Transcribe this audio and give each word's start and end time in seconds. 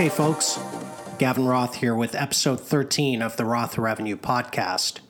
Hey, 0.00 0.08
folks. 0.08 0.58
Gavin 1.18 1.44
Roth 1.44 1.74
here 1.74 1.94
with 1.94 2.14
episode 2.14 2.58
13 2.58 3.20
of 3.20 3.36
the 3.36 3.44
Roth 3.44 3.76
Revenue 3.76 4.16
Podcast. 4.16 5.00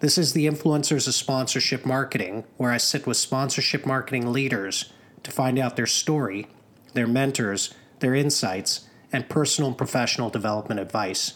This 0.00 0.18
is 0.18 0.32
the 0.32 0.48
Influencers 0.48 1.06
of 1.06 1.14
Sponsorship 1.14 1.86
Marketing, 1.86 2.42
where 2.56 2.72
I 2.72 2.78
sit 2.78 3.06
with 3.06 3.16
sponsorship 3.16 3.86
marketing 3.86 4.32
leaders 4.32 4.92
to 5.22 5.30
find 5.30 5.56
out 5.56 5.76
their 5.76 5.86
story, 5.86 6.48
their 6.94 7.06
mentors, 7.06 7.74
their 8.00 8.12
insights, 8.12 8.88
and 9.12 9.28
personal 9.28 9.68
and 9.68 9.78
professional 9.78 10.30
development 10.30 10.80
advice. 10.80 11.34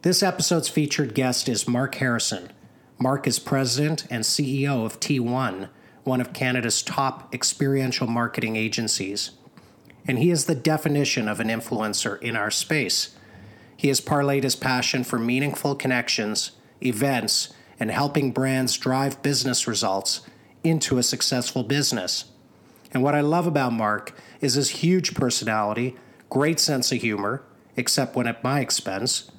This 0.00 0.22
episode's 0.22 0.70
featured 0.70 1.14
guest 1.14 1.50
is 1.50 1.68
Mark 1.68 1.96
Harrison. 1.96 2.50
Mark 2.98 3.26
is 3.26 3.38
president 3.38 4.06
and 4.08 4.24
CEO 4.24 4.86
of 4.86 5.00
T1, 5.00 5.68
one 6.04 6.22
of 6.22 6.32
Canada's 6.32 6.82
top 6.82 7.34
experiential 7.34 8.06
marketing 8.06 8.56
agencies. 8.56 9.32
And 10.06 10.18
he 10.18 10.30
is 10.30 10.46
the 10.46 10.54
definition 10.54 11.28
of 11.28 11.40
an 11.40 11.48
influencer 11.48 12.20
in 12.20 12.36
our 12.36 12.50
space. 12.50 13.16
He 13.76 13.88
has 13.88 14.00
parlayed 14.00 14.42
his 14.42 14.56
passion 14.56 15.04
for 15.04 15.18
meaningful 15.18 15.74
connections, 15.74 16.52
events, 16.80 17.52
and 17.78 17.90
helping 17.90 18.32
brands 18.32 18.76
drive 18.76 19.22
business 19.22 19.66
results 19.66 20.22
into 20.62 20.98
a 20.98 21.02
successful 21.02 21.62
business. 21.62 22.26
And 22.92 23.02
what 23.02 23.14
I 23.14 23.20
love 23.20 23.46
about 23.46 23.72
Mark 23.72 24.14
is 24.40 24.54
his 24.54 24.70
huge 24.70 25.14
personality, 25.14 25.96
great 26.30 26.60
sense 26.60 26.92
of 26.92 27.00
humor, 27.00 27.42
except 27.76 28.14
when 28.14 28.26
at 28.26 28.44
my 28.44 28.60
expense, 28.60 29.30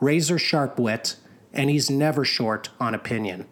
razor 0.00 0.38
sharp 0.38 0.78
wit, 0.78 1.16
and 1.52 1.70
he's 1.70 1.90
never 1.90 2.24
short 2.24 2.68
on 2.78 2.94
opinion. 2.94 3.46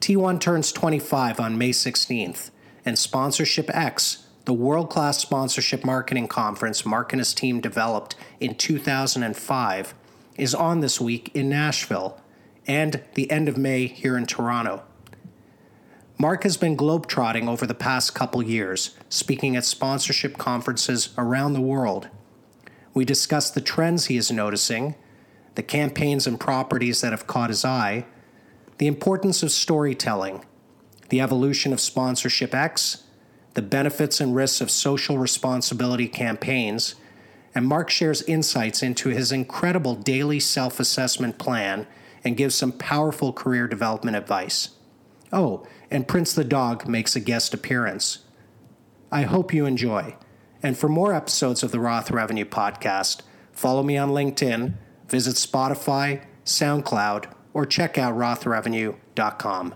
T1 0.00 0.40
turns 0.40 0.72
25 0.72 1.38
on 1.38 1.58
May 1.58 1.70
16th, 1.70 2.50
and 2.84 2.98
Sponsorship 2.98 3.68
X, 3.74 4.19
the 4.44 4.52
world 4.54 4.90
class 4.90 5.18
sponsorship 5.18 5.84
marketing 5.84 6.28
conference 6.28 6.86
Mark 6.86 7.12
and 7.12 7.20
his 7.20 7.34
team 7.34 7.60
developed 7.60 8.16
in 8.40 8.54
2005, 8.54 9.94
is 10.36 10.54
on 10.54 10.80
this 10.80 11.00
week 11.00 11.30
in 11.34 11.48
Nashville 11.48 12.20
and 12.66 13.02
the 13.14 13.30
end 13.30 13.48
of 13.48 13.58
May 13.58 13.86
here 13.86 14.16
in 14.16 14.26
Toronto. 14.26 14.82
Mark 16.18 16.42
has 16.42 16.56
been 16.56 16.76
globetrotting 16.76 17.48
over 17.48 17.66
the 17.66 17.74
past 17.74 18.14
couple 18.14 18.42
years, 18.42 18.96
speaking 19.08 19.56
at 19.56 19.64
sponsorship 19.64 20.36
conferences 20.36 21.10
around 21.16 21.52
the 21.52 21.60
world. 21.60 22.08
We 22.92 23.04
discuss 23.04 23.50
the 23.50 23.60
trends 23.60 24.06
he 24.06 24.16
is 24.16 24.30
noticing, 24.30 24.94
the 25.54 25.62
campaigns 25.62 26.26
and 26.26 26.38
properties 26.38 27.00
that 27.00 27.12
have 27.12 27.26
caught 27.26 27.50
his 27.50 27.64
eye, 27.64 28.06
the 28.78 28.86
importance 28.86 29.42
of 29.42 29.50
storytelling, 29.50 30.44
the 31.10 31.20
evolution 31.20 31.72
of 31.72 31.80
Sponsorship 31.80 32.54
X, 32.54 33.04
the 33.60 33.66
benefits 33.66 34.22
and 34.22 34.34
risks 34.34 34.62
of 34.62 34.70
social 34.70 35.18
responsibility 35.18 36.08
campaigns, 36.08 36.94
and 37.54 37.66
Mark 37.66 37.90
shares 37.90 38.22
insights 38.22 38.82
into 38.82 39.10
his 39.10 39.32
incredible 39.32 39.94
daily 39.94 40.40
self 40.40 40.80
assessment 40.80 41.36
plan 41.36 41.86
and 42.24 42.38
gives 42.38 42.54
some 42.54 42.72
powerful 42.72 43.34
career 43.34 43.68
development 43.68 44.16
advice. 44.16 44.70
Oh, 45.30 45.66
and 45.90 46.08
Prince 46.08 46.32
the 46.32 46.42
dog 46.42 46.88
makes 46.88 47.14
a 47.14 47.20
guest 47.20 47.52
appearance. 47.52 48.20
I 49.12 49.24
hope 49.24 49.52
you 49.52 49.66
enjoy. 49.66 50.16
And 50.62 50.78
for 50.78 50.88
more 50.88 51.12
episodes 51.12 51.62
of 51.62 51.70
the 51.70 51.80
Roth 51.80 52.10
Revenue 52.10 52.46
Podcast, 52.46 53.20
follow 53.52 53.82
me 53.82 53.98
on 53.98 54.08
LinkedIn, 54.08 54.72
visit 55.06 55.34
Spotify, 55.34 56.24
SoundCloud, 56.46 57.30
or 57.52 57.66
check 57.66 57.98
out 57.98 58.14
rothrevenue.com. 58.14 59.74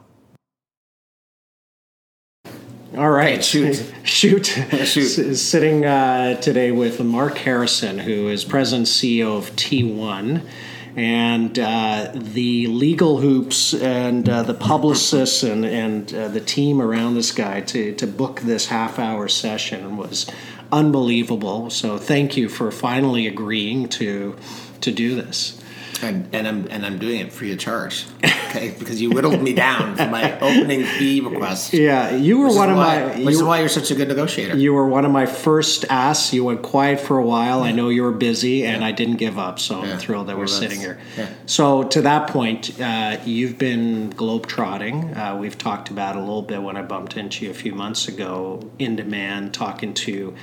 All 2.97 3.11
right, 3.11 3.45
shoot. 3.45 3.93
shoot, 4.05 4.47
shoot. 4.85 5.19
S- 5.19 5.43
sitting 5.43 5.85
uh, 5.85 6.41
today 6.41 6.71
with 6.71 7.01
Mark 7.01 7.39
Harrison, 7.39 7.99
who 7.99 8.29
is 8.29 8.45
president 8.45 8.87
CEO 8.87 9.37
of 9.37 9.51
T1, 9.57 10.47
and 10.95 11.59
uh, 11.59 12.13
the 12.15 12.69
legal 12.69 13.19
hoops 13.19 13.75
and 13.75 14.29
uh, 14.29 14.45
the 14.45 14.55
publicists 14.55 15.43
and 15.43 15.65
and 15.65 16.15
uh, 16.15 16.29
the 16.29 16.41
team 16.41 16.81
around 16.81 17.17
this 17.17 17.33
guy 17.33 17.63
to 17.63 17.93
to 17.97 18.07
book 18.07 18.43
this 18.43 18.67
half 18.67 19.01
hour 19.01 19.27
session 19.27 19.97
was 19.97 20.31
unbelievable. 20.71 21.71
So 21.71 21.99
thank 21.99 22.37
you 22.37 22.49
for 22.49 22.71
finally 22.71 23.27
agreeing 23.27 23.89
to 23.89 24.37
to 24.83 24.93
do 24.93 25.17
this. 25.17 25.61
And, 26.03 26.29
and 26.35 26.47
I'm 26.49 26.67
and 26.71 26.85
I'm 26.85 26.99
doing 26.99 27.21
it 27.21 27.33
free 27.33 27.53
of 27.53 27.59
charge, 27.59 28.05
okay? 28.25 28.75
because 28.79 29.01
you 29.01 29.11
whittled 29.11 29.41
me 29.41 29.55
down 29.55 29.97
for 29.97 30.07
my 30.09 30.39
opening 30.41 30.85
fee 30.85 31.21
request. 31.21 31.73
Yeah, 31.73 32.15
you 32.17 32.41
were 32.41 32.49
one 32.55 32.69
of 32.71 32.77
why, 32.77 33.01
my. 33.07 33.25
which 33.25 33.35
is 33.37 33.43
why 33.43 33.61
you're 33.61 33.69
such 33.69 33.91
a 33.91 33.95
good 33.95 34.09
negotiator. 34.09 34.57
You 34.57 34.75
were 34.75 34.87
one 34.89 35.05
of 35.05 35.13
my 35.13 35.25
first 35.27 35.85
asks. 35.89 36.35
You 36.35 36.45
went 36.45 36.63
quiet 36.63 36.99
for 37.01 37.17
a 37.19 37.25
while. 37.25 37.63
I 37.63 37.71
know 37.73 37.89
you 37.91 38.03
were 38.03 38.11
busy, 38.13 38.67
and 38.67 38.85
I 38.85 38.91
didn't 38.93 39.17
give 39.17 39.39
up. 39.39 39.59
So 39.61 39.83
I'm 39.83 39.99
thrilled 39.99 40.27
that 40.27 40.33
Well, 40.33 40.41
we're 40.41 40.47
sitting 40.49 40.81
here. 40.81 40.99
yeah. 41.17 41.29
So 41.47 41.85
to 41.85 42.03
that 42.03 42.29
point, 42.29 42.79
uh, 42.81 43.19
you've 43.25 43.57
been 43.57 44.13
globetrotting. 44.15 45.17
Uh, 45.17 45.37
we've 45.37 45.57
talked 45.57 45.91
about 45.91 46.17
a 46.17 46.21
little 46.21 46.43
bit 46.43 46.61
when 46.63 46.77
I 46.77 46.83
bumped 46.83 47.17
into 47.17 47.45
you 47.45 47.51
a 47.53 47.55
few 47.55 47.73
months 47.75 48.09
ago 48.09 48.69
in 48.79 48.97
demand, 48.97 49.55
talking 49.55 49.95
to 49.95 50.35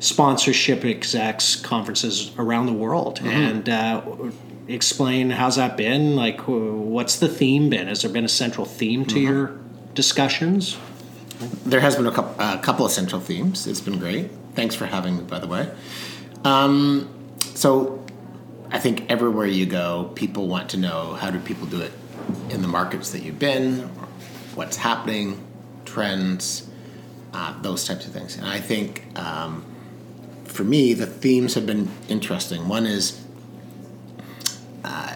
sponsorship 0.00 0.84
execs 0.84 1.56
conferences 1.56 2.32
around 2.36 2.66
the 2.66 2.72
world, 2.74 3.20
Mm-hmm. 3.20 3.28
and. 3.28 3.68
Uh, 3.68 4.02
Explain 4.68 5.30
how's 5.30 5.56
that 5.56 5.76
been? 5.76 6.14
Like, 6.14 6.40
what's 6.46 7.18
the 7.18 7.28
theme 7.28 7.70
been? 7.70 7.88
Has 7.88 8.02
there 8.02 8.12
been 8.12 8.24
a 8.24 8.28
central 8.28 8.66
theme 8.66 9.00
Mm-hmm. 9.04 9.14
to 9.14 9.20
your 9.20 9.58
discussions? 9.94 10.76
there 11.64 11.78
has 11.80 11.94
been 11.94 12.06
a 12.06 12.10
couple, 12.10 12.34
a 12.44 12.58
couple 12.58 12.84
of 12.84 12.90
central 12.90 13.20
themes. 13.20 13.66
It's 13.68 13.80
been 13.80 13.98
great. 13.98 14.28
Thanks 14.54 14.74
for 14.74 14.86
having 14.86 15.18
me, 15.18 15.22
by 15.22 15.38
the 15.38 15.46
way. 15.46 15.70
Um, 16.44 17.08
so, 17.54 18.04
I 18.72 18.80
think 18.80 19.08
everywhere 19.08 19.46
you 19.46 19.64
go, 19.64 20.10
people 20.16 20.48
want 20.48 20.70
to 20.70 20.76
know 20.76 21.14
how 21.14 21.30
do 21.30 21.38
people 21.38 21.66
do 21.68 21.80
it 21.80 21.92
in 22.50 22.60
the 22.60 22.66
markets 22.68 23.12
that 23.12 23.22
you've 23.22 23.38
been, 23.38 23.82
what's 24.56 24.76
happening, 24.76 25.46
trends, 25.84 26.68
uh, 27.32 27.54
those 27.62 27.84
types 27.86 28.04
of 28.06 28.12
things. 28.12 28.36
And 28.36 28.46
I 28.46 28.58
think 28.60 29.04
um, 29.16 29.64
for 30.44 30.64
me, 30.64 30.92
the 30.92 31.06
themes 31.06 31.54
have 31.54 31.66
been 31.66 31.88
interesting. 32.08 32.66
One 32.68 32.84
is 32.84 33.24
uh, 34.88 35.14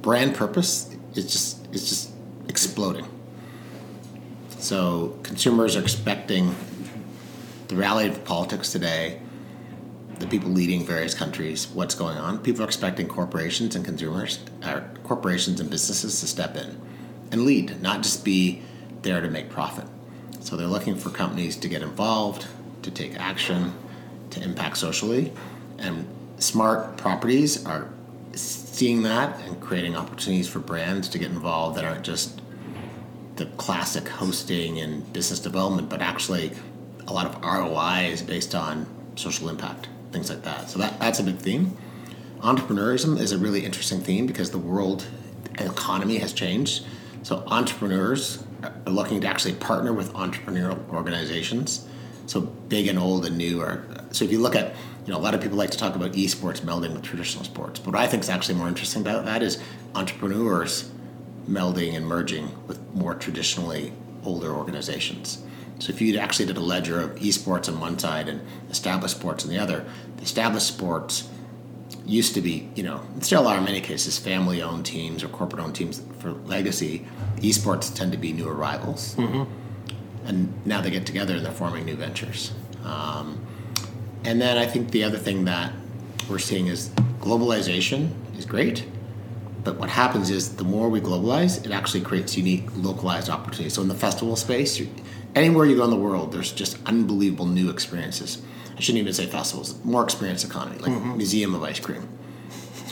brand 0.00 0.34
purpose 0.34 0.96
is 1.14 1.30
just 1.30 1.74
is 1.74 1.88
just 1.88 2.10
exploding. 2.48 3.06
So 4.58 5.18
consumers 5.22 5.76
are 5.76 5.82
expecting 5.82 6.54
the 7.68 7.76
reality 7.76 8.08
of 8.08 8.24
politics 8.24 8.72
today, 8.72 9.20
the 10.18 10.26
people 10.26 10.50
leading 10.50 10.86
various 10.86 11.14
countries, 11.14 11.68
what's 11.68 11.94
going 11.94 12.16
on. 12.16 12.38
People 12.38 12.62
are 12.62 12.66
expecting 12.66 13.06
corporations 13.06 13.76
and 13.76 13.84
consumers, 13.84 14.40
uh, 14.62 14.80
corporations 15.04 15.60
and 15.60 15.68
businesses 15.70 16.18
to 16.20 16.26
step 16.26 16.56
in 16.56 16.80
and 17.30 17.42
lead, 17.42 17.80
not 17.82 18.02
just 18.02 18.24
be 18.24 18.62
there 19.02 19.20
to 19.20 19.28
make 19.28 19.50
profit. 19.50 19.84
So 20.40 20.56
they're 20.56 20.66
looking 20.66 20.96
for 20.96 21.10
companies 21.10 21.56
to 21.58 21.68
get 21.68 21.82
involved, 21.82 22.46
to 22.82 22.90
take 22.90 23.20
action, 23.20 23.74
to 24.30 24.42
impact 24.42 24.78
socially, 24.78 25.32
and 25.78 26.08
smart 26.38 26.96
properties 26.96 27.66
are 27.66 27.90
seeing 28.40 29.02
that 29.02 29.40
and 29.42 29.60
creating 29.60 29.96
opportunities 29.96 30.48
for 30.48 30.58
brands 30.58 31.08
to 31.10 31.18
get 31.18 31.30
involved 31.30 31.76
that 31.76 31.84
aren't 31.84 32.04
just 32.04 32.40
the 33.36 33.46
classic 33.56 34.08
hosting 34.08 34.80
and 34.80 35.12
business 35.12 35.38
development, 35.38 35.88
but 35.88 36.00
actually 36.00 36.52
a 37.06 37.12
lot 37.12 37.26
of 37.26 37.42
ROI 37.42 38.10
is 38.10 38.22
based 38.22 38.54
on 38.54 38.86
social 39.16 39.48
impact, 39.48 39.88
things 40.12 40.28
like 40.28 40.42
that. 40.42 40.68
So 40.70 40.78
that, 40.78 40.98
that's 41.00 41.20
a 41.20 41.22
big 41.22 41.38
theme. 41.38 41.76
Entrepreneurism 42.40 43.18
is 43.18 43.32
a 43.32 43.38
really 43.38 43.64
interesting 43.64 44.00
theme 44.00 44.26
because 44.26 44.50
the 44.50 44.58
world 44.58 45.06
economy 45.58 46.18
has 46.18 46.32
changed. 46.32 46.86
So 47.22 47.42
entrepreneurs 47.46 48.44
are 48.62 48.92
looking 48.92 49.20
to 49.22 49.26
actually 49.26 49.54
partner 49.54 49.92
with 49.92 50.12
entrepreneurial 50.12 50.88
organizations. 50.90 51.86
So 52.26 52.40
big 52.40 52.86
and 52.88 52.98
old 52.98 53.24
and 53.24 53.38
new 53.38 53.60
are. 53.60 53.84
So 54.12 54.24
if 54.24 54.32
you 54.32 54.40
look 54.40 54.54
at, 54.54 54.74
you 55.08 55.14
know, 55.14 55.20
a 55.20 55.24
lot 55.24 55.34
of 55.34 55.40
people 55.40 55.56
like 55.56 55.70
to 55.70 55.78
talk 55.78 55.96
about 55.96 56.12
esports 56.12 56.60
melding 56.60 56.92
with 56.92 57.00
traditional 57.00 57.42
sports. 57.42 57.80
But 57.80 57.94
what 57.94 58.02
I 58.02 58.06
think 58.06 58.22
is 58.22 58.28
actually 58.28 58.56
more 58.56 58.68
interesting 58.68 59.00
about 59.00 59.24
that 59.24 59.42
is 59.42 59.58
entrepreneurs 59.94 60.90
melding 61.48 61.96
and 61.96 62.06
merging 62.06 62.50
with 62.66 62.78
more 62.92 63.14
traditionally 63.14 63.94
older 64.22 64.52
organizations. 64.52 65.42
So 65.78 65.94
if 65.94 66.02
you 66.02 66.18
actually 66.18 66.44
did 66.44 66.58
a 66.58 66.60
ledger 66.60 67.00
of 67.00 67.14
esports 67.20 67.70
on 67.70 67.80
one 67.80 67.98
side 67.98 68.28
and 68.28 68.42
established 68.68 69.16
sports 69.16 69.44
on 69.44 69.50
the 69.50 69.56
other, 69.56 69.86
the 70.18 70.24
established 70.24 70.66
sports 70.66 71.30
used 72.04 72.34
to 72.34 72.42
be, 72.42 72.68
you 72.74 72.82
know, 72.82 73.00
still 73.22 73.48
are 73.48 73.56
in 73.56 73.64
many 73.64 73.80
cases, 73.80 74.18
family-owned 74.18 74.84
teams 74.84 75.24
or 75.24 75.28
corporate-owned 75.28 75.74
teams 75.74 76.02
for 76.18 76.32
legacy. 76.32 77.06
Esports 77.36 77.94
tend 77.94 78.12
to 78.12 78.18
be 78.18 78.34
new 78.34 78.46
arrivals, 78.46 79.16
and 80.26 80.66
now 80.66 80.82
they 80.82 80.90
get 80.90 81.06
together 81.06 81.36
and 81.36 81.46
they're 81.46 81.52
forming 81.52 81.86
new 81.86 81.96
ventures. 81.96 82.52
Um, 82.84 83.46
and 84.24 84.40
then 84.40 84.58
I 84.58 84.66
think 84.66 84.90
the 84.90 85.04
other 85.04 85.18
thing 85.18 85.44
that 85.46 85.72
we're 86.28 86.38
seeing 86.38 86.66
is 86.66 86.90
globalization 87.20 88.10
is 88.38 88.44
great, 88.44 88.84
but 89.64 89.76
what 89.78 89.88
happens 89.90 90.30
is 90.30 90.56
the 90.56 90.64
more 90.64 90.88
we 90.88 91.00
globalize, 91.00 91.64
it 91.64 91.72
actually 91.72 92.00
creates 92.02 92.36
unique 92.36 92.64
localized 92.76 93.28
opportunities. 93.30 93.74
So 93.74 93.82
in 93.82 93.88
the 93.88 93.94
festival 93.94 94.36
space, 94.36 94.80
anywhere 95.34 95.66
you 95.66 95.76
go 95.76 95.84
in 95.84 95.90
the 95.90 95.96
world, 95.96 96.32
there's 96.32 96.52
just 96.52 96.78
unbelievable 96.86 97.46
new 97.46 97.70
experiences. 97.70 98.42
I 98.76 98.80
shouldn't 98.80 99.00
even 99.02 99.12
say 99.12 99.26
festivals, 99.26 99.82
more 99.84 100.04
experience 100.04 100.44
economy, 100.44 100.78
like 100.78 100.92
Mm-hmm. 100.92 101.16
Museum 101.16 101.54
of 101.54 101.62
Ice 101.64 101.80
Cream. 101.80 102.08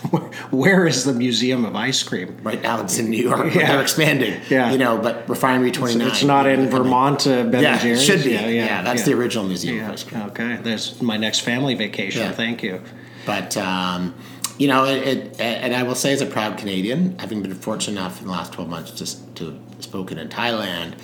Where 0.51 0.87
is 0.87 1.05
the 1.05 1.13
Museum 1.13 1.65
of 1.65 1.75
Ice 1.75 2.03
Cream? 2.03 2.37
Right 2.43 2.61
now 2.63 2.81
it's 2.83 2.99
in 2.99 3.11
New 3.11 3.23
York, 3.23 3.55
Yeah. 3.55 3.69
they're 3.73 3.83
expanding. 3.83 4.41
Yeah. 4.49 4.71
You 4.73 4.79
know, 4.79 4.99
but 4.99 5.29
Refinery 5.29 5.71
29. 5.71 6.07
It's 6.09 6.23
not 6.25 6.47
in 6.47 6.69
Vermont, 6.69 7.27
uh, 7.27 7.45
Ben 7.45 7.63
Yeah, 7.63 7.79
Jerry's? 7.79 8.03
should 8.05 8.25
be. 8.25 8.31
Yeah, 8.33 8.83
that's 8.83 9.05
the 9.05 9.15
original 9.15 9.47
Museum 9.47 9.77
Yeah, 9.77 9.87
of 9.87 9.93
Ice 9.93 10.05
Cream. 10.05 10.23
okay. 10.23 10.59
There's 10.63 11.01
my 11.03 11.17
next 11.17 11.41
family 11.41 11.75
vacation. 11.75 12.23
Yeah. 12.23 12.33
Thank 12.33 12.63
you. 12.63 12.81
But 13.25 13.57
um, 13.57 14.15
you 14.59 14.69
know, 14.69 14.85
it, 14.87 15.07
it, 15.07 15.41
and 15.41 15.75
I 15.75 15.83
will 15.83 15.95
say, 15.97 16.13
as 16.13 16.21
a 16.21 16.27
proud 16.27 16.57
Canadian, 16.59 17.19
having 17.19 17.43
been 17.43 17.55
fortunate 17.55 17.99
enough 18.01 18.21
in 18.21 18.27
the 18.27 18.33
last 18.33 18.53
twelve 18.53 18.71
months 18.71 18.91
just 18.93 19.35
to 19.37 19.47
have 19.47 19.59
spoken 19.81 20.19
in 20.19 20.29
Thailand 20.29 20.95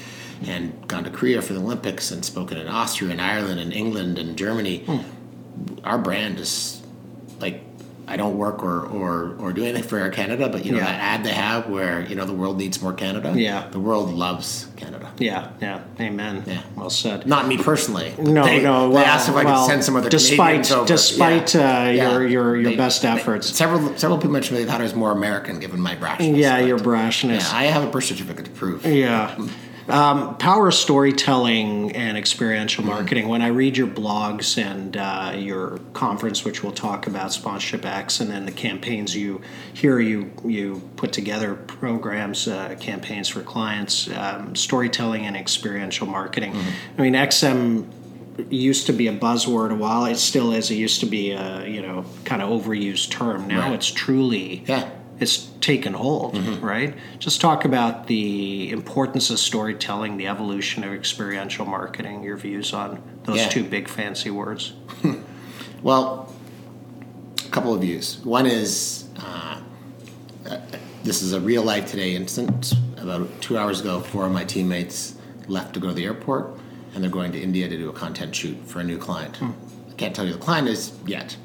and 0.47 0.73
gone 0.89 1.05
to 1.05 1.11
Korea 1.11 1.43
for 1.43 1.53
the 1.53 1.61
Olympics 1.61 2.11
and 2.11 2.25
spoken 2.25 2.59
in 2.59 2.67
Austria 2.69 3.11
and 3.11 3.21
Ireland 3.21 3.61
and 3.61 3.73
England 3.73 4.19
and 4.19 4.37
Germany, 4.37 4.85
our 5.85 5.99
brand 5.99 6.39
is 6.39 6.81
like. 7.41 7.63
I 8.09 8.17
don't 8.17 8.37
work 8.37 8.63
or, 8.65 8.85
or, 8.87 9.37
or 9.39 9.53
do 9.53 9.63
anything 9.65 9.85
for 9.85 9.97
Air 9.99 10.11
Canada, 10.11 10.49
but 10.49 10.65
you 10.67 10.73
know 10.73 10.79
Yeah. 10.79 10.87
that 10.87 11.01
ad 11.01 11.25
they 11.25 11.33
have 11.33 11.69
where 11.69 12.01
you 12.05 12.15
know 12.17 12.25
the 12.25 12.33
world 12.33 12.59
needs 12.59 12.83
more 12.83 12.93
Canada. 12.93 13.33
Yeah. 13.35 13.69
the 13.71 13.79
world 13.79 14.13
loves 14.13 14.67
Canada. 14.77 15.13
Yeah, 15.19 15.51
yeah. 15.61 15.81
Amen. 16.01 16.43
Yeah. 16.47 16.63
Well 16.77 16.91
said. 16.91 17.27
Not 17.27 17.47
me 17.47 17.59
personally. 17.59 18.13
No, 18.19 18.45
they, 18.45 18.61
no. 18.63 18.89
They 18.89 18.95
well, 18.97 19.05
asked 19.05 19.29
if 19.29 19.37
I 19.37 19.45
well, 19.45 19.65
could 19.67 19.71
send 19.71 19.85
some 19.85 19.95
other 19.97 20.09
despite 20.11 20.65
despite 20.87 21.55
Yeah. 21.55 21.61
uh, 21.61 21.91
Yeah. 21.91 22.11
your 22.13 22.27
your 22.27 22.57
your 22.57 22.71
They- 22.73 22.77
best 22.77 23.03
they- 23.03 23.09
efforts. 23.09 23.49
several 23.57 23.97
several 23.97 24.19
people 24.19 24.33
mentioned 24.33 24.59
they 24.59 24.65
thought 24.65 24.81
I 24.81 24.85
was 24.85 24.95
more 24.95 25.13
American 25.13 25.61
given 25.61 25.81
my 25.81 25.95
brashness. 25.95 26.37
yeah, 26.37 26.59
your 26.59 26.79
brashness. 26.79 27.51
Yeah, 27.53 27.57
I 27.59 27.65
have 27.65 27.85
a 27.85 27.87
birth 27.87 28.05
certificate 28.05 28.47
to 28.47 28.51
prove. 28.51 28.85
Yeah. 28.85 29.37
Um, 29.89 30.37
power 30.39 30.69
of 30.69 30.75
storytelling 30.75 31.95
and 31.97 32.17
experiential 32.17 32.85
Mm-hmm. 32.85 32.93
marketing. 32.93 33.29
When 33.29 33.43
I 33.43 33.49
read 33.49 33.77
your 33.77 33.87
blogs 33.89 34.57
and 34.57 34.97
uh, 34.97 35.35
your 35.37 35.79
conference, 35.93 36.45
which 36.45 36.63
we'll 36.63 36.73
talk 36.73 37.07
about, 37.07 37.33
sponsorship 37.33 37.85
X, 37.85 38.21
and 38.21 38.31
then 38.31 38.47
the 38.47 38.53
campaigns 38.53 39.15
you 39.17 39.41
here 39.75 39.99
you 40.01 40.31
you 40.45 40.81
put 40.97 41.13
together 41.13 41.55
programs, 41.55 42.47
uh, 42.49 42.77
campaigns 42.81 43.29
for 43.29 43.43
clients, 43.43 44.09
um, 44.11 44.55
storytelling 44.57 45.27
and 45.27 45.37
experiential 45.37 46.07
marketing. 46.07 46.53
Mm-hmm. 46.53 47.01
I 47.01 47.03
mean, 47.03 47.15
XM 47.15 47.87
used 48.51 48.87
to 48.87 48.93
be 48.95 49.09
a 49.09 49.13
buzzword 49.17 49.71
a 49.73 49.75
while. 49.75 50.07
It 50.07 50.17
still 50.17 50.53
is. 50.53 50.71
It 50.71 50.77
used 50.77 51.01
to 51.01 51.07
be 51.07 51.33
a 51.33 51.67
you 51.67 51.83
know 51.83 52.05
kind 52.25 52.41
of 52.41 52.49
overused 52.49 53.11
term. 53.11 53.47
Now 53.49 53.61
Right. 53.67 53.73
it's 53.75 53.91
truly 53.91 54.65
Yeah. 54.67 54.89
It's 55.21 55.47
taken 55.61 55.93
hold, 55.95 56.35
Mm-hmm. 56.35 56.65
right? 56.65 56.95
Just 57.19 57.41
talk 57.41 57.65
about 57.65 58.07
the 58.09 58.71
importance 58.71 59.31
of 59.31 59.39
storytelling, 59.39 60.17
the 60.17 60.27
evolution 60.27 60.83
of 60.85 60.93
experiential 60.93 61.65
marketing, 61.67 62.23
your 62.25 62.37
views 62.37 62.73
on 62.73 63.03
those 63.25 63.37
Yeah. 63.39 63.49
two 63.49 63.65
big 63.65 63.89
fancy 63.89 64.31
words. 64.31 64.73
Well, 65.83 66.33
a 67.45 67.49
couple 67.51 67.75
of 67.75 67.81
views. 67.81 68.19
One 68.25 68.47
is 68.47 69.09
uh, 69.19 69.61
uh, 70.49 70.59
this 71.03 71.23
is 71.23 71.33
a 71.33 71.41
real 71.41 71.63
life 71.65 71.91
today 71.91 72.15
instance. 72.15 72.73
About 72.99 73.29
two 73.41 73.59
hours 73.59 73.81
ago, 73.81 73.99
four 74.01 74.25
of 74.27 74.33
my 74.33 74.45
teammates 74.45 75.17
left 75.49 75.75
to 75.75 75.81
go 75.81 75.89
to 75.89 75.95
the 75.95 76.05
airport, 76.05 76.57
and 76.95 77.03
they're 77.03 77.11
going 77.11 77.33
to 77.33 77.41
India 77.41 77.69
to 77.69 77.77
do 77.77 77.89
a 77.89 77.93
content 77.93 78.35
shoot 78.37 78.57
for 78.67 78.79
a 78.79 78.85
new 78.85 78.97
client. 78.97 79.39
Hmm. 79.39 79.51
I 79.91 79.95
can't 79.95 80.15
tell 80.15 80.25
you 80.25 80.33
the 80.33 80.39
client 80.39 80.69
is 80.69 80.93
yet. 81.05 81.37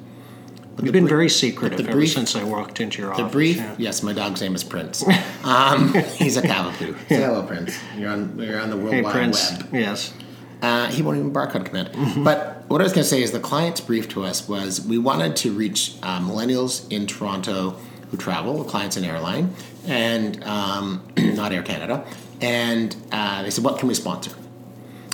But 0.77 0.85
You've 0.85 0.93
the 0.93 0.99
been 0.99 1.05
br- 1.05 1.09
very 1.15 1.29
secretive 1.29 1.79
the 1.79 1.83
ever 1.85 1.93
brief- 1.93 2.11
since 2.13 2.35
I 2.35 2.43
walked 2.43 2.79
into 2.79 3.01
your 3.01 3.07
The 3.09 3.23
office. 3.23 3.25
The 3.25 3.31
brief, 3.31 3.57
yeah. 3.57 3.75
yes, 3.79 4.03
my 4.03 4.13
dog's 4.13 4.41
name 4.41 4.53
is 4.55 4.63
Prince. 4.63 5.03
Um, 5.43 5.93
he's 5.93 6.35
a 6.35 6.41
Cavapoo. 6.41 6.93
Say 7.09 7.21
hello, 7.21 7.41
Prince. 7.41 7.79
You're 7.97 8.09
on, 8.09 8.37
you're 8.37 8.59
on 8.59 8.69
the 8.69 8.75
World 8.75 8.93
Hey, 8.93 9.01
Wide 9.01 9.13
Prince. 9.13 9.51
Web. 9.53 9.69
Yes. 9.73 10.13
Uh, 10.61 10.87
he 10.87 11.01
won't 11.01 11.17
even 11.17 11.31
bark 11.31 11.55
on 11.55 11.63
command. 11.63 11.89
Mm-hmm. 11.93 12.23
But 12.25 12.65
what 12.67 12.81
I 12.81 12.83
was 12.83 12.91
going 12.91 13.03
to 13.05 13.09
say 13.09 13.23
is 13.23 13.31
the 13.31 13.39
client's 13.39 13.79
brief 13.79 14.09
to 14.09 14.25
us 14.25 14.45
was 14.49 14.85
we 14.85 14.97
wanted 14.97 15.37
to 15.37 15.53
reach 15.53 15.95
uh, 16.03 16.19
millennials 16.19 16.91
in 16.91 17.07
Toronto 17.07 17.77
who 18.11 18.17
travel, 18.17 18.61
the 18.61 18.69
clients 18.69 18.97
in 18.97 19.05
airline, 19.05 19.53
and 19.87 20.43
um, 20.43 21.01
not 21.17 21.53
Air 21.53 21.63
Canada. 21.63 22.05
And 22.41 22.93
uh, 23.13 23.43
they 23.43 23.49
said, 23.49 23.63
what 23.63 23.79
can 23.79 23.87
we 23.87 23.93
sponsor? 23.93 24.31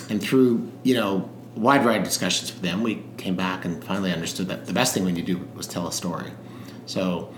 And 0.10 0.20
through, 0.22 0.72
you 0.82 0.96
know, 0.96 1.30
wide 1.56 1.84
variety 1.84 2.00
of 2.00 2.06
discussions 2.06 2.52
with 2.52 2.62
them, 2.62 2.84
we 2.84 3.04
came 3.18 3.36
back 3.36 3.66
and 3.66 3.84
finally 3.84 4.12
understood 4.12 4.48
that 4.48 4.66
the 4.66 4.74
best 4.74 4.94
thing 4.94 5.06
we 5.06 5.12
need 5.12 5.26
to 5.26 5.34
do 5.36 5.48
was 5.56 5.68
tell 5.68 5.88
a 5.88 5.92
story. 5.92 6.32
So 6.86 7.34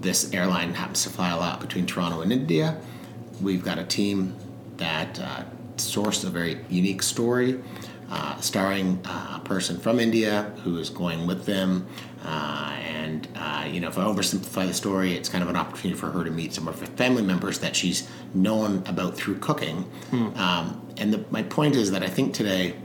this 0.00 0.32
airline 0.32 0.74
happens 0.74 1.04
to 1.04 1.10
fly 1.10 1.30
a 1.30 1.36
lot 1.36 1.60
between 1.60 1.86
Toronto 1.86 2.20
and 2.22 2.32
India. 2.32 2.80
We've 3.40 3.64
got 3.64 3.78
a 3.78 3.84
team 3.84 4.36
that 4.76 5.20
uh, 5.20 5.44
sourced 5.76 6.24
a 6.24 6.30
very 6.30 6.64
unique 6.68 7.02
story, 7.02 7.60
uh, 8.10 8.38
starring 8.40 9.00
uh, 9.04 9.40
a 9.40 9.44
person 9.44 9.78
from 9.78 10.00
India 10.00 10.52
who 10.64 10.78
is 10.78 10.90
going 10.90 11.26
with 11.26 11.46
them. 11.46 11.86
Uh, 12.24 12.76
and, 12.80 13.26
uh, 13.36 13.64
you 13.68 13.80
know, 13.80 13.88
if 13.88 13.98
I 13.98 14.04
oversimplify 14.04 14.66
the 14.66 14.74
story, 14.74 15.14
it's 15.14 15.28
kind 15.28 15.42
of 15.42 15.50
an 15.50 15.56
opportunity 15.56 15.98
for 15.98 16.10
her 16.10 16.22
to 16.24 16.30
meet 16.30 16.52
some 16.52 16.68
of 16.68 16.78
her 16.78 16.86
family 16.86 17.22
members 17.22 17.58
that 17.60 17.74
she's 17.74 18.08
known 18.34 18.82
about 18.86 19.16
through 19.16 19.38
cooking. 19.38 19.90
Um, 20.36 20.92
and 20.98 21.12
the, 21.12 21.24
my 21.30 21.42
point 21.42 21.74
is 21.74 21.90
that 21.90 22.02
I 22.02 22.08
think 22.08 22.34
today, 22.34 22.76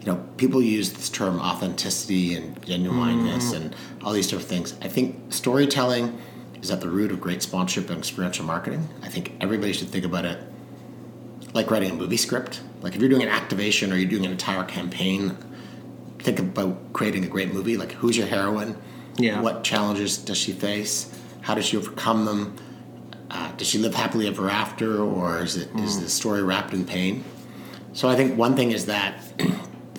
you 0.00 0.06
know, 0.06 0.16
people 0.38 0.62
use 0.62 0.92
this 0.92 1.10
term 1.10 1.38
authenticity 1.40 2.34
and 2.34 2.60
genuineness 2.64 3.52
and 3.52 3.76
all 4.02 4.12
these 4.12 4.28
different 4.28 4.48
things. 4.48 4.74
I 4.80 4.88
think 4.88 5.32
storytelling 5.32 6.18
is 6.62 6.70
at 6.70 6.80
the 6.80 6.88
root 6.88 7.12
of 7.12 7.20
great 7.20 7.42
sponsorship 7.42 7.90
and 7.90 7.98
experiential 7.98 8.44
marketing. 8.44 8.88
I 9.02 9.08
think 9.08 9.34
everybody 9.40 9.72
should 9.72 9.88
think 9.88 10.04
about 10.04 10.24
it 10.24 10.38
like 11.52 11.70
writing 11.70 11.90
a 11.90 11.94
movie 11.94 12.16
script. 12.16 12.62
Like 12.80 12.94
if 12.94 13.00
you're 13.00 13.10
doing 13.10 13.22
an 13.22 13.28
activation 13.28 13.92
or 13.92 13.96
you're 13.96 14.08
doing 14.08 14.24
an 14.24 14.32
entire 14.32 14.64
campaign, 14.64 15.36
think 16.18 16.38
about 16.38 16.92
creating 16.92 17.24
a 17.24 17.28
great 17.28 17.52
movie. 17.52 17.76
Like 17.76 17.92
who's 17.92 18.16
your 18.16 18.26
heroine? 18.26 18.76
Yeah. 19.16 19.40
What 19.40 19.64
challenges 19.64 20.16
does 20.16 20.38
she 20.38 20.52
face? 20.52 21.14
How 21.42 21.54
does 21.54 21.66
she 21.66 21.76
overcome 21.76 22.24
them? 22.24 22.56
Uh, 23.30 23.52
does 23.52 23.68
she 23.68 23.78
live 23.78 23.94
happily 23.94 24.26
ever 24.26 24.50
after, 24.50 25.02
or 25.02 25.42
is 25.42 25.56
it 25.56 25.68
is 25.76 26.00
the 26.00 26.08
story 26.08 26.42
wrapped 26.42 26.72
in 26.72 26.84
pain? 26.84 27.22
So 27.92 28.08
I 28.08 28.16
think 28.16 28.36
one 28.36 28.56
thing 28.56 28.72
is 28.72 28.86
that 28.86 29.22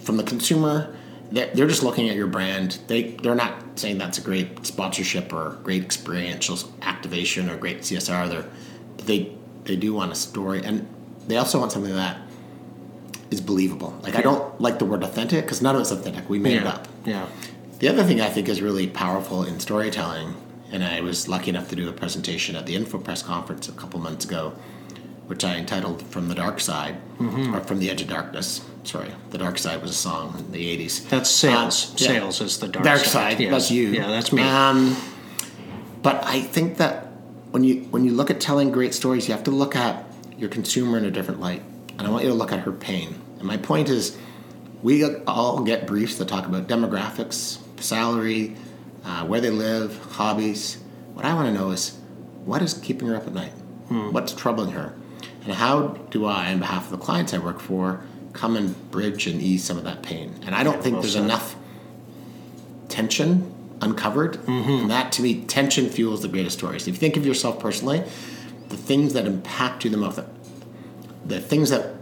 from 0.04 0.18
the 0.18 0.24
consumer, 0.24 0.96
they're, 1.32 1.50
they're 1.54 1.68
just 1.68 1.84
looking 1.84 2.10
at 2.10 2.16
your 2.16 2.28
brand. 2.28 2.80
They 2.88 3.12
they're 3.12 3.36
not 3.36 3.80
saying 3.80 3.98
that's 3.98 4.18
a 4.18 4.22
great 4.22 4.66
sponsorship 4.66 5.32
or 5.34 5.58
great 5.64 5.84
experiential 5.84 6.58
activation 6.82 7.50
or 7.50 7.58
great 7.58 7.80
CSR. 7.82 8.30
They're 8.30 8.46
they 9.06 9.36
they 9.64 9.76
do 9.76 9.94
want 9.94 10.12
a 10.12 10.16
story, 10.16 10.64
and 10.64 10.88
they 11.28 11.38
also 11.38 11.60
want 11.60 11.72
something 11.72 11.96
that 11.96 12.18
is 13.30 13.40
believable. 13.42 13.98
Like 14.04 14.16
I 14.16 14.22
don't 14.22 14.60
like 14.60 14.80
the 14.80 14.86
word 14.86 15.04
authentic 15.04 15.46
because 15.46 15.62
none 15.62 15.76
of 15.76 15.82
it's 15.82 15.92
authentic. 15.92 16.30
We 16.30 16.40
made 16.40 16.58
it 16.58 16.68
up. 16.68 16.88
Yeah. 17.06 17.28
The 17.80 17.88
other 17.88 18.04
thing 18.04 18.22
I 18.22 18.30
think 18.30 18.48
is 18.48 18.62
really 18.62 18.86
powerful 18.88 19.44
in 19.44 19.60
storytelling, 19.60 20.36
and 20.72 20.84
I 20.84 21.02
was 21.02 21.28
lucky 21.28 21.50
enough 21.50 21.70
to 21.70 21.76
do 21.76 21.90
a 21.90 21.94
presentation 21.94 22.56
at 22.56 22.66
the 22.68 22.76
Infopresse 22.76 23.24
conference 23.26 23.68
a 23.70 23.72
couple 23.72 24.00
months 24.00 24.26
ago, 24.26 24.54
which 25.28 25.44
I 25.44 25.56
entitled 25.56 26.02
"From 26.04 26.28
the 26.28 26.36
Dark 26.36 26.60
Side" 26.60 26.98
Mm-hmm. 27.18 27.56
or 27.56 27.62
"From 27.62 27.80
the 27.80 27.90
Edge 27.90 28.02
of 28.02 28.10
Darkness." 28.10 28.62
Sorry, 28.84 29.12
"The 29.30 29.38
Dark 29.38 29.58
Side" 29.58 29.82
was 29.82 29.92
a 29.92 29.96
song 29.96 30.36
in 30.40 30.52
the 30.52 30.66
'80s. 30.66 31.08
That's 31.10 31.30
sales. 31.30 31.92
Uh, 31.92 31.96
yeah. 31.98 32.08
Sales 32.08 32.42
is 32.42 32.60
the 32.60 32.68
dark, 32.68 32.86
Dark 32.86 33.00
side. 33.00 33.34
side. 33.34 33.40
Yes. 33.40 33.52
That's 33.52 33.72
you. 33.72 33.88
Yeah, 33.90 34.08
that's 34.08 34.32
me. 34.34 34.42
Um, 34.42 34.96
but 36.02 36.24
I 36.26 36.42
think 36.42 36.78
that 36.78 37.08
when 37.52 37.64
you 37.64 37.84
when 37.92 38.06
you 38.06 38.12
look 38.12 38.32
at 38.32 38.40
telling 38.42 38.72
great 38.72 38.94
stories, 38.94 39.28
you 39.28 39.34
have 39.34 39.44
to 39.44 39.52
look 39.52 39.76
at 39.76 40.04
your 40.38 40.50
consumer 40.50 40.98
in 40.98 41.06
a 41.06 41.12
different 41.12 41.40
light, 41.40 41.62
and 41.98 42.08
I 42.08 42.10
want 42.10 42.24
you 42.24 42.30
to 42.30 42.36
look 42.36 42.52
at 42.52 42.60
her 42.62 42.72
pain. 42.72 43.22
And 43.38 43.48
my 43.48 43.58
point 43.58 43.90
is, 43.90 44.18
we 44.82 45.04
all 45.28 45.62
get 45.64 45.86
briefs 45.86 46.16
that 46.18 46.28
talk 46.28 46.48
about 46.48 46.68
demographics, 46.68 47.60
salary, 47.80 48.56
uh, 49.06 49.26
where 49.26 49.42
they 49.42 49.52
live, 49.52 49.98
hobbies. 50.14 50.78
What 51.14 51.26
I 51.26 51.34
want 51.36 51.48
to 51.48 51.54
know 51.54 51.70
is, 51.72 51.98
what 52.46 52.62
is 52.64 52.74
keeping 52.74 53.08
her 53.10 53.16
up 53.16 53.28
at 53.28 53.34
night? 53.34 53.54
What's 53.90 54.34
troubling 54.34 54.72
her? 54.72 54.94
And 55.44 55.54
how 55.54 55.90
do 56.12 56.26
I, 56.26 56.52
on 56.54 56.60
behalf 56.60 56.86
of 56.86 56.92
the 56.92 57.04
clients 57.04 57.34
I 57.34 57.40
work 57.40 57.60
for, 57.60 58.04
come 58.34 58.56
and 58.56 58.92
bridge 58.92 59.28
and 59.28 59.42
ease 59.42 59.64
some 59.64 59.78
of 59.78 59.84
that 59.84 60.02
pain? 60.04 60.34
And 60.46 60.54
I 60.56 60.64
don't 60.64 60.82
think 60.82 60.94
well 60.96 61.02
there's 61.02 61.14
said. 61.14 61.24
enough 61.26 61.56
tension 62.90 63.54
uncovered. 63.82 64.38
And 64.48 64.92
that, 64.92 65.12
to 65.14 65.22
me, 65.24 65.42
tension 65.46 65.90
fuels 65.90 66.22
the 66.22 66.28
greatest 66.28 66.58
stories. 66.58 66.88
If 66.88 66.96
you 66.96 67.00
think 67.00 67.18
of 67.18 67.26
yourself 67.26 67.60
personally, 67.60 68.04
the 68.70 68.78
things 68.78 69.14
that 69.14 69.26
impact 69.26 69.84
you 69.84 69.90
the 69.90 69.98
most, 69.98 70.20
the 71.26 71.40
things 71.40 71.70
that, 71.72 71.96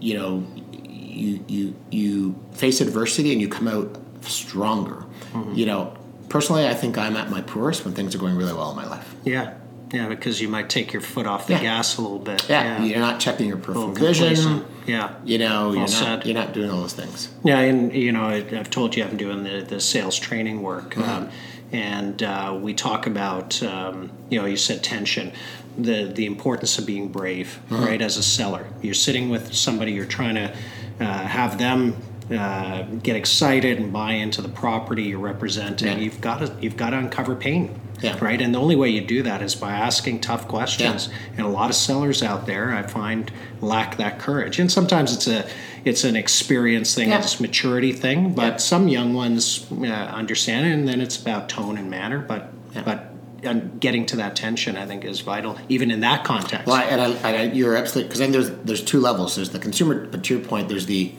you 0.00 0.14
know, 0.14 0.44
you, 0.82 1.44
you, 1.46 1.74
you 1.90 2.34
face 2.52 2.80
adversity 2.80 3.32
and 3.32 3.40
you 3.40 3.48
come 3.48 3.68
out 3.68 3.96
stronger. 4.22 5.04
Mm-hmm. 5.32 5.54
You 5.54 5.66
know, 5.66 5.96
personally, 6.28 6.66
I 6.66 6.74
think 6.74 6.98
I'm 6.98 7.16
at 7.16 7.30
my 7.30 7.40
poorest 7.40 7.84
when 7.84 7.94
things 7.94 8.14
are 8.14 8.18
going 8.18 8.34
really 8.36 8.52
well 8.52 8.70
in 8.70 8.76
my 8.76 8.86
life. 8.86 9.14
yeah. 9.24 9.54
Yeah, 9.92 10.08
because 10.08 10.40
you 10.40 10.48
might 10.48 10.68
take 10.68 10.92
your 10.92 11.00
foot 11.00 11.28
off 11.28 11.46
the 11.46 11.52
Yeah. 11.52 11.62
gas 11.62 11.96
a 11.96 12.02
little 12.02 12.18
bit. 12.18 12.48
Yeah, 12.48 12.82
you're 12.82 12.98
not 12.98 13.20
checking 13.20 13.46
your 13.46 13.56
peripheral 13.56 13.92
vision. 13.92 14.64
Yeah. 14.86 15.14
You 15.24 15.38
know, 15.38 15.72
you're 15.72 15.88
not 15.88 16.24
you're 16.26 16.34
not 16.34 16.52
doing 16.52 16.70
all 16.70 16.80
those 16.80 16.92
things. 16.94 17.28
Yeah, 17.44 17.58
and 17.58 17.92
you 17.92 18.12
know, 18.12 18.22
I- 18.24 18.46
I've 18.58 18.70
told 18.70 18.96
you 18.96 19.04
I'm 19.04 19.16
doing 19.16 19.42
the, 19.44 19.62
the 19.62 19.80
sales 19.80 20.18
training 20.18 20.62
work, 20.62 20.94
Mm-hmm. 20.94 21.10
um, 21.10 21.28
and 21.72 22.22
uh, 22.22 22.56
we 22.60 22.72
talk 22.74 23.06
about 23.06 23.60
um, 23.62 24.10
you 24.30 24.38
know, 24.38 24.46
you 24.46 24.56
said 24.56 24.82
tension, 24.84 25.32
the 25.76 26.04
the 26.04 26.26
importance 26.26 26.78
of 26.78 26.86
being 26.86 27.08
brave, 27.08 27.58
Mm-hmm. 27.68 27.84
right? 27.84 28.00
As 28.02 28.16
a 28.16 28.22
seller, 28.22 28.66
you're 28.82 28.94
sitting 28.94 29.28
with 29.30 29.52
somebody, 29.54 29.92
you're 29.92 30.04
trying 30.06 30.36
to 30.36 30.54
uh, 31.00 31.04
have 31.26 31.58
them 31.58 31.96
uh, 32.30 32.82
get 33.02 33.14
excited 33.16 33.78
and 33.78 33.92
buy 33.92 34.12
into 34.12 34.42
the 34.42 34.48
property 34.48 35.04
you're 35.04 35.18
representing, 35.18 35.88
Yeah. 35.88 35.98
you've 36.04 36.20
got 36.20 36.38
to 36.40 36.52
you've 36.60 36.76
got 36.76 36.90
to 36.90 36.98
uncover 36.98 37.34
pain. 37.36 37.80
Yeah. 38.02 38.18
Right. 38.20 38.42
And 38.42 38.54
the 38.54 38.58
only 38.58 38.76
way 38.76 38.90
you 38.90 39.00
do 39.00 39.22
that 39.22 39.40
is 39.40 39.54
by 39.54 39.72
asking 39.72 40.20
tough 40.20 40.48
questions. 40.48 41.08
And 41.38 41.46
a 41.46 41.48
lot 41.48 41.70
of 41.70 41.76
sellers 41.76 42.22
out 42.22 42.46
there, 42.46 42.74
I 42.74 42.82
find, 42.82 43.32
lack 43.62 43.96
that 43.96 44.18
courage. 44.18 44.58
And 44.58 44.70
sometimes 44.70 45.14
it's 45.14 45.26
a 45.26 45.46
it's 45.84 46.04
an 46.04 46.16
experience 46.16 46.94
thing, 46.94 47.08
Yeah. 47.10 47.20
it's 47.20 47.38
a 47.38 47.42
maturity 47.42 47.92
thing. 47.92 48.32
But 48.34 48.42
Yeah. 48.42 48.56
some 48.56 48.88
young 48.88 49.14
ones 49.14 49.64
uh, 49.72 49.84
understand 49.86 50.66
it, 50.66 50.72
and 50.72 50.86
then 50.88 51.00
it's 51.00 51.16
about 51.20 51.48
tone 51.48 51.78
and 51.78 51.88
manner. 51.88 52.18
But 52.18 52.52
Yeah. 52.74 52.82
but 52.84 53.12
and 53.42 53.80
getting 53.80 54.04
to 54.06 54.16
that 54.16 54.34
tension, 54.34 54.76
I 54.76 54.86
think, 54.86 55.04
is 55.04 55.20
vital, 55.20 55.56
even 55.68 55.90
in 55.92 56.00
that 56.00 56.24
context. 56.24 56.66
Well, 56.66 56.76
and, 56.76 57.00
I, 57.00 57.06
and 57.28 57.36
I, 57.52 57.54
you're 57.54 57.76
absolutely 57.76 58.08
because 58.08 58.18
then 58.18 58.32
there's 58.32 58.50
there's 58.64 58.82
two 58.82 58.98
levels. 59.00 59.36
There's 59.36 59.50
the 59.50 59.58
consumer, 59.60 60.06
but 60.10 60.24
to 60.24 60.36
your 60.36 60.44
point, 60.44 60.68
there's 60.68 60.86
the 60.86 61.12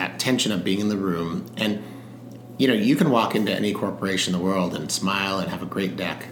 that 0.00 0.18
tension 0.18 0.50
of 0.50 0.64
being 0.64 0.80
in 0.80 0.88
the 0.88 0.96
room, 0.96 1.44
and 1.58 1.82
you 2.56 2.66
know 2.66 2.74
you 2.74 2.96
can 2.96 3.10
walk 3.10 3.34
into 3.34 3.52
any 3.52 3.72
corporation 3.74 4.34
in 4.34 4.40
the 4.40 4.44
world 4.44 4.74
and 4.74 4.90
smile 4.90 5.38
and 5.38 5.50
have 5.50 5.62
a 5.62 5.66
great 5.66 5.94
deck, 5.96 6.28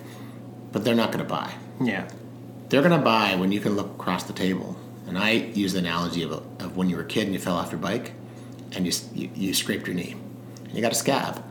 but 0.72 0.84
they're 0.84 0.94
not 0.94 1.12
going 1.12 1.24
to 1.24 1.30
buy. 1.30 1.52
yeah. 1.80 2.08
They're 2.70 2.82
going 2.82 2.98
to 2.98 3.04
buy 3.04 3.34
when 3.36 3.50
you 3.50 3.60
can 3.60 3.76
look 3.76 3.86
across 3.92 4.24
the 4.24 4.34
table. 4.34 4.76
And 5.06 5.16
I 5.16 5.30
use 5.30 5.72
the 5.72 5.78
analogy 5.78 6.22
of, 6.22 6.32
of 6.32 6.76
when 6.76 6.90
you 6.90 6.96
were 6.96 7.02
a 7.02 7.06
kid 7.06 7.22
and 7.24 7.32
you 7.32 7.40
fell 7.40 7.56
off 7.56 7.70
your 7.72 7.80
bike, 7.80 8.12
and 8.72 8.84
you, 8.86 8.92
you 9.14 9.30
you 9.34 9.54
scraped 9.54 9.86
your 9.86 9.96
knee, 9.96 10.14
and 10.64 10.74
you 10.74 10.82
got 10.82 10.92
a 10.92 11.00
scab, 11.06 11.42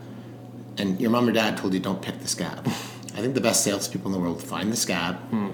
and 0.78 1.00
your 1.02 1.12
mom 1.12 1.28
or 1.30 1.32
dad 1.32 1.58
told 1.58 1.74
you 1.74 1.80
don't 1.80 2.02
pick 2.02 2.20
the 2.20 2.28
scab. 2.28 2.68
I 3.18 3.22
think 3.22 3.34
the 3.34 3.42
best 3.42 3.64
salespeople 3.64 4.08
in 4.08 4.14
the 4.14 4.20
world 4.20 4.44
find 4.44 4.72
the 4.72 4.76
scab. 4.76 5.16
Hmm. 5.30 5.50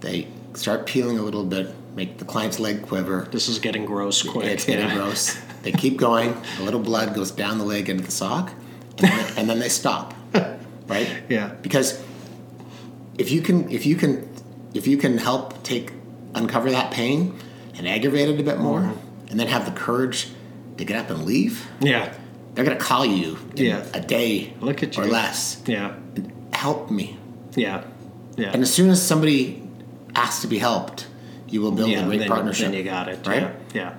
They 0.00 0.28
start 0.54 0.86
peeling 0.86 1.18
a 1.18 1.22
little 1.22 1.44
bit, 1.44 1.74
make 1.96 2.18
the 2.18 2.24
client's 2.24 2.60
leg 2.60 2.82
quiver. 2.82 3.28
This 3.32 3.48
is 3.48 3.58
getting 3.58 3.84
gross 3.86 4.22
quick. 4.22 4.46
It's 4.46 4.64
getting 4.64 4.88
yeah. 4.88 4.94
gross. 4.94 5.36
They 5.62 5.72
keep 5.72 5.96
going. 5.96 6.36
A 6.58 6.62
little 6.62 6.80
blood 6.80 7.14
goes 7.14 7.30
down 7.30 7.58
the 7.58 7.64
leg 7.64 7.88
into 7.88 8.04
the 8.04 8.10
sock, 8.10 8.52
and 8.98 9.08
then, 9.08 9.38
and 9.38 9.50
then 9.50 9.58
they 9.58 9.68
stop. 9.68 10.14
Right? 10.88 11.22
Yeah. 11.30 11.54
Because 11.62 12.02
if 13.16 13.30
you 13.30 13.40
can, 13.40 13.70
if 13.70 13.86
you 13.86 13.96
can, 13.96 14.28
if 14.74 14.86
you 14.86 14.96
can 14.98 15.16
help 15.16 15.62
take 15.62 15.92
uncover 16.34 16.70
that 16.70 16.90
pain 16.90 17.38
and 17.76 17.88
aggravate 17.88 18.28
it 18.28 18.38
a 18.40 18.42
bit 18.42 18.58
more, 18.58 18.80
Mm-hmm. 18.80 19.28
and 19.30 19.40
then 19.40 19.46
have 19.46 19.64
the 19.64 19.70
courage 19.72 20.28
to 20.76 20.84
get 20.84 20.96
up 20.98 21.08
and 21.08 21.24
leave, 21.24 21.66
Yeah. 21.80 22.12
they're 22.54 22.64
going 22.64 22.76
to 22.76 22.82
call 22.84 23.06
you 23.06 23.38
in 23.56 23.64
Yeah. 23.66 23.84
a 23.94 24.00
day 24.00 24.52
Look 24.60 24.82
at 24.82 24.96
you. 24.96 25.04
or 25.04 25.06
less. 25.06 25.62
Yeah. 25.66 25.94
Help 26.52 26.90
me. 26.90 27.16
Yeah. 27.54 27.84
Yeah. 28.36 28.50
And 28.52 28.60
as 28.62 28.72
soon 28.74 28.90
as 28.90 29.00
somebody 29.00 29.62
asks 30.14 30.42
to 30.42 30.48
be 30.48 30.58
helped, 30.58 31.06
you 31.52 31.60
will 31.60 31.70
build 31.70 31.90
yeah, 31.90 32.02
a 32.02 32.06
great 32.06 32.20
then, 32.20 32.28
partnership. 32.28 32.66
Then 32.70 32.74
you 32.74 32.84
got 32.84 33.08
it. 33.08 33.26
right? 33.26 33.52
Yeah. 33.74 33.94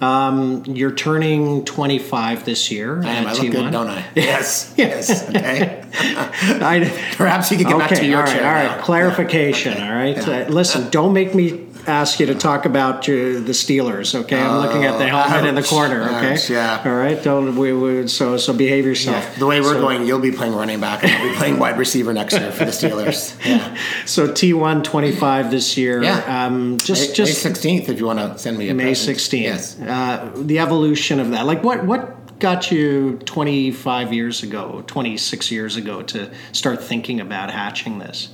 yeah. 0.00 0.26
Um, 0.28 0.64
you're 0.66 0.92
turning 0.94 1.64
25 1.64 2.44
this 2.44 2.70
year. 2.70 3.02
I 3.04 3.08
am. 3.10 3.26
I 3.26 3.32
look 3.32 3.42
T1. 3.42 3.52
good, 3.52 3.70
don't 3.72 3.88
I? 3.88 4.04
Yes. 4.16 4.74
yes. 4.76 5.28
Okay. 5.34 5.84
I, 5.96 7.12
Perhaps 7.16 7.50
you 7.52 7.58
can 7.58 7.68
get 7.68 7.78
back 7.78 7.90
to 7.98 8.04
your 8.04 8.18
all 8.18 8.24
right, 8.24 8.32
chair. 8.32 8.46
all 8.46 8.52
right. 8.52 8.76
now. 8.78 8.82
Clarification, 8.82 9.74
Yeah. 9.76 9.88
all 9.88 9.94
right. 9.94 10.18
Uh, 10.28 10.48
listen, 10.48 10.90
don't 10.90 11.12
make 11.12 11.34
me 11.34 11.66
ask 11.86 12.20
you 12.20 12.26
to 12.26 12.34
talk 12.34 12.64
about 12.64 13.08
uh, 13.08 13.12
the 13.12 13.52
Steelers. 13.52 14.14
Okay, 14.14 14.40
I'm 14.40 14.60
looking 14.60 14.84
at 14.84 14.98
the 14.98 15.06
helmet 15.08 15.46
in 15.48 15.54
the 15.54 15.62
corner. 15.62 16.02
Okay, 16.04 16.34
ouch, 16.34 16.50
yeah. 16.50 16.82
All 16.84 16.94
right. 16.94 17.22
Don't 17.22 17.56
we, 17.56 17.72
we 17.72 18.08
so 18.08 18.36
so 18.36 18.52
behave 18.52 18.84
yourself. 18.84 19.16
Yeah, 19.32 19.38
the 19.38 19.46
way 19.46 19.60
we're 19.60 19.74
So- 19.74 19.80
going, 19.80 20.06
you'll 20.06 20.18
be 20.20 20.32
playing 20.32 20.54
running 20.54 20.80
back, 20.80 21.02
and 21.04 21.12
I'll 21.12 21.28
be 21.30 21.34
playing 21.36 21.58
wide 21.58 21.78
receiver 21.78 22.12
next 22.12 22.34
year 22.38 22.50
for 22.52 22.64
the 22.64 22.70
Steelers. 22.72 23.34
Yeah, 23.44 23.76
So 24.06 24.28
T1 24.28 24.84
25 24.84 25.50
this 25.50 25.76
year. 25.76 26.02
Yeah. 26.02 26.46
Um, 26.46 26.78
just 26.78 27.10
May, 27.10 27.14
just 27.14 27.42
sixteenth, 27.42 27.88
if 27.88 27.98
you 27.98 28.06
want 28.06 28.18
to 28.18 28.38
send 28.38 28.58
me 28.58 28.68
a 28.68 28.74
May 28.74 28.84
present. 28.84 29.18
16th. 29.18 29.40
Yes. 29.42 29.80
Uh, 29.80 30.32
the 30.36 30.58
evolution 30.58 31.20
of 31.20 31.30
that. 31.30 31.46
Like 31.46 31.62
what 31.62 31.84
what 31.84 32.38
got 32.40 32.70
you 32.70 33.18
25 33.26 34.12
years 34.12 34.42
ago, 34.42 34.82
26 34.88 35.50
years 35.52 35.76
ago 35.76 36.02
to 36.02 36.30
start 36.52 36.82
thinking 36.82 37.20
about 37.20 37.50
hatching 37.50 37.98
this? 38.00 38.28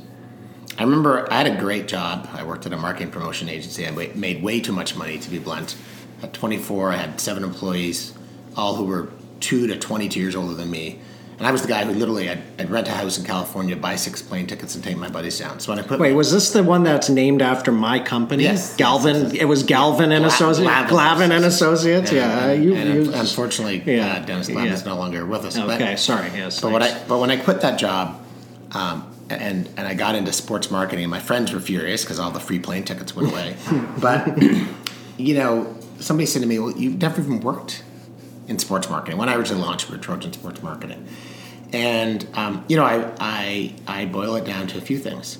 I 0.81 0.85
remember 0.85 1.31
I 1.31 1.43
had 1.43 1.47
a 1.47 1.61
great 1.61 1.89
job. 1.89 2.27
I 2.33 2.43
worked 2.43 2.65
at 2.65 2.73
a 2.73 2.77
marketing 2.79 3.11
promotion 3.11 3.51
agency. 3.51 3.87
I 3.87 3.91
made 3.91 4.43
way 4.43 4.61
too 4.61 4.73
much 4.73 4.97
money, 4.97 5.19
to 5.19 5.29
be 5.31 5.39
blunt. 5.39 5.77
At 6.23 6.33
24, 6.33 6.91
I 6.93 6.97
had 6.97 7.21
seven 7.21 7.45
employees, 7.45 8.15
all 8.57 8.77
who 8.77 8.87
were 8.87 9.11
two 9.41 9.67
to 9.67 9.79
22 9.79 10.19
years 10.19 10.35
older 10.35 10.55
than 10.55 10.71
me. 10.71 10.99
And 11.37 11.47
I 11.47 11.53
was 11.53 11.61
the 11.61 11.69
guy 11.69 11.85
who 11.85 11.93
literally, 11.93 12.31
I'd, 12.31 12.41
I'd 12.59 12.71
rent 12.71 12.89
a 12.89 12.93
house 12.93 13.19
in 13.19 13.27
California, 13.27 13.77
buy 13.77 13.97
six 13.97 14.23
plane 14.23 14.47
tickets, 14.47 14.75
and 14.75 14.83
take 14.83 14.97
my 14.97 15.11
buddies 15.11 15.39
down. 15.39 15.61
So 15.61 15.71
when 15.73 15.79
I 15.79 15.83
put 15.83 16.01
Wait, 16.01 16.15
was 16.15 16.33
this 16.33 16.51
the 16.51 16.63
one 16.63 16.83
that's 16.83 17.11
named 17.11 17.43
after 17.43 17.73
my 17.73 17.99
company? 17.99 18.45
Yes. 18.45 18.75
Galvin. 18.77 19.37
It 19.37 19.45
was 19.47 19.63
Galvin 19.63 20.13
and 20.13 20.23
Gla- 20.25 20.29
Associates. 20.33 20.71
Glavin 20.71 20.89
Glavin 20.89 21.31
and 21.31 21.45
Associates. 21.45 22.11
Yeah, 22.11 22.47
and, 22.47 22.65
you. 22.65 22.75
and 22.75 23.07
you 23.07 23.13
unfortunately, 23.13 23.83
Yeah. 23.85 24.15
uh, 24.15 24.25
Dennis 24.25 24.49
Lamb 24.49 24.65
Yeah. 24.67 24.73
is 24.73 24.87
no 24.87 24.97
longer 24.97 25.27
with 25.27 25.45
us. 25.45 25.59
okay, 25.59 25.79
But, 25.93 25.99
sorry. 25.99 26.31
Yes. 26.35 26.59
but 26.63 26.73
what. 26.73 26.83
I 26.83 26.99
but 27.07 27.19
when 27.19 27.31
I 27.31 27.37
quit 27.37 27.61
that 27.61 27.79
job, 27.79 28.19
um, 28.73 29.10
and 29.31 29.69
and 29.77 29.87
I 29.87 29.95
got 29.95 30.15
into 30.15 30.33
sports 30.33 30.71
marketing, 30.71 31.05
and 31.05 31.11
my 31.11 31.21
friends 31.21 31.53
were 31.53 31.61
furious 31.61 32.05
because 32.05 32.19
all 32.19 32.31
the 32.31 32.41
free 32.41 32.59
plane 32.59 32.85
tickets 32.85 33.15
went 33.15 33.31
away. 33.31 33.57
but 34.01 34.41
you 35.19 35.35
know, 35.35 35.77
somebody 35.99 36.27
said 36.27 36.43
to 36.43 36.49
me, 36.49 36.59
"Well, 36.59 36.73
you've 36.73 37.01
never 37.01 37.21
even 37.21 37.41
worked 37.41 37.83
in 38.49 38.59
sports 38.59 38.89
marketing." 38.89 39.19
When 39.19 39.29
I 39.29 39.35
originally 39.35 39.63
launched, 39.63 39.89
we 39.89 39.97
were 39.97 40.03
Trojan 40.03 40.33
Sports 40.33 40.63
Marketing, 40.63 41.07
and 41.73 42.27
um, 42.35 42.65
you 42.69 42.77
know, 42.77 42.85
I, 42.85 43.13
I 43.19 43.75
I 43.87 44.07
boil 44.07 44.37
it 44.37 44.45
down 44.45 44.67
to 44.69 44.79
a 44.79 44.81
few 44.81 44.99
things. 44.99 45.39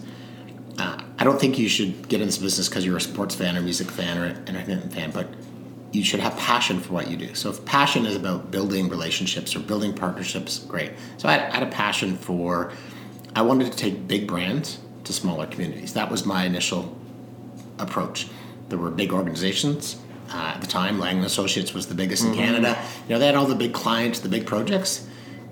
Uh, 0.79 1.03
I 1.19 1.25
don't 1.25 1.39
think 1.39 1.59
you 1.59 1.69
should 1.69 2.09
get 2.09 2.21
in 2.21 2.29
this 2.29 2.39
business 2.39 2.69
because 2.69 2.87
you're 2.87 2.97
a 2.97 3.01
sports 3.01 3.35
fan 3.35 3.57
or 3.57 3.61
music 3.61 3.91
fan 3.91 4.17
or 4.17 4.25
entertainment 4.47 4.95
fan, 4.95 5.11
but 5.11 5.29
you 5.93 6.05
should 6.05 6.21
have 6.21 6.37
passion 6.37 6.81
for 6.81 6.93
what 6.93 7.11
you 7.11 7.17
do. 7.17 7.35
So 7.35 7.51
if 7.51 7.65
passion 7.65 8.07
is 8.07 8.15
about 8.15 8.51
building 8.51 8.89
relationships 8.89 9.57
or 9.57 9.61
building 9.61 9.93
partnerships, 9.93 10.61
great. 10.61 10.93
So 11.17 11.29
I 11.29 11.33
had, 11.33 11.51
I 11.51 11.55
had 11.57 11.63
a 11.65 11.71
passion 11.71 12.17
for, 12.17 12.73
I 13.35 13.43
wanted 13.43 13.71
to 13.71 13.79
take 13.79 14.09
big 14.09 14.27
brands 14.27 14.79
to 15.05 15.13
smaller 15.13 15.47
communities. 15.47 15.95
That 15.95 16.11
was 16.11 16.27
my 16.27 16.45
initial 16.45 16.97
approach. 17.79 18.29
There 18.69 18.79
were 18.79 18.91
big 18.91 19.13
organizations 19.13 19.97
uh, 20.33 20.53
at 20.55 20.61
the 20.61 20.67
time. 20.67 20.99
Lang 20.99 21.25
Associates 21.25 21.73
was 21.73 21.87
the 21.87 21.95
biggest 21.95 22.25
in 22.25 22.35
Canada. 22.35 22.81
You 23.09 23.15
know, 23.15 23.19
they 23.19 23.27
had 23.27 23.35
all 23.35 23.47
the 23.47 23.55
big 23.55 23.73
clients, 23.73 24.21
the 24.21 24.29
big 24.29 24.47
projects. 24.47 25.07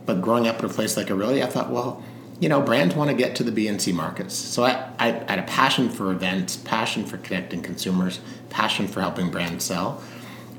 But 0.06 0.22
growing 0.22 0.46
up 0.46 0.58
in 0.60 0.64
a 0.64 0.68
place 0.68 0.96
like 0.96 1.08
Orillia, 1.08 1.42
I 1.42 1.46
thought, 1.46 1.70
well, 1.70 2.02
you 2.40 2.48
know, 2.48 2.60
brands 2.60 2.94
want 2.94 3.10
to 3.10 3.16
get 3.16 3.34
to 3.36 3.44
the 3.44 3.50
BNC 3.50 3.92
markets. 3.92 4.34
So 4.34 4.62
I, 4.64 4.90
I, 4.98 5.08
I 5.08 5.30
had 5.30 5.38
a 5.38 5.42
passion 5.42 5.88
for 5.88 6.12
events, 6.12 6.56
passion 6.56 7.04
for 7.04 7.18
connecting 7.18 7.62
consumers, 7.62 8.20
passion 8.48 8.86
for 8.86 9.00
helping 9.00 9.30
brands 9.30 9.64
sell. 9.64 10.02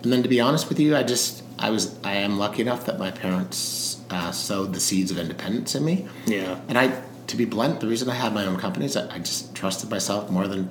And 0.04 0.12
then 0.12 0.24
to 0.24 0.30
be 0.30 0.40
honest 0.40 0.70
with 0.70 0.80
you, 0.80 0.96
I 0.96 1.04
just 1.04 1.44
I 1.58 1.70
was 1.70 1.98
I 2.04 2.16
am 2.16 2.38
lucky 2.38 2.62
enough 2.62 2.86
that 2.86 3.00
my 3.00 3.12
parents 3.12 4.02
uh, 4.10 4.32
sowed 4.32 4.74
the 4.74 4.80
seeds 4.80 5.12
of 5.12 5.18
independence 5.18 5.76
in 5.76 5.86
me. 5.86 6.08
Yeah. 6.26 6.60
And 6.68 6.78
I, 6.78 7.02
to 7.30 7.38
be 7.38 7.46
blunt, 7.46 7.80
the 7.80 7.88
reason 7.88 8.10
I 8.10 8.16
had 8.16 8.34
my 8.34 8.46
own 8.46 8.58
company 8.58 8.86
is 8.86 8.94
that 8.94 9.12
I 9.12 9.20
just 9.20 9.56
trusted 9.56 9.90
myself 9.90 10.30
more 10.30 10.48
than 10.48 10.70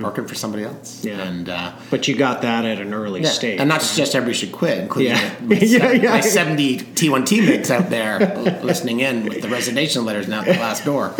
working 0.00 0.26
for 0.26 0.34
somebody 0.34 0.64
else. 0.64 1.04
Yeah. 1.04 1.20
And 1.20 1.46
uh, 1.48 1.72
But 1.90 2.08
you 2.08 2.16
got 2.16 2.40
that 2.40 2.64
at 2.64 2.80
an 2.80 2.94
early 2.94 3.20
yeah, 3.22 3.28
stage. 3.28 3.60
and 3.60 3.68
not 3.68 3.80
to 3.80 3.86
suggest 3.86 4.14
everybody 4.14 4.34
should 4.38 4.52
quit, 4.52 4.78
including 4.78 5.12
Yeah. 5.12 5.34
my, 5.42 5.54
Yeah, 5.60 5.78
se- 5.90 6.00
yeah. 6.02 6.10
my 6.10 6.20
70 6.22 6.78
T1 6.78 7.26
teammates 7.26 7.70
out 7.70 7.90
there 7.90 8.18
listening 8.62 9.00
in 9.00 9.24
with 9.24 9.42
the 9.42 9.48
resignation 9.50 10.06
letters 10.06 10.26
now 10.26 10.40
at 10.40 10.46
the 10.46 10.52
last 10.54 10.86
door. 10.86 11.14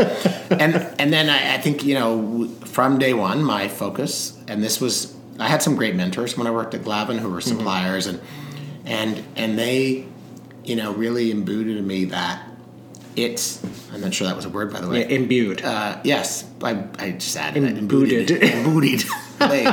And 0.51 0.77
and 0.99 1.13
then 1.13 1.29
I, 1.29 1.57
I 1.57 1.59
think, 1.59 1.85
you 1.85 1.93
know, 1.95 2.49
from 2.65 2.99
day 2.99 3.13
one, 3.13 3.45
my 3.45 3.69
focus, 3.69 4.39
and 4.49 4.63
this 4.63 4.81
was, 4.81 5.15
I 5.39 5.47
had 5.49 5.61
some 5.63 5.77
great 5.77 5.95
mentors 5.95 6.39
when 6.39 6.47
I 6.47 6.51
worked 6.51 6.73
at 6.75 6.81
Glavin 6.83 7.19
who 7.19 7.29
were 7.29 7.41
Mm-hmm. 7.41 7.59
suppliers, 7.59 8.07
and 8.07 8.19
and 8.87 9.23
and 9.37 9.59
they, 9.59 10.07
you 10.65 10.75
know, 10.75 10.93
really 10.95 11.31
imbued 11.31 11.69
in 11.69 11.87
me 11.87 12.07
that 12.07 12.48
it's, 13.25 13.63
I'm 13.93 14.01
not 14.01 14.15
sure 14.15 14.27
that 14.27 14.37
was 14.37 14.45
a 14.45 14.49
word, 14.49 14.73
by 14.73 14.81
the 14.81 14.89
way. 14.89 15.01
Yeah, 15.01 15.17
imbued. 15.17 15.63
Uh, 15.63 16.01
yes, 16.05 16.45
I, 16.63 16.85
I 16.99 17.13
just 17.13 17.37
added 17.37 17.63
that. 17.63 17.75
Imbooted. 17.75 19.09
They, 19.39 19.65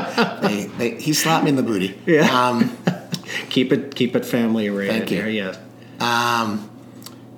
they, 0.48 0.66
they, 0.78 1.02
he 1.02 1.14
slapped 1.14 1.44
me 1.44 1.50
in 1.50 1.56
the 1.56 1.64
booty. 1.64 2.00
Yeah. 2.06 2.30
Um, 2.30 2.78
keep 3.50 3.72
it 3.72 3.96
keep 3.96 4.16
it 4.16 4.26
family 4.26 4.70
oriented. 4.70 5.00
Thank 5.00 5.12
you. 5.12 5.18
There, 5.18 5.30
yeah. 5.30 6.58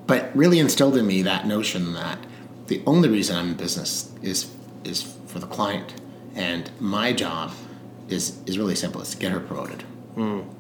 but 0.07 0.35
really 0.35 0.59
instilled 0.59 0.97
in 0.97 1.07
me 1.07 1.21
that 1.21 1.47
notion 1.47 1.93
that 1.93 2.19
the 2.67 2.81
only 2.85 3.09
reason 3.09 3.37
I'm 3.37 3.49
in 3.49 3.53
business 3.55 4.11
is 4.21 4.53
is 4.83 5.15
for 5.27 5.39
the 5.39 5.47
client, 5.47 5.93
and 6.35 6.69
my 6.79 7.13
job 7.13 7.53
is 8.09 8.37
is 8.45 8.57
really 8.57 8.75
simple: 8.75 9.01
is 9.01 9.11
to 9.11 9.17
get 9.17 9.31
her 9.31 9.39
promoted. 9.39 9.83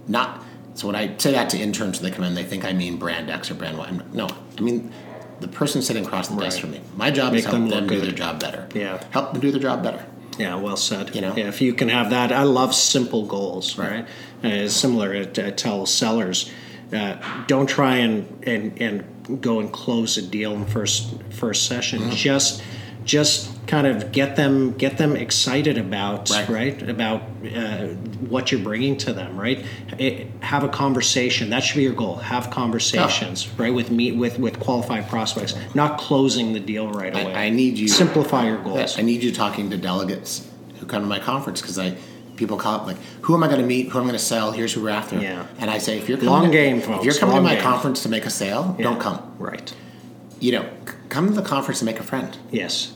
Not 0.07 0.43
so 0.77 0.85
when 0.85 0.95
I 0.95 1.17
say 1.17 1.31
that 1.31 1.49
to 1.49 1.57
interns 1.57 1.99
when 1.99 2.11
they 2.11 2.15
come 2.15 2.23
in, 2.23 2.35
they 2.35 2.43
think 2.43 2.63
I 2.63 2.71
mean 2.71 2.97
brand 2.97 3.31
X 3.31 3.49
or 3.49 3.55
brand 3.55 3.79
Y. 3.79 3.99
No, 4.13 4.29
I 4.57 4.61
mean 4.61 4.93
the 5.39 5.47
person 5.47 5.81
sitting 5.81 6.05
across 6.05 6.27
the 6.27 6.35
desk 6.35 6.55
Right. 6.57 6.61
from 6.61 6.71
me. 6.71 6.81
My 6.95 7.11
job 7.11 7.31
Make 7.33 7.39
is 7.39 7.45
help 7.45 7.57
them 7.57 7.69
them, 7.69 7.87
do 7.87 7.95
good. 7.95 8.05
their 8.05 8.11
job 8.11 8.39
better. 8.39 8.67
Yeah. 8.73 9.03
help 9.11 9.33
them 9.33 9.41
do 9.41 9.51
their 9.51 9.61
job 9.61 9.83
better. 9.83 10.03
Yeah, 10.37 10.55
well 10.55 10.77
said. 10.77 11.15
You 11.15 11.21
know? 11.21 11.33
yeah, 11.35 11.47
if 11.47 11.61
you 11.61 11.73
can 11.73 11.89
have 11.89 12.11
that, 12.11 12.31
I 12.31 12.43
love 12.43 12.75
simple 12.75 13.25
goals. 13.25 13.77
Right. 13.77 14.05
Right, 14.43 14.51
uh, 14.53 14.69
similar. 14.69 15.13
I, 15.15 15.21
I 15.47 15.49
tell 15.51 15.85
sellers, 15.87 16.51
uh, 16.93 17.15
don't 17.47 17.67
try 17.67 17.95
and, 17.97 18.43
and 18.47 18.79
and 18.81 19.41
go 19.41 19.59
and 19.59 19.71
close 19.73 20.15
a 20.17 20.21
deal 20.21 20.53
in 20.53 20.65
first 20.65 21.11
first 21.31 21.65
session. 21.65 21.99
Mm-hmm. 22.01 22.11
Just 22.11 22.63
just 23.03 23.56
kind 23.67 23.85
of 23.85 24.11
get 24.11 24.35
them 24.37 24.71
get 24.77 24.97
them 24.97 25.15
excited 25.15 25.77
about 25.77 26.29
Right. 26.29 26.49
right, 26.49 26.89
about 26.89 27.21
uh, 27.55 27.87
what 28.29 28.51
you're 28.51 28.61
bringing 28.61 28.97
to 28.99 29.13
them 29.13 29.37
right 29.39 29.65
it, 29.97 30.27
have 30.41 30.63
a 30.63 30.69
conversation 30.69 31.49
that 31.49 31.63
should 31.63 31.75
be 31.77 31.83
your 31.83 31.93
goal 31.93 32.15
have 32.15 32.49
conversations 32.49 33.47
right 33.57 33.73
with 33.73 33.91
me 33.91 34.11
with 34.13 34.39
with 34.39 34.59
qualified 34.59 35.07
prospects 35.09 35.53
not 35.75 35.99
closing 35.99 36.53
the 36.53 36.59
deal 36.59 36.89
right 36.89 37.13
away 37.13 37.33
I 37.35 37.49
need 37.49 37.77
you- 37.77 37.87
simplify 37.89 38.45
your 38.47 38.61
goals 38.63 38.97
I 38.97 39.01
need 39.01 39.21
you 39.21 39.31
talking 39.33 39.69
to 39.71 39.77
delegates 39.77 40.49
who 40.79 40.85
come 40.85 41.01
to 41.01 41.07
my 41.07 41.19
conference 41.19 41.59
because 41.61 41.77
I 41.77 41.95
people 42.37 42.55
call 42.57 42.75
up 42.75 42.85
like, 42.85 42.97
who 43.21 43.33
am 43.33 43.43
I 43.43 43.47
going 43.47 43.59
to 43.59 43.65
meet? 43.65 43.89
Who 43.89 43.97
am 43.97 44.03
I 44.03 44.07
going 44.09 44.13
to 44.19 44.23
sell? 44.23 44.51
Here's 44.51 44.71
who 44.71 44.83
we're 44.83 44.91
after. 44.91 45.17
Yeah. 45.19 45.47
And 45.57 45.71
I 45.71 45.79
say, 45.79 45.97
if 45.97 46.07
you're 46.07 46.19
coming 46.19 46.31
Long 46.31 46.45
to, 46.45 46.51
game, 46.51 46.77
if 46.77 47.03
you're 47.03 47.15
coming 47.15 47.35
to 47.37 47.41
my 47.41 47.55
game. 47.55 47.63
conference 47.63 48.03
to 48.03 48.09
make 48.09 48.27
a 48.27 48.29
sale, 48.29 48.75
don't 48.79 48.99
come. 48.99 49.35
right 49.39 49.73
You 50.39 50.51
know, 50.51 50.69
come 51.09 51.25
to 51.29 51.33
the 51.33 51.41
conference 51.41 51.79
to 51.79 51.85
make 51.85 51.99
a 51.99 52.03
friend. 52.03 52.37
yes 52.51 52.93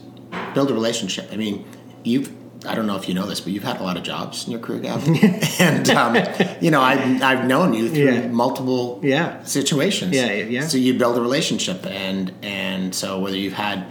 build 0.53 0.69
a 0.71 0.73
relationship. 0.73 1.29
I 1.31 1.38
mean, 1.38 1.65
you've 2.03 2.31
I 2.63 2.75
don't 2.75 2.85
know 2.85 2.95
if 2.95 3.07
you 3.09 3.15
know 3.15 3.25
this, 3.25 3.39
but 3.41 3.53
you've 3.53 3.63
had 3.63 3.79
a 3.79 3.83
lot 3.83 3.97
of 3.97 4.03
jobs 4.03 4.45
in 4.45 4.51
your 4.51 4.59
career, 4.61 4.79
Gavin. 4.81 5.15
and 5.59 5.89
um, 5.89 6.15
you 6.61 6.69
know, 6.69 6.79
I've 6.81 7.21
I've 7.23 7.45
known 7.47 7.73
you 7.73 7.89
through 7.89 8.03
Yeah. 8.13 8.27
multiple 8.27 9.00
Yeah. 9.03 9.43
situations. 9.43 10.13
Yeah, 10.15 10.31
yeah. 10.33 10.67
So 10.67 10.77
you 10.77 10.93
build 10.93 11.17
a 11.17 11.21
relationship, 11.21 11.85
and 11.88 12.31
and 12.43 12.93
so 12.93 13.19
whether 13.19 13.35
you've 13.38 13.53
had 13.53 13.85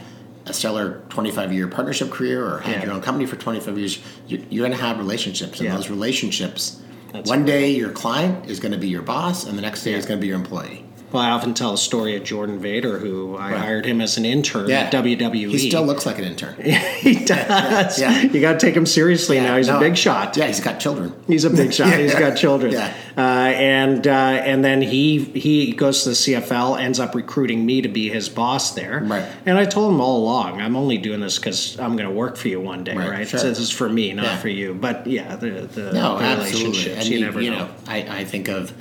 a 0.46 0.52
stellar 0.52 1.02
25 1.10 1.52
year 1.52 1.66
partnership 1.68 2.10
career 2.10 2.44
or 2.46 2.60
had 2.60 2.76
Yeah. 2.76 2.84
your 2.86 2.92
own 2.94 3.02
company 3.02 3.26
for 3.26 3.36
25 3.36 3.76
years, 3.78 3.98
you're, 4.28 4.40
you're 4.50 4.66
going 4.66 4.76
to 4.78 4.84
have 4.84 4.98
relationships, 4.98 5.58
and 5.58 5.68
Yeah. 5.68 5.76
those 5.76 5.90
relationships. 5.90 6.80
That's 7.12 7.28
one 7.28 7.44
day 7.44 7.70
your 7.72 7.90
client 7.90 8.48
is 8.48 8.60
going 8.60 8.70
to 8.72 8.78
be 8.78 8.86
your 8.88 9.02
boss, 9.02 9.44
and 9.46 9.58
the 9.58 9.62
next 9.62 9.82
day 9.82 9.94
is 9.94 10.06
going 10.06 10.18
to 10.18 10.22
be 10.22 10.28
your 10.28 10.36
employee. 10.38 10.84
Well 11.12 11.22
i 11.22 11.30
often 11.30 11.54
tell 11.54 11.72
a 11.74 11.78
story 11.78 12.16
of 12.16 12.22
jordan 12.24 12.58
vader 12.58 12.98
who 12.98 13.36
i 13.36 13.50
Right. 13.52 13.60
hired 13.60 13.86
him 13.86 14.00
as 14.00 14.16
an 14.16 14.24
intern 14.24 14.70
at 14.70 14.92
wwe 14.92 15.50
He 15.50 15.68
still 15.70 15.84
looks 15.84 16.06
like 16.06 16.18
an 16.18 16.24
intern. 16.24 16.54
he 16.62 17.24
does 17.24 17.98
yeah. 18.00 18.22
you 18.22 18.40
got 18.40 18.58
to 18.60 18.66
take 18.66 18.76
him 18.76 18.86
seriously 18.86 19.40
now 19.40 19.56
he's 19.56 19.68
No. 19.68 19.76
a 19.76 19.80
big 19.80 19.96
shot 19.96 20.36
Yeah, 20.36 20.46
he's 20.46 20.60
got 20.60 20.78
children. 20.80 21.12
He's 21.26 21.44
a 21.44 21.50
big 21.50 21.72
shot. 21.78 21.92
He's 21.98 22.14
got 22.14 22.36
children, 22.36 22.72
Yeah. 22.72 22.92
uh, 23.16 23.20
and 23.20 24.06
uh, 24.06 24.10
and 24.10 24.64
then 24.64 24.82
he 24.82 25.24
he 25.24 25.72
goes 25.72 26.02
to 26.04 26.10
the 26.10 26.14
CFL, 26.14 26.80
ends 26.80 26.98
up 27.00 27.14
recruiting 27.14 27.64
me 27.66 27.80
to 27.82 27.88
be 27.88 28.08
his 28.08 28.28
boss 28.28 28.72
there. 28.74 29.02
Right. 29.04 29.24
And 29.46 29.58
I 29.58 29.64
told 29.64 29.92
him 29.92 30.00
all 30.00 30.18
along, 30.18 30.60
I'm 30.60 30.76
only 30.76 30.98
doing 30.98 31.20
this 31.20 31.38
because 31.38 31.78
I'm 31.78 31.96
going 31.96 32.08
to 32.08 32.14
work 32.14 32.36
for 32.36 32.48
you 32.48 32.60
one 32.60 32.84
day, 32.84 32.96
Right, 32.96 33.08
right? 33.10 33.28
sure. 33.28 33.40
So 33.40 33.48
this 33.48 33.58
is 33.58 33.70
for 33.70 33.88
me, 33.88 34.12
not 34.12 34.24
Yeah. 34.24 34.36
for 34.38 34.48
you. 34.48 34.74
But 34.74 35.06
yeah, 35.06 35.36
the 35.36 35.50
the, 35.50 35.92
No, 35.92 36.18
the 36.18 36.24
absolutely. 36.24 36.92
And 36.92 37.04
you, 37.06 37.20
never 37.20 37.40
know. 37.42 37.68
I, 37.86 37.98
I 38.20 38.24
think 38.24 38.48
of, 38.48 38.72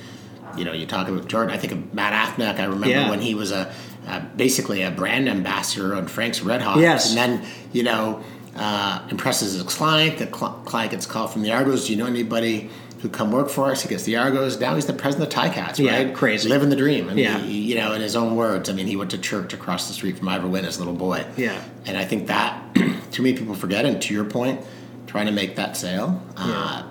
you 0.58 0.64
know, 0.64 0.72
you 0.72 0.86
talk 0.86 1.08
about 1.08 1.28
Jordan. 1.28 1.54
I 1.54 1.58
think 1.58 1.72
of 1.72 1.94
Matt 1.94 2.12
Afinec. 2.12 2.58
I 2.58 2.64
remember 2.64 2.88
Yeah. 2.88 3.10
when 3.10 3.20
he 3.20 3.34
was 3.34 3.50
a, 3.52 3.72
a 4.06 4.20
basically 4.36 4.82
a 4.82 4.90
brand 4.90 5.28
ambassador 5.28 5.94
on 5.94 6.06
Frank's 6.06 6.42
Red 6.42 6.62
Hot. 6.62 6.78
Yes. 6.78 7.08
And 7.10 7.18
then, 7.18 7.46
you 7.72 7.82
know, 7.82 8.22
uh, 8.56 9.00
impresses 9.10 9.52
his 9.54 9.62
client. 9.62 10.18
The 10.18 10.26
cl- 10.26 10.60
client 10.64 10.90
gets 10.92 11.06
called 11.06 11.32
from 11.32 11.42
the 11.42 11.52
Argos. 11.52 11.86
Do 11.86 11.92
you 11.92 11.98
know 11.98 12.06
anybody 12.06 12.68
who 13.00 13.08
come 13.08 13.30
work 13.32 13.48
for 13.48 13.70
us? 13.70 13.82
He 13.82 13.88
gets 13.88 14.02
the 14.04 14.16
Argos. 14.16 14.60
Now 14.60 14.74
he's 14.74 14.86
the 14.86 14.92
president 14.92 15.32
of 15.32 15.38
Ticats, 15.42 15.78
Yeah, 15.78 15.96
right? 15.96 16.14
crazy. 16.14 16.48
Living 16.48 16.68
the 16.68 16.76
dream. 16.76 17.08
I 17.08 17.14
mean, 17.14 17.24
Yeah. 17.24 17.38
he- 17.38 17.60
you 17.60 17.74
know, 17.76 17.92
in 17.92 18.00
his 18.02 18.14
own 18.16 18.36
words. 18.36 18.68
I 18.68 18.72
mean, 18.74 18.86
he 18.86 18.96
went 18.96 19.10
to 19.12 19.18
church 19.18 19.54
across 19.54 19.86
the 19.88 19.94
street 19.94 20.18
from 20.18 20.28
Ivor 20.28 20.48
Wynn 20.48 20.64
as 20.64 20.76
a 20.76 20.80
little 20.80 20.94
boy. 20.94 21.24
Yeah. 21.36 21.56
And 21.86 21.96
I 21.96 22.04
think 22.04 22.26
that, 22.26 22.60
too 23.12 23.22
many 23.22 23.36
people 23.36 23.54
forget. 23.54 23.86
And 23.86 24.02
to 24.02 24.12
your 24.14 24.24
point, 24.24 24.60
trying 25.06 25.26
to 25.26 25.32
make 25.32 25.56
that 25.56 25.76
sale, 25.76 26.20
uh, 26.36 26.82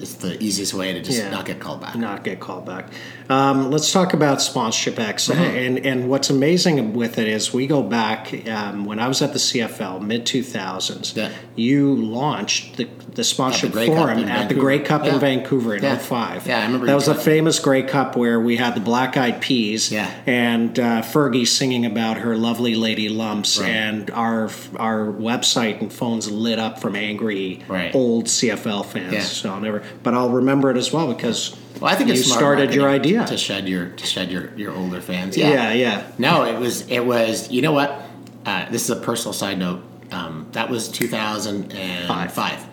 it's 0.00 0.14
the 0.14 0.42
easiest 0.42 0.74
way 0.74 0.92
to 0.92 1.00
just 1.02 1.18
Yeah. 1.18 1.30
not 1.30 1.44
get 1.46 1.60
called 1.60 1.80
back. 1.80 1.96
not 1.96 2.24
get 2.24 2.40
called 2.40 2.64
back. 2.66 2.90
Um, 3.28 3.70
let's 3.70 3.92
talk 3.92 4.14
about 4.14 4.40
sponsorship 4.40 4.98
X, 4.98 5.28
Mm-hmm. 5.28 5.40
and 5.42 5.78
and 5.86 6.08
what's 6.08 6.30
amazing 6.30 6.94
with 6.94 7.18
it 7.18 7.28
is 7.28 7.52
we 7.52 7.66
go 7.66 7.82
back 7.82 8.32
um, 8.48 8.84
when 8.84 8.98
I 8.98 9.08
was 9.08 9.20
at 9.22 9.32
the 9.32 9.38
CFL 9.38 10.00
mid 10.02 10.24
two 10.26 10.42
thousands. 10.42 11.14
Yeah. 11.16 11.30
You 11.56 11.94
launched 11.94 12.76
the 12.76 12.88
the 13.14 13.24
sponsorship 13.24 13.72
Cup 13.72 13.86
forum 13.86 14.10
at 14.10 14.16
the 14.20 14.24
Vancouver. 14.54 14.60
Grey 14.60 14.78
Cup 14.78 15.04
in 15.04 15.18
Vancouver 15.18 15.74
in 15.74 15.82
Yeah. 15.82 15.96
05. 15.98 16.46
Yeah, 16.46 16.60
I 16.60 16.66
remember 16.66 16.86
That 16.86 16.94
was 16.94 17.06
the 17.06 17.14
talking- 17.14 17.24
famous 17.24 17.58
Grey 17.58 17.82
Cup 17.82 18.16
where 18.16 18.38
we 18.38 18.56
had 18.56 18.76
the 18.76 18.80
Black 18.80 19.16
Eyed 19.16 19.40
Peas. 19.40 19.90
Yeah. 19.90 20.08
And 20.24 20.78
uh, 20.78 21.02
Fergie 21.02 21.46
singing 21.46 21.84
about 21.84 22.18
her 22.18 22.36
lovely 22.36 22.76
lady 22.76 23.08
lumps, 23.08 23.58
Right. 23.58 23.70
and 23.70 24.10
our 24.12 24.50
our 24.76 25.06
website 25.06 25.80
and 25.80 25.92
phones 25.92 26.30
lit 26.30 26.58
up 26.60 26.80
from 26.80 26.94
angry 26.94 27.60
Right. 27.66 27.92
old 27.94 28.26
CFL 28.28 28.84
fans. 28.84 29.12
Yeah. 29.12 29.20
So 29.22 29.50
I'll 29.52 29.60
never, 29.60 29.82
but 30.02 30.14
I'll 30.14 30.30
remember 30.30 30.70
it 30.70 30.76
as 30.76 30.92
well 30.92 31.12
because 31.12 31.56
Well, 31.80 31.90
I 31.92 31.94
think 31.96 32.10
you 32.10 32.16
started 32.16 32.74
your 32.74 32.88
idea. 32.88 33.26
to 33.26 33.36
shed 33.36 33.68
your 33.68 33.88
to 33.90 34.06
shed 34.06 34.30
your, 34.30 34.54
your 34.56 34.72
older 34.74 35.00
fans. 35.00 35.36
yeah, 35.36 35.50
Yeah. 35.50 35.72
yeah. 35.72 36.12
No, 36.18 36.44
it 36.44 36.58
was 36.58 36.86
it 36.88 37.00
was. 37.06 37.50
You 37.50 37.62
know 37.62 37.72
what? 37.72 38.02
Uh, 38.46 38.68
this 38.70 38.84
is 38.84 38.90
a 38.90 38.96
personal 39.00 39.32
side 39.32 39.58
note. 39.58 39.82
Um, 40.10 40.46
that 40.52 40.70
was 40.70 40.88
2005, 40.88 42.32
Five. 42.32 42.66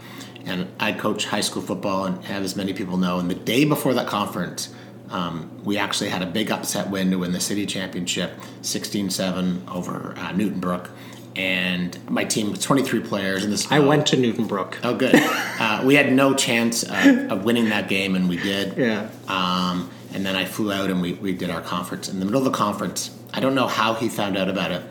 and 0.45 0.67
I 0.79 0.93
coach 0.93 1.25
high 1.25 1.41
school 1.41 1.61
football 1.61 2.05
and 2.05 2.23
have 2.25 2.43
as 2.43 2.55
many 2.55 2.73
people 2.73 2.97
know. 2.97 3.19
And 3.19 3.29
the 3.29 3.35
day 3.35 3.65
before 3.65 3.93
that 3.95 4.07
conference, 4.07 4.73
um, 5.09 5.49
we 5.65 5.77
actually 5.77 6.09
had 6.09 6.21
a 6.21 6.25
big 6.25 6.49
upset 6.49 6.89
win 6.89 7.11
to 7.11 7.17
win 7.17 7.33
the 7.33 7.39
city 7.41 7.65
championship, 7.65 8.39
16-7 8.61 9.69
over 9.73 10.13
uh, 10.17 10.31
Newtonbrook. 10.31 10.89
And 11.35 11.97
my 12.09 12.23
team 12.23 12.51
was 12.51 12.61
23 12.61 13.01
players. 13.01 13.43
And 13.43 13.51
this 13.51 13.69
I 13.71 13.79
went 13.79 14.07
to 14.07 14.15
Newtonbrook. 14.15 14.75
Oh, 14.83 14.95
good. 14.95 15.15
uh, 15.59 15.81
we 15.85 15.95
had 15.95 16.11
no 16.13 16.33
chance 16.33 16.83
of, 16.83 17.05
of 17.31 17.43
winning 17.45 17.69
that 17.69 17.89
game, 17.89 18.15
and 18.15 18.29
we 18.29 18.37
did. 18.37 18.77
Yeah. 18.77 19.09
Um, 19.27 19.89
and 20.13 20.25
then 20.25 20.37
I 20.37 20.45
flew 20.45 20.71
out 20.71 20.89
and 20.89 21.01
we, 21.01 21.13
we 21.13 21.33
did 21.33 21.49
our 21.49 21.59
conference. 21.61 22.07
In 22.07 22.19
the 22.19 22.25
middle 22.25 22.39
of 22.39 22.45
the 22.45 22.57
conference, 22.57 23.11
I 23.33 23.41
don't 23.41 23.53
know 23.53 23.67
how 23.67 23.95
he 23.95 24.07
found 24.07 24.37
out 24.37 24.47
about 24.47 24.71
it, 24.71 24.81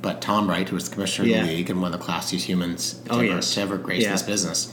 but 0.00 0.20
Tom 0.22 0.48
Wright, 0.48 0.68
who 0.68 0.76
was 0.76 0.88
the 0.88 0.94
commissioner 0.94 1.26
Yeah. 1.28 1.40
of 1.40 1.46
the 1.48 1.52
league 1.54 1.68
and 1.70 1.82
one 1.82 1.92
of 1.92 1.98
the 1.98 2.06
classiest 2.06 2.42
humans 2.44 2.94
to, 3.06 3.12
Oh, 3.12 3.16
ever, 3.16 3.24
yes. 3.24 3.54
to 3.54 3.60
ever 3.62 3.76
grace 3.76 4.04
Yeah. 4.04 4.12
this 4.12 4.22
business, 4.22 4.72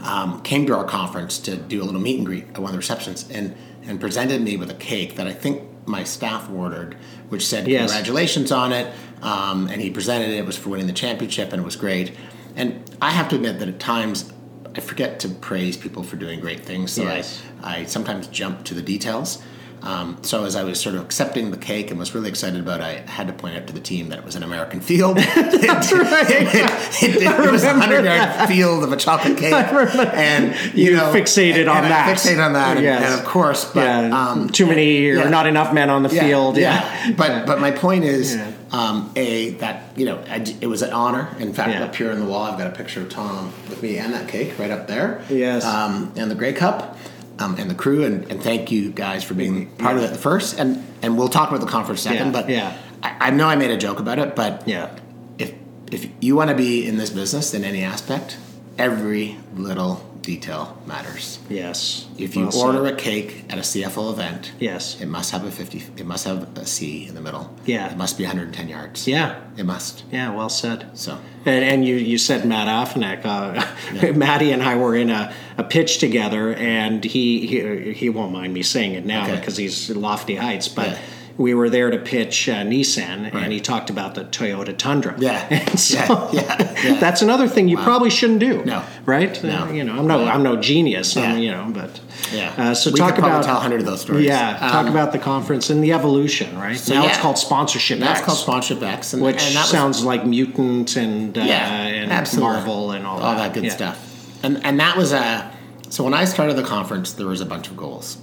um, 0.00 0.40
came 0.42 0.64
to 0.66 0.76
our 0.76 0.84
conference 0.84 1.38
to 1.40 1.56
do 1.56 1.82
a 1.82 1.84
little 1.84 2.00
meet 2.00 2.18
and 2.18 2.26
greet 2.26 2.44
at 2.50 2.58
one 2.58 2.66
of 2.66 2.72
the 2.72 2.78
receptions 2.78 3.28
and, 3.30 3.56
and 3.84 4.00
presented 4.00 4.40
me 4.42 4.56
with 4.56 4.70
a 4.70 4.74
cake 4.74 5.16
that 5.16 5.26
I 5.26 5.32
think 5.32 5.62
my 5.86 6.04
staff 6.04 6.48
ordered, 6.48 6.96
which 7.28 7.46
said 7.46 7.66
Yes. 7.68 7.90
congratulations 7.92 8.52
on 8.52 8.72
it. 8.72 8.92
Um, 9.22 9.68
and 9.68 9.80
he 9.82 9.90
presented 9.90 10.28
it. 10.30 10.36
It 10.38 10.46
was 10.46 10.56
for 10.56 10.70
winning 10.70 10.86
the 10.86 10.92
championship, 10.92 11.52
and 11.52 11.60
it 11.60 11.64
was 11.64 11.76
great. 11.76 12.12
And 12.54 12.82
I 13.02 13.10
have 13.10 13.28
to 13.30 13.36
admit 13.36 13.58
that 13.58 13.68
at 13.68 13.80
times 13.80 14.32
I 14.76 14.80
forget 14.80 15.18
to 15.20 15.28
praise 15.28 15.76
people 15.76 16.02
for 16.04 16.16
doing 16.16 16.38
great 16.40 16.60
things. 16.60 16.92
So 16.92 17.02
Yes. 17.02 17.42
I, 17.62 17.78
I 17.78 17.84
sometimes 17.84 18.28
jump 18.28 18.64
to 18.66 18.74
the 18.74 18.82
details. 18.82 19.42
Um, 19.82 20.18
so 20.22 20.44
as 20.44 20.56
I 20.56 20.64
was 20.64 20.80
sort 20.80 20.96
of 20.96 21.02
accepting 21.02 21.50
the 21.50 21.56
cake 21.56 21.90
and 21.90 21.98
was 21.98 22.14
really 22.14 22.28
excited 22.28 22.60
about, 22.60 22.80
it, 22.80 22.84
I 22.84 23.10
had 23.10 23.26
to 23.28 23.32
point 23.32 23.56
out 23.56 23.66
to 23.68 23.72
the 23.72 23.80
team 23.80 24.08
that 24.08 24.18
it 24.18 24.24
was 24.24 24.34
an 24.34 24.42
American 24.42 24.80
field. 24.80 25.16
That's 25.36 25.92
right. 25.92 26.26
it, 26.28 27.02
it, 27.02 27.22
it 27.22 27.50
was 27.52 27.62
a 27.64 27.74
hundred 27.74 28.04
yard 28.04 28.48
field 28.48 28.84
of 28.84 28.92
a 28.92 28.96
chocolate 28.96 29.38
cake, 29.38 29.52
and 29.52 30.74
You 30.74 30.96
know, 30.96 31.12
fixated 31.12 31.70
on 31.70 31.84
and 31.84 31.86
I 31.86 31.88
that. 31.90 32.16
Fixated 32.16 32.44
on 32.44 32.52
that, 32.54 32.76
and, 32.76 32.84
Yes. 32.84 33.04
and 33.10 33.20
of 33.20 33.26
course, 33.26 33.64
but 33.72 33.84
yeah. 33.84 34.28
um, 34.30 34.48
Too 34.50 34.66
many 34.66 35.08
yeah. 35.08 35.24
or 35.26 35.30
not 35.30 35.46
enough 35.46 35.72
men 35.72 35.90
on 35.90 36.02
the 36.02 36.14
yeah, 36.14 36.20
field. 36.22 36.56
Yeah. 36.56 37.12
But 37.16 37.46
but 37.46 37.60
my 37.60 37.70
point 37.70 38.04
is, 38.04 38.34
Yeah. 38.34 38.52
um, 38.72 39.12
a 39.16 39.50
that 39.60 39.96
you 39.96 40.06
know 40.06 40.18
I 40.28 40.44
it 40.60 40.66
was 40.66 40.82
an 40.82 40.92
honor. 40.92 41.28
In 41.38 41.52
fact, 41.54 41.70
Yeah. 41.70 41.84
up 41.84 41.94
here 41.94 42.10
in 42.10 42.18
the 42.18 42.26
wall, 42.26 42.42
I've 42.44 42.58
got 42.58 42.66
a 42.66 42.76
picture 42.76 43.00
of 43.02 43.08
Tom 43.10 43.52
with 43.70 43.82
me 43.82 43.98
and 43.98 44.12
that 44.12 44.28
cake 44.28 44.58
right 44.58 44.70
up 44.70 44.86
there. 44.88 45.22
Yes. 45.30 45.64
Um, 45.64 46.12
and 46.16 46.30
the 46.30 46.34
Grey 46.34 46.52
Cup. 46.52 46.96
Um, 47.40 47.54
and 47.56 47.70
the 47.70 47.74
crew, 47.74 48.04
and, 48.04 48.28
and 48.30 48.42
thank 48.42 48.72
you 48.72 48.90
guys 48.90 49.22
for 49.22 49.34
being 49.34 49.66
part 49.76 49.96
of 49.96 50.02
it 50.02 50.16
first, 50.16 50.58
and 50.58 50.84
and 51.02 51.16
we'll 51.16 51.28
talk 51.28 51.50
about 51.50 51.60
the 51.60 51.70
conference 51.70 52.00
second. 52.02 52.26
Yeah, 52.26 52.32
But 52.32 52.48
yeah. 52.48 52.76
I, 53.02 53.28
I 53.28 53.30
know 53.30 53.46
I 53.46 53.54
made 53.54 53.70
a 53.70 53.76
joke 53.76 54.00
about 54.00 54.18
it, 54.18 54.34
but 54.34 54.66
Yeah. 54.66 54.90
if 55.38 55.52
if 55.92 56.08
you 56.20 56.34
want 56.34 56.50
to 56.50 56.56
be 56.56 56.84
in 56.88 56.96
this 56.96 57.10
business 57.10 57.54
in 57.54 57.62
any 57.62 57.84
aspect, 57.84 58.36
every 58.76 59.36
little 59.54 60.04
detail 60.22 60.76
matters. 60.84 61.38
Yes. 61.48 62.06
If 62.18 62.34
you 62.36 62.42
Well 62.42 62.52
said. 62.52 62.66
order 62.66 62.86
a 62.86 62.94
cake 62.96 63.44
at 63.48 63.56
a 63.56 63.62
CFL 63.62 64.12
event, 64.12 64.52
Yes. 64.58 65.00
it 65.00 65.06
must 65.06 65.30
have 65.30 65.44
a 65.44 65.50
50 65.50 65.84
it 65.96 66.04
must 66.06 66.24
have 66.26 66.58
a 66.58 66.66
C 66.66 67.06
in 67.06 67.14
the 67.14 67.20
middle. 67.22 67.54
Yeah. 67.64 67.90
It 67.90 67.96
must 67.96 68.18
be 68.18 68.24
110 68.24 68.68
yards. 68.68 69.06
Yeah. 69.06 69.36
It 69.56 69.64
must. 69.64 70.02
Yeah. 70.12 70.34
Well 70.34 70.48
said. 70.50 70.90
So 70.94 71.18
And, 71.46 71.64
and 71.64 71.86
you, 71.86 71.94
you 71.94 72.18
said 72.18 72.44
Matt 72.44 72.66
Afinec. 72.68 73.24
Uh, 73.24 74.12
Matty 74.24 74.50
and 74.52 74.62
I 74.62 74.76
were 74.76 74.94
in 74.96 75.08
a, 75.08 75.32
a 75.58 75.64
pitch 75.64 75.98
together, 75.98 76.54
and 76.54 77.04
he, 77.04 77.46
he 77.46 77.92
he 77.92 78.08
won't 78.08 78.32
mind 78.32 78.54
me 78.54 78.62
saying 78.62 78.94
it 78.94 79.04
now 79.04 79.24
Okay. 79.24 79.36
because 79.36 79.56
he's 79.56 79.90
Lofty 79.90 80.36
Heights. 80.36 80.68
But 80.68 80.86
Yeah. 80.90 80.98
we 81.36 81.52
were 81.54 81.68
there 81.68 81.90
to 81.90 81.98
pitch 81.98 82.48
uh, 82.48 82.62
Nissan, 82.64 83.32
Right. 83.34 83.42
and 83.44 83.52
he 83.52 83.60
talked 83.60 83.90
about 83.90 84.14
the 84.14 84.24
Toyota 84.24 84.76
Tundra. 84.76 85.14
Yeah. 85.18 85.44
And 85.50 85.78
so 85.78 85.98
Yeah, 86.32 86.42
yeah, 86.58 86.74
yeah. 86.84 87.00
that's 87.00 87.22
another 87.22 87.48
thing 87.48 87.68
you 87.68 87.76
probably 87.76 88.10
shouldn't 88.10 88.38
do. 88.40 88.64
No. 88.64 88.82
Right? 89.04 89.42
No. 89.44 89.64
Uh, 89.64 89.72
you 89.72 89.82
know, 89.84 89.98
I'm 89.98 90.06
no 90.06 90.24
Yeah. 90.24 90.32
I'm 90.34 90.42
no 90.42 90.56
genius. 90.56 91.16
I'm, 91.16 91.22
Yeah. 91.22 91.36
you 91.38 91.50
know, 91.50 91.66
but 91.72 92.00
yeah. 92.32 92.52
Uh, 92.56 92.74
so 92.74 92.90
we 92.92 92.98
talk 92.98 93.18
about 93.18 93.42
tell 93.44 93.54
100 93.56 93.80
of 93.80 93.86
those 93.86 94.00
stories. 94.00 94.26
Yeah, 94.26 94.56
talk 94.58 94.86
Um, 94.86 94.88
about 94.88 95.10
the 95.12 95.18
conference 95.18 95.70
and 95.70 95.82
the 95.82 95.92
evolution. 95.92 96.56
Right 96.56 96.80
now, 96.88 97.04
it's 97.06 97.18
called 97.18 97.38
sponsorship. 97.38 97.98
That's 98.00 98.18
X, 98.20 98.26
called 98.26 98.38
sponsorship 98.38 98.82
X, 98.82 99.12
and, 99.12 99.22
which 99.22 99.42
and 99.44 99.54
that 99.56 99.62
was, 99.62 99.70
sounds 99.70 100.04
like 100.04 100.24
mutant 100.26 100.96
and 100.96 101.36
uh, 101.36 101.42
yeah, 101.42 101.86
and 102.00 102.12
absolutely. 102.12 102.52
Marvel 102.54 102.90
and 102.92 103.06
all, 103.06 103.18
all 103.20 103.34
that 103.36 103.54
good 103.54 103.64
Yeah. 103.64 103.70
stuff. 103.74 104.04
And 104.42 104.64
and 104.64 104.80
that 104.80 104.96
was 104.96 105.12
a 105.12 105.50
so 105.90 106.04
when 106.04 106.14
I 106.14 106.24
started 106.24 106.56
the 106.56 106.62
conference, 106.62 107.12
there 107.12 107.26
was 107.26 107.40
a 107.40 107.46
bunch 107.46 107.68
of 107.68 107.76
goals. 107.76 108.18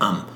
Um, 0.00 0.26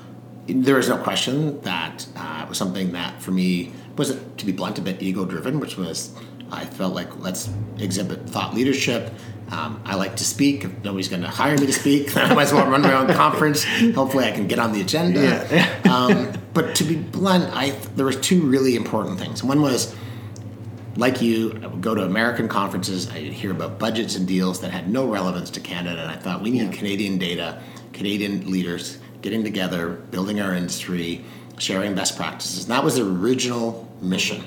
there 0.47 0.77
is 0.77 0.89
no 0.89 0.97
question 0.97 1.59
that 1.61 2.05
uh, 2.15 2.41
it 2.43 2.49
was 2.49 2.57
something 2.57 2.91
that 2.91 3.21
for 3.21 3.31
me 3.31 3.73
was 3.97 4.17
to 4.37 4.45
be 4.45 4.51
blunt 4.51 4.77
a 4.77 4.81
bit 4.81 5.01
ego 5.01 5.25
driven, 5.25 5.59
which 5.59 5.77
was 5.77 6.13
I 6.51 6.65
felt 6.65 6.93
like 6.93 7.19
let's 7.19 7.49
exhibit 7.79 8.29
thought 8.29 8.53
leadership. 8.53 9.13
Um, 9.51 9.81
I 9.85 9.95
like 9.95 10.15
to 10.17 10.23
speak. 10.23 10.63
If 10.65 10.83
nobody's 10.83 11.07
going 11.07 11.21
to 11.21 11.27
hire 11.27 11.57
me 11.57 11.65
to 11.67 11.73
speak, 11.73 12.15
I 12.17 12.33
might 12.33 12.43
as 12.43 12.53
well 12.53 12.67
run 12.67 12.81
my 12.81 12.93
own 12.93 13.07
conference. 13.13 13.63
Hopefully, 13.93 14.25
I 14.25 14.31
can 14.31 14.47
get 14.47 14.59
on 14.59 14.71
the 14.71 14.81
agenda. 14.81 15.47
Yeah. 15.51 15.93
um, 15.93 16.33
but 16.53 16.75
to 16.75 16.83
be 16.83 16.95
blunt, 16.95 17.53
I 17.55 17.71
there 17.95 18.05
was 18.05 18.17
two 18.17 18.41
really 18.41 18.75
important 18.75 19.19
things. 19.19 19.43
One 19.43 19.61
was, 19.61 19.95
like 20.97 21.21
you, 21.21 21.59
I 21.61 21.67
would 21.67 21.81
go 21.81 21.93
to 21.95 22.03
American 22.03 22.47
conferences. 22.47 23.09
I 23.09 23.15
would 23.21 23.33
hear 23.33 23.51
about 23.51 23.79
budgets 23.79 24.15
and 24.15 24.27
deals 24.27 24.61
that 24.61 24.71
had 24.71 24.89
no 24.89 25.07
relevance 25.07 25.49
to 25.51 25.59
Canada, 25.59 26.01
and 26.01 26.11
I 26.11 26.15
thought 26.15 26.41
we 26.41 26.51
need 26.51 26.63
Yeah. 26.63 26.71
Canadian 26.71 27.17
data, 27.17 27.61
Canadian 27.93 28.49
leaders 28.49 28.97
getting 29.21 29.43
together, 29.43 29.89
building 29.89 30.39
our 30.39 30.53
industry, 30.53 31.23
sharing 31.57 31.95
best 31.95 32.15
practices. 32.15 32.63
And 32.63 32.71
that 32.71 32.83
was 32.83 32.95
the 32.95 33.05
original 33.05 33.87
mission. 34.01 34.43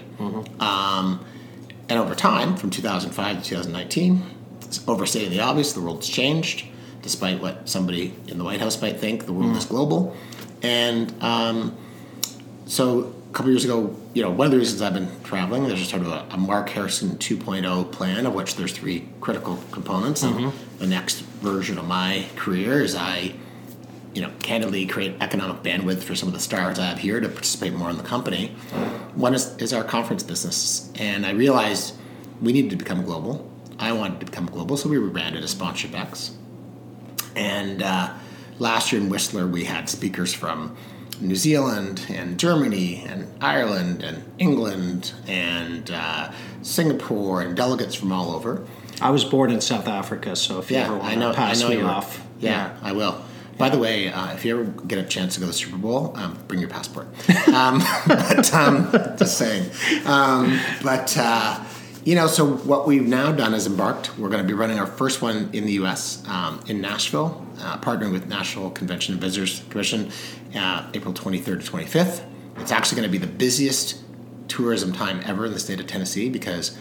Um, 0.61 1.21
and 1.89 1.99
over 1.99 2.15
time, 2.15 2.57
from 2.57 2.71
2005 2.71 3.43
to 3.43 3.49
2019, 3.49 4.23
it's 4.63 4.81
overstating 4.87 5.31
the 5.31 5.41
obvious, 5.41 5.73
the 5.73 5.81
world's 5.81 6.09
changed, 6.09 6.67
despite 7.03 7.41
what 7.41 7.69
somebody 7.69 8.15
in 8.27 8.39
the 8.39 8.45
White 8.45 8.61
House 8.61 8.81
might 8.81 8.99
think, 8.99 9.27
the 9.27 9.33
world 9.33 9.57
is 9.57 9.65
global. 9.65 10.15
And 10.63 11.13
um, 11.23 11.77
so 12.67 13.15
a 13.29 13.33
couple 13.33 13.51
years 13.51 13.65
ago, 13.65 13.95
you 14.15 14.23
know, 14.23 14.31
one 14.31 14.47
of 14.47 14.53
the 14.53 14.59
reasons 14.59 14.81
I've 14.81 14.95
been 14.95 15.11
traveling, 15.23 15.69
there's 15.69 15.89
sort 15.89 16.03
of 16.03 16.09
a, 16.09 16.27
a 16.31 16.37
Mark 16.39 16.71
Harrison 16.71 17.11
2.0 17.11 17.93
plan, 17.93 18.27
of 18.27 18.35
which 18.35 18.57
there's 18.57 18.73
three 18.73 19.07
critical 19.21 19.59
components. 19.71 20.23
And 20.23 20.53
the 20.79 20.87
next 20.87 21.21
version 21.21 21.79
of 21.79 21.85
my 21.85 22.27
career 22.37 22.81
is 22.81 22.95
I, 22.95 23.35
you 24.15 24.23
know, 24.23 24.33
candidly 24.43 24.87
create 24.87 25.17
economic 25.21 25.63
bandwidth 25.63 26.03
for 26.03 26.15
some 26.15 26.29
of 26.29 26.35
the 26.35 26.41
stars 26.41 26.79
I 26.79 26.87
have 26.87 26.99
here 26.99 27.21
to 27.21 27.29
participate 27.29 27.75
more 27.75 27.91
in 27.91 27.99
the 27.99 28.03
company. 28.03 28.49
One 29.15 29.35
is, 29.35 29.55
is 29.59 29.73
our 29.75 29.85
conference 29.85 30.23
business. 30.23 30.91
And 30.95 31.27
I 31.27 31.33
realized 31.33 31.95
we 32.41 32.53
needed 32.53 32.71
to 32.71 32.77
become 32.77 33.05
global. 33.05 33.51
I 33.79 33.93
wanted 33.93 34.21
to 34.21 34.27
become 34.27 34.47
global, 34.47 34.77
so 34.77 34.89
we 34.89 34.97
rebranded 34.97 35.45
as 35.45 35.51
Sponsorship 35.51 35.95
X. 35.95 36.35
And 37.37 37.83
uh, 37.83 38.15
last 38.59 38.91
year 38.91 39.01
in 39.03 39.11
Whistler, 39.11 39.47
we 39.47 39.65
had 39.65 39.89
speakers 39.89 40.33
from 40.33 40.77
New 41.21 41.37
Zealand 41.37 42.07
and 42.09 42.39
Germany 42.39 43.05
and 43.07 43.27
Ireland 43.41 44.03
and 44.03 44.23
England 44.39 45.13
and 45.27 45.91
uh, 45.91 46.33
Singapore 46.63 47.43
and 47.43 47.57
delegates 47.57 47.95
from 47.95 48.13
all 48.13 48.33
over. 48.33 48.65
I 49.01 49.11
was 49.11 49.25
born 49.25 49.51
in 49.51 49.61
South 49.61 49.87
Africa, 49.89 50.35
so 50.37 50.59
if 50.59 50.71
you 50.71 50.77
ever 50.79 50.97
want 50.97 51.05
I 51.05 51.15
know. 51.15 51.31
to 51.31 51.37
pass 51.37 51.63
I 51.63 51.69
know 51.69 51.75
me 51.75 51.83
off, 51.83 52.25
Yeah, 52.41 52.77
I 52.83 52.93
will. 52.93 53.23
By 53.57 53.69
the 53.71 53.79
way, 53.79 54.09
uh, 54.09 54.35
if 54.35 54.45
you 54.45 54.59
ever 54.61 54.71
get 54.87 54.99
a 54.99 55.03
chance 55.03 55.35
to 55.35 55.41
go 55.41 55.47
to 55.47 55.53
the 55.53 55.59
Super 55.59 55.77
Bowl, 55.77 56.13
um, 56.17 56.39
bring 56.47 56.61
your 56.61 56.69
passport. 56.71 57.09
Um, 57.49 57.83
but 58.07 58.55
um, 58.55 58.93
just 59.17 59.37
saying. 59.39 59.71
Um, 60.05 60.61
but 60.83 61.17
uh, 61.19 61.65
you 62.09 62.15
know, 62.15 62.27
so 62.27 62.47
what 62.47 62.87
we've 62.87 63.07
now 63.07 63.33
done 63.33 63.53
is 63.53 63.67
embarked. 63.67 64.19
We're 64.19 64.31
going 64.31 64.41
to 64.43 64.49
be 64.49 64.55
running 64.55 64.79
our 64.79 64.87
first 64.87 65.21
one 65.21 65.51
in 65.53 65.67
the 65.67 65.73
U.S. 65.73 66.27
Um, 66.27 66.59
in 66.67 66.81
Nashville, 66.81 67.47
uh, 67.61 67.77
partnering 67.81 68.13
with 68.13 68.27
National 68.27 68.71
Convention 68.71 69.13
and 69.13 69.21
Visitors 69.21 69.63
Commission, 69.69 70.11
uh, 70.57 70.89
April 70.95 71.13
23rd 71.13 71.63
to 71.63 71.71
25th. 71.71 72.25
It's 72.61 72.73
actually 72.73 72.97
going 72.97 73.13
to 73.13 73.13
be 73.13 73.19
the 73.19 73.31
busiest 73.31 74.01
tourism 74.49 74.95
time 74.95 75.21
ever 75.27 75.45
in 75.45 75.53
the 75.53 75.59
state 75.59 75.81
of 75.81 75.87
Tennessee 75.87 76.31
because 76.31 76.79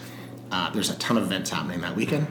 uh, 0.50 0.70
there's 0.70 0.88
a 0.88 0.96
ton 0.96 1.18
of 1.18 1.24
events 1.24 1.50
happening 1.50 1.82
that 1.82 1.94
weekend 1.94 2.26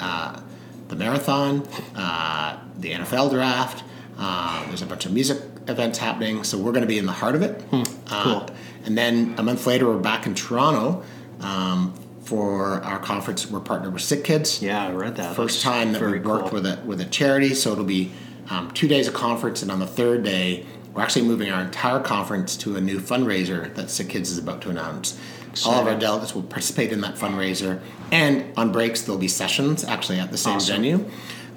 uh, 0.00 0.40
the 0.88 0.96
marathon, 0.96 1.64
uh, 1.94 2.58
the 2.78 2.94
NFL 2.94 3.30
draft. 3.30 3.84
Uh, 4.18 4.66
there's 4.66 4.82
a 4.82 4.86
bunch 4.86 5.06
of 5.06 5.12
music 5.12 5.38
events 5.68 5.98
happening, 5.98 6.42
so 6.42 6.58
we're 6.58 6.72
going 6.72 6.82
to 6.82 6.88
be 6.88 6.98
in 6.98 7.06
the 7.06 7.12
heart 7.12 7.36
of 7.36 7.42
it. 7.42 7.62
Uh, 8.10 8.24
cool. 8.24 8.56
and 8.86 8.98
then 8.98 9.36
a 9.38 9.42
month 9.44 9.68
later, 9.68 9.86
we're 9.86 9.98
back 9.98 10.26
in 10.26 10.34
Toronto 10.34 11.04
um, 11.40 11.94
for 12.24 12.82
our 12.82 12.98
conference. 12.98 13.50
We're 13.50 13.60
partnered 13.60 13.92
with 13.92 14.02
Sick 14.02 14.24
Kids. 14.24 14.62
yeah, 14.62 14.86
I 14.88 14.92
read 14.92 15.16
that. 15.16 15.36
First 15.36 15.62
That's 15.62 15.76
time 15.76 15.92
that 15.92 16.02
we've 16.02 16.24
worked 16.24 16.44
cool. 16.50 16.54
with 16.60 16.66
a 16.66 16.80
with 16.84 17.00
a 17.00 17.04
charity, 17.04 17.54
so 17.54 17.72
it'll 17.72 17.84
be 17.84 18.12
um, 18.50 18.70
two 18.72 18.88
days 18.88 19.06
of 19.08 19.14
conference, 19.14 19.62
and 19.62 19.70
on 19.70 19.78
the 19.78 19.86
third 19.86 20.22
day, 20.24 20.66
we're 20.92 21.02
actually 21.02 21.26
moving 21.26 21.50
our 21.50 21.62
entire 21.62 22.00
conference 22.00 22.56
to 22.58 22.76
a 22.76 22.80
new 22.80 22.98
fundraiser 22.98 23.74
that 23.74 23.90
Sick 23.90 24.08
Kids 24.08 24.30
is 24.30 24.38
about 24.38 24.62
to 24.62 24.70
announce. 24.70 25.18
All 25.64 25.74
of 25.80 25.86
our 25.86 25.96
delegates 25.96 26.34
will 26.34 26.42
participate 26.42 26.90
in 26.92 27.00
that 27.02 27.14
fundraiser, 27.14 27.80
and 28.10 28.44
on 28.58 28.72
breaks 28.72 29.02
there'll 29.02 29.20
be 29.20 29.28
sessions 29.28 29.84
actually 29.84 30.18
at 30.18 30.30
the 30.32 30.38
same 30.38 30.56
Awesome. 30.56 30.76
venue. 30.76 31.10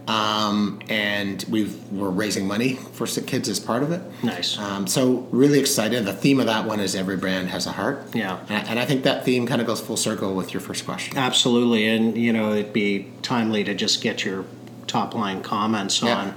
Um, 0.08 0.80
and 0.90 1.44
we've 1.50 1.76
we're 1.92 2.10
raising 2.10 2.48
money 2.48 2.76
for 2.76 3.06
Sick 3.06 3.28
Kids 3.28 3.50
as 3.50 3.60
part 3.60 3.84
of 3.84 3.92
it. 3.92 4.02
Nice. 4.24 4.58
Um, 4.58 4.88
so 4.88 5.28
really 5.32 5.60
excited. 5.60 6.06
The 6.06 6.14
theme 6.14 6.40
of 6.40 6.46
that 6.46 6.66
one 6.66 6.80
is 6.80 6.96
every 6.96 7.18
brand 7.18 7.50
has 7.50 7.68
a 7.68 7.72
heart. 7.74 8.16
Yeah. 8.16 8.40
and, 8.48 8.68
and 8.70 8.80
I 8.80 8.86
think 8.86 9.04
that 9.04 9.26
theme 9.26 9.46
kind 9.46 9.60
of 9.60 9.68
goes 9.68 9.82
full 9.82 9.98
circle 9.98 10.34
with 10.34 10.54
your 10.54 10.62
first 10.62 10.86
question. 10.86 11.18
Absolutely, 11.18 11.88
and 11.88 12.18
you 12.18 12.32
know 12.32 12.54
it'd 12.54 12.72
be 12.74 13.12
timely 13.22 13.64
to 13.66 13.74
just 13.74 14.02
get 14.02 14.24
your 14.24 14.46
top 14.88 15.14
line 15.14 15.42
comments 15.44 16.02
Yeah. 16.02 16.18
on. 16.18 16.34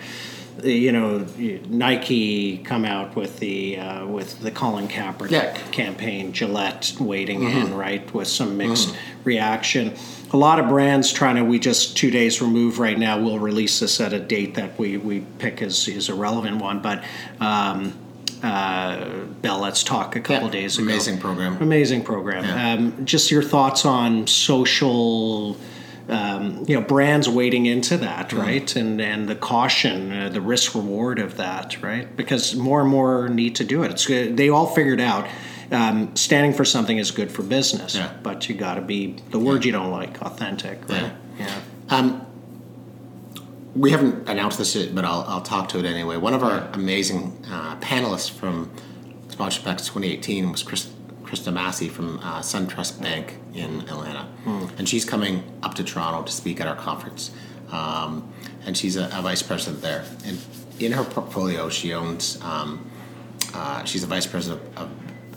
You 0.64 0.92
know, 0.92 1.26
Nike 1.70 2.58
come 2.58 2.84
out 2.84 3.14
with 3.16 3.38
the 3.38 3.78
uh, 3.78 4.06
with 4.06 4.40
the 4.40 4.50
Colin 4.50 4.88
Kaepernick 4.88 5.30
Yeah. 5.30 5.54
Mm-hmm. 5.54 5.70
campaign. 5.70 6.32
Gillette 6.32 6.92
wading 7.00 7.44
in 7.44 7.72
right 7.74 8.12
with 8.12 8.28
some 8.28 8.56
mixed 8.56 8.94
reaction. 9.24 9.94
A 10.32 10.36
lot 10.36 10.60
of 10.60 10.68
brands 10.68 11.12
trying 11.12 11.36
to. 11.36 11.42
We 11.44 11.58
just 11.58 11.96
two 11.96 12.10
days 12.10 12.40
remove 12.40 12.78
right 12.78 12.98
now. 12.98 13.18
We'll 13.20 13.40
release 13.40 13.80
this 13.80 14.00
at 14.00 14.12
a 14.12 14.20
date 14.20 14.54
that 14.54 14.78
we 14.78 14.96
we 14.96 15.20
pick 15.38 15.60
as 15.62 15.88
is 15.88 16.08
a 16.08 16.14
relevant 16.14 16.58
one, 16.60 16.80
but. 16.80 17.02
Um, 17.40 17.94
uh, 18.42 19.24
Bell, 19.42 19.58
let's 19.58 19.82
talk 19.84 20.16
a 20.16 20.20
couple 20.20 20.46
Yeah, 20.46 20.52
days 20.62 20.78
ago. 20.78 20.84
amazing 20.86 21.18
program. 21.18 21.58
Amazing 21.60 22.04
program. 22.04 22.44
Yeah. 22.44 22.72
Um, 22.72 23.04
just 23.04 23.30
your 23.30 23.42
thoughts 23.42 23.84
on 23.84 24.26
social, 24.26 25.58
um, 26.08 26.64
you 26.66 26.74
know, 26.74 26.80
brands 26.80 27.28
wading 27.28 27.66
into 27.66 27.98
that, 27.98 28.32
right? 28.32 28.74
And 28.76 28.98
and 28.98 29.28
the 29.28 29.34
caution, 29.34 30.10
uh, 30.10 30.28
the 30.30 30.40
risk 30.40 30.74
reward 30.74 31.18
of 31.18 31.36
that, 31.36 31.82
right? 31.82 32.16
Because 32.16 32.54
more 32.54 32.80
and 32.80 32.88
more 32.88 33.28
need 33.28 33.56
to 33.56 33.64
do 33.64 33.82
it. 33.82 33.90
It's 33.90 34.06
good. 34.06 34.38
They 34.38 34.48
all 34.48 34.68
figured 34.68 35.00
out. 35.02 35.28
Um, 35.72 36.16
standing 36.16 36.52
for 36.52 36.64
something 36.64 36.98
is 36.98 37.10
good 37.12 37.30
for 37.30 37.42
business, 37.42 37.94
Yeah. 37.94 38.12
but 38.22 38.48
you 38.48 38.56
got 38.56 38.74
to 38.74 38.80
be 38.80 39.16
the 39.30 39.38
word 39.38 39.64
you 39.64 39.70
don't 39.72 39.90
like, 39.92 40.20
authentic, 40.20 40.80
right? 40.88 41.12
Yeah. 41.38 42.20
we 43.76 43.92
haven't 43.92 44.28
announced 44.28 44.58
this 44.58 44.74
yet, 44.74 44.94
but 44.94 45.04
I'll, 45.04 45.24
I'll 45.28 45.42
talk 45.42 45.68
to 45.70 45.78
it 45.78 45.84
anyway. 45.84 46.16
One 46.16 46.34
of 46.34 46.42
our 46.42 46.68
amazing 46.72 47.44
uh, 47.48 47.76
panelists 47.76 48.28
from 48.30 48.70
Sponsorship 49.28 49.68
X 49.68 49.82
2018 49.86 50.50
was 50.50 50.62
Chris, 50.64 50.90
Krista 51.22 51.52
Massey 51.52 51.88
from 51.88 52.18
uh, 52.18 52.40
SunTrust 52.40 53.00
Bank 53.00 53.38
in 53.54 53.82
Atlanta. 53.82 54.26
And 54.76 54.88
she's 54.88 55.04
coming 55.04 55.44
up 55.62 55.74
to 55.74 55.84
Toronto 55.84 56.24
to 56.24 56.32
speak 56.32 56.60
at 56.60 56.66
our 56.66 56.74
conference. 56.74 57.30
Um, 57.70 58.32
and 58.66 58.76
she's 58.76 58.96
a, 58.96 59.04
a 59.12 59.22
vice 59.22 59.42
president 59.42 59.82
there. 59.82 60.04
And 60.24 60.38
in 60.80 60.90
her 60.92 61.04
portfolio, 61.04 61.68
she 61.68 61.94
owns, 61.94 62.40
um, 62.42 62.90
uh, 63.54 63.84
she's 63.84 64.02
a 64.02 64.06
vice 64.08 64.26
president 64.26 64.60
of, 64.76 64.82
of, 64.84 64.90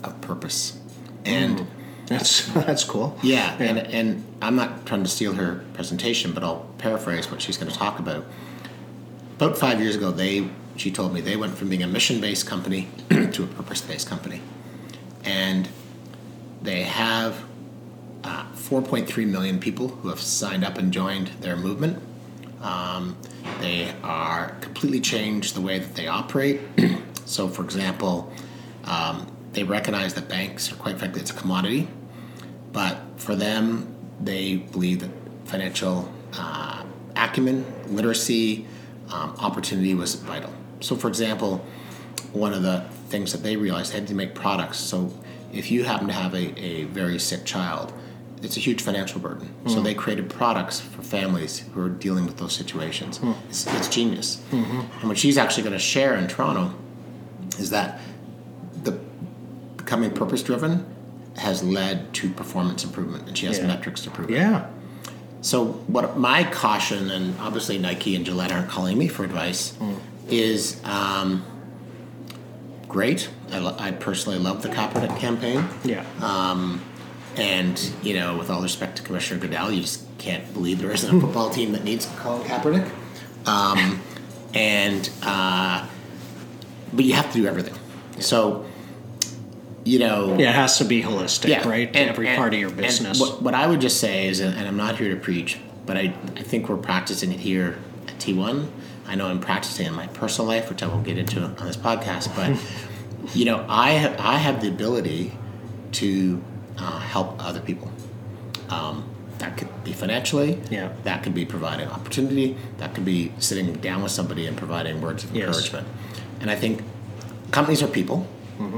of 0.04 0.20
Purpose. 0.20 0.78
And 1.24 1.66
That's 2.06 2.46
that's 2.52 2.84
cool. 2.84 3.18
yeah, 3.22 3.56
and 3.58 3.78
and 3.78 4.24
I'm 4.42 4.56
not 4.56 4.84
trying 4.86 5.02
to 5.02 5.08
steal 5.08 5.32
her 5.34 5.64
presentation, 5.74 6.32
but 6.32 6.42
I'll 6.44 6.66
paraphrase 6.78 7.30
what 7.30 7.40
she's 7.40 7.56
going 7.56 7.70
to 7.72 7.78
talk 7.78 7.98
about. 7.98 8.24
About 9.36 9.56
five 9.58 9.80
years 9.80 9.96
ago, 9.96 10.10
they 10.10 10.48
she 10.76 10.90
told 10.90 11.14
me 11.14 11.20
they 11.20 11.36
went 11.36 11.56
from 11.56 11.68
being 11.68 11.82
a 11.82 11.86
mission-based 11.86 12.46
company 12.46 12.88
to 13.08 13.44
a 13.44 13.46
purpose-based 13.46 14.08
company, 14.08 14.40
and 15.24 15.68
they 16.62 16.82
have 16.82 17.44
uh, 18.24 18.44
4.3 18.54 19.26
million 19.28 19.58
people 19.58 19.88
who 19.88 20.08
have 20.08 20.20
signed 20.20 20.64
up 20.64 20.78
and 20.78 20.92
joined 20.92 21.28
their 21.40 21.56
movement. 21.56 22.02
Um, 22.62 23.16
they 23.60 23.92
are 24.02 24.50
completely 24.60 25.00
changed 25.00 25.54
the 25.54 25.60
way 25.60 25.78
that 25.78 25.94
they 25.94 26.06
operate. 26.06 26.60
so, 27.26 27.48
for 27.48 27.62
example, 27.62 28.32
um, 28.84 29.26
they 29.54 29.64
recognize 29.64 30.14
that 30.14 30.28
banks 30.28 30.70
are 30.72 30.76
quite 30.76 30.98
frankly 30.98 31.20
it's 31.20 31.30
a 31.30 31.34
commodity, 31.34 31.88
but 32.72 32.98
for 33.16 33.34
them, 33.34 33.94
they 34.20 34.56
believe 34.56 35.00
that 35.00 35.10
financial 35.44 36.12
uh, 36.34 36.84
acumen, 37.16 37.64
literacy, 37.88 38.66
um, 39.10 39.34
opportunity 39.38 39.94
was 39.94 40.14
vital. 40.16 40.52
So, 40.80 40.96
for 40.96 41.08
example, 41.08 41.64
one 42.32 42.52
of 42.52 42.62
the 42.62 42.84
things 43.08 43.32
that 43.32 43.42
they 43.42 43.56
realized 43.56 43.92
they 43.92 43.98
had 43.98 44.08
to 44.08 44.14
make 44.14 44.34
products. 44.34 44.78
So, 44.78 45.12
if 45.52 45.70
you 45.70 45.84
happen 45.84 46.08
to 46.08 46.12
have 46.12 46.34
a, 46.34 46.58
a 46.60 46.84
very 46.84 47.18
sick 47.18 47.44
child, 47.44 47.92
it's 48.42 48.56
a 48.56 48.60
huge 48.60 48.82
financial 48.82 49.20
burden. 49.20 49.48
So 49.68 49.80
they 49.80 49.94
created 49.94 50.28
products 50.28 50.80
for 50.80 51.02
families 51.02 51.60
who 51.72 51.80
are 51.80 51.88
dealing 51.88 52.26
with 52.26 52.36
those 52.36 52.52
situations. 52.52 53.18
It's, 53.48 53.66
it's 53.74 53.88
genius. 53.88 54.42
And 54.52 55.08
what 55.08 55.16
she's 55.16 55.38
actually 55.38 55.62
going 55.62 55.72
to 55.72 55.78
share 55.78 56.14
in 56.16 56.26
Toronto 56.28 56.74
is 57.58 57.70
that 57.70 58.00
becoming 59.84 60.10
purpose 60.10 60.42
driven 60.42 60.86
has 61.36 61.62
led 61.62 62.12
to 62.14 62.30
performance 62.30 62.84
improvement, 62.84 63.26
and 63.28 63.36
she 63.36 63.46
has 63.46 63.58
Yeah. 63.58 63.66
metrics 63.66 64.00
to 64.02 64.10
prove 64.10 64.30
it. 64.30 64.34
Yeah. 64.36 64.66
So, 65.40 65.64
what 65.88 66.18
my 66.18 66.44
caution, 66.44 67.10
and 67.10 67.34
obviously 67.40 67.76
Nike 67.76 68.14
and 68.16 68.24
Gillette 68.24 68.50
aren't 68.52 68.68
calling 68.70 68.96
me 68.96 69.08
for 69.08 69.24
advice, 69.24 69.74
is 70.30 70.80
um, 70.84 71.44
great. 72.88 73.28
I, 73.52 73.58
lo- 73.58 73.76
I 73.78 73.90
personally 73.90 74.38
love 74.38 74.62
the 74.62 74.68
Kaepernick 74.70 75.18
campaign. 75.18 75.64
Yeah. 75.84 76.04
And 77.36 77.90
you 78.04 78.14
know, 78.14 78.38
with 78.38 78.48
all 78.48 78.62
respect 78.62 78.96
to 78.98 79.02
Commissioner 79.02 79.40
Goodell, 79.40 79.72
you 79.72 79.80
just 79.82 80.04
can't 80.18 80.54
believe 80.54 80.78
there 80.80 80.92
isn't 80.92 81.16
a 81.16 81.20
football 81.20 81.50
team 81.50 81.72
that 81.72 81.82
needs 81.82 82.06
Colin 82.16 82.46
Kaepernick. 82.48 82.88
Um, 83.46 84.00
and 84.54 85.10
uh, 85.24 85.84
but 86.92 87.04
you 87.04 87.14
have 87.14 87.26
to 87.32 87.42
do 87.42 87.46
everything. 87.48 87.74
So 88.20 88.64
you 89.84 89.98
know, 89.98 90.36
Yeah, 90.38 90.50
it 90.50 90.54
has 90.54 90.78
to 90.78 90.84
be 90.84 91.02
holistic, 91.02 91.64
right? 91.64 91.88
and- 91.94 92.10
Every 92.10 92.28
and- 92.28 92.36
part 92.38 92.54
of 92.54 92.60
your 92.60 92.70
business. 92.70 93.20
What, 93.20 93.42
what 93.42 93.54
I 93.54 93.66
would 93.66 93.80
just 93.80 94.00
say 94.00 94.26
is, 94.28 94.40
and 94.40 94.56
I'm 94.66 94.76
not 94.76 94.96
here 94.96 95.14
to 95.14 95.20
preach, 95.20 95.58
but 95.86 95.96
I, 95.96 96.14
I 96.36 96.42
think 96.42 96.68
we're 96.68 96.76
practicing 96.76 97.32
it 97.32 97.40
here 97.40 97.76
at 98.08 98.18
T1. 98.18 98.66
I 99.06 99.14
know 99.14 99.26
I'm 99.26 99.40
practicing 99.40 99.84
it 99.86 99.90
in 99.90 99.94
my 99.94 100.06
personal 100.08 100.48
life, 100.48 100.70
which 100.70 100.82
I 100.82 100.86
won't 100.86 101.04
get 101.04 101.18
into 101.18 101.42
on 101.42 101.54
this 101.66 101.76
podcast, 101.76 102.34
but 102.34 102.58
you 103.36 103.44
know, 103.44 103.64
I 103.68 103.90
have 103.92 104.18
I 104.18 104.38
have 104.38 104.62
the 104.62 104.68
ability 104.68 105.32
to 105.92 106.42
uh, 106.78 106.98
help 107.00 107.36
other 107.44 107.60
people. 107.60 107.90
Um, 108.70 109.04
that 109.38 109.58
could 109.58 109.68
be 109.84 109.92
financially. 109.92 110.58
Yeah. 110.70 110.92
That 111.02 111.22
could 111.22 111.34
be 111.34 111.44
providing 111.44 111.88
opportunity. 111.88 112.56
That 112.78 112.94
could 112.94 113.04
be 113.04 113.32
sitting 113.38 113.74
down 113.74 114.02
with 114.02 114.12
somebody 114.12 114.46
and 114.46 114.56
providing 114.56 115.02
words 115.02 115.24
of 115.24 115.34
Yes. 115.36 115.48
encouragement. 115.48 115.86
And 116.40 116.50
I 116.50 116.56
think 116.56 116.82
companies 117.50 117.82
are 117.82 117.88
people, 117.88 118.26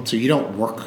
so 0.05 0.17
you 0.17 0.27
don't 0.27 0.57
work 0.59 0.87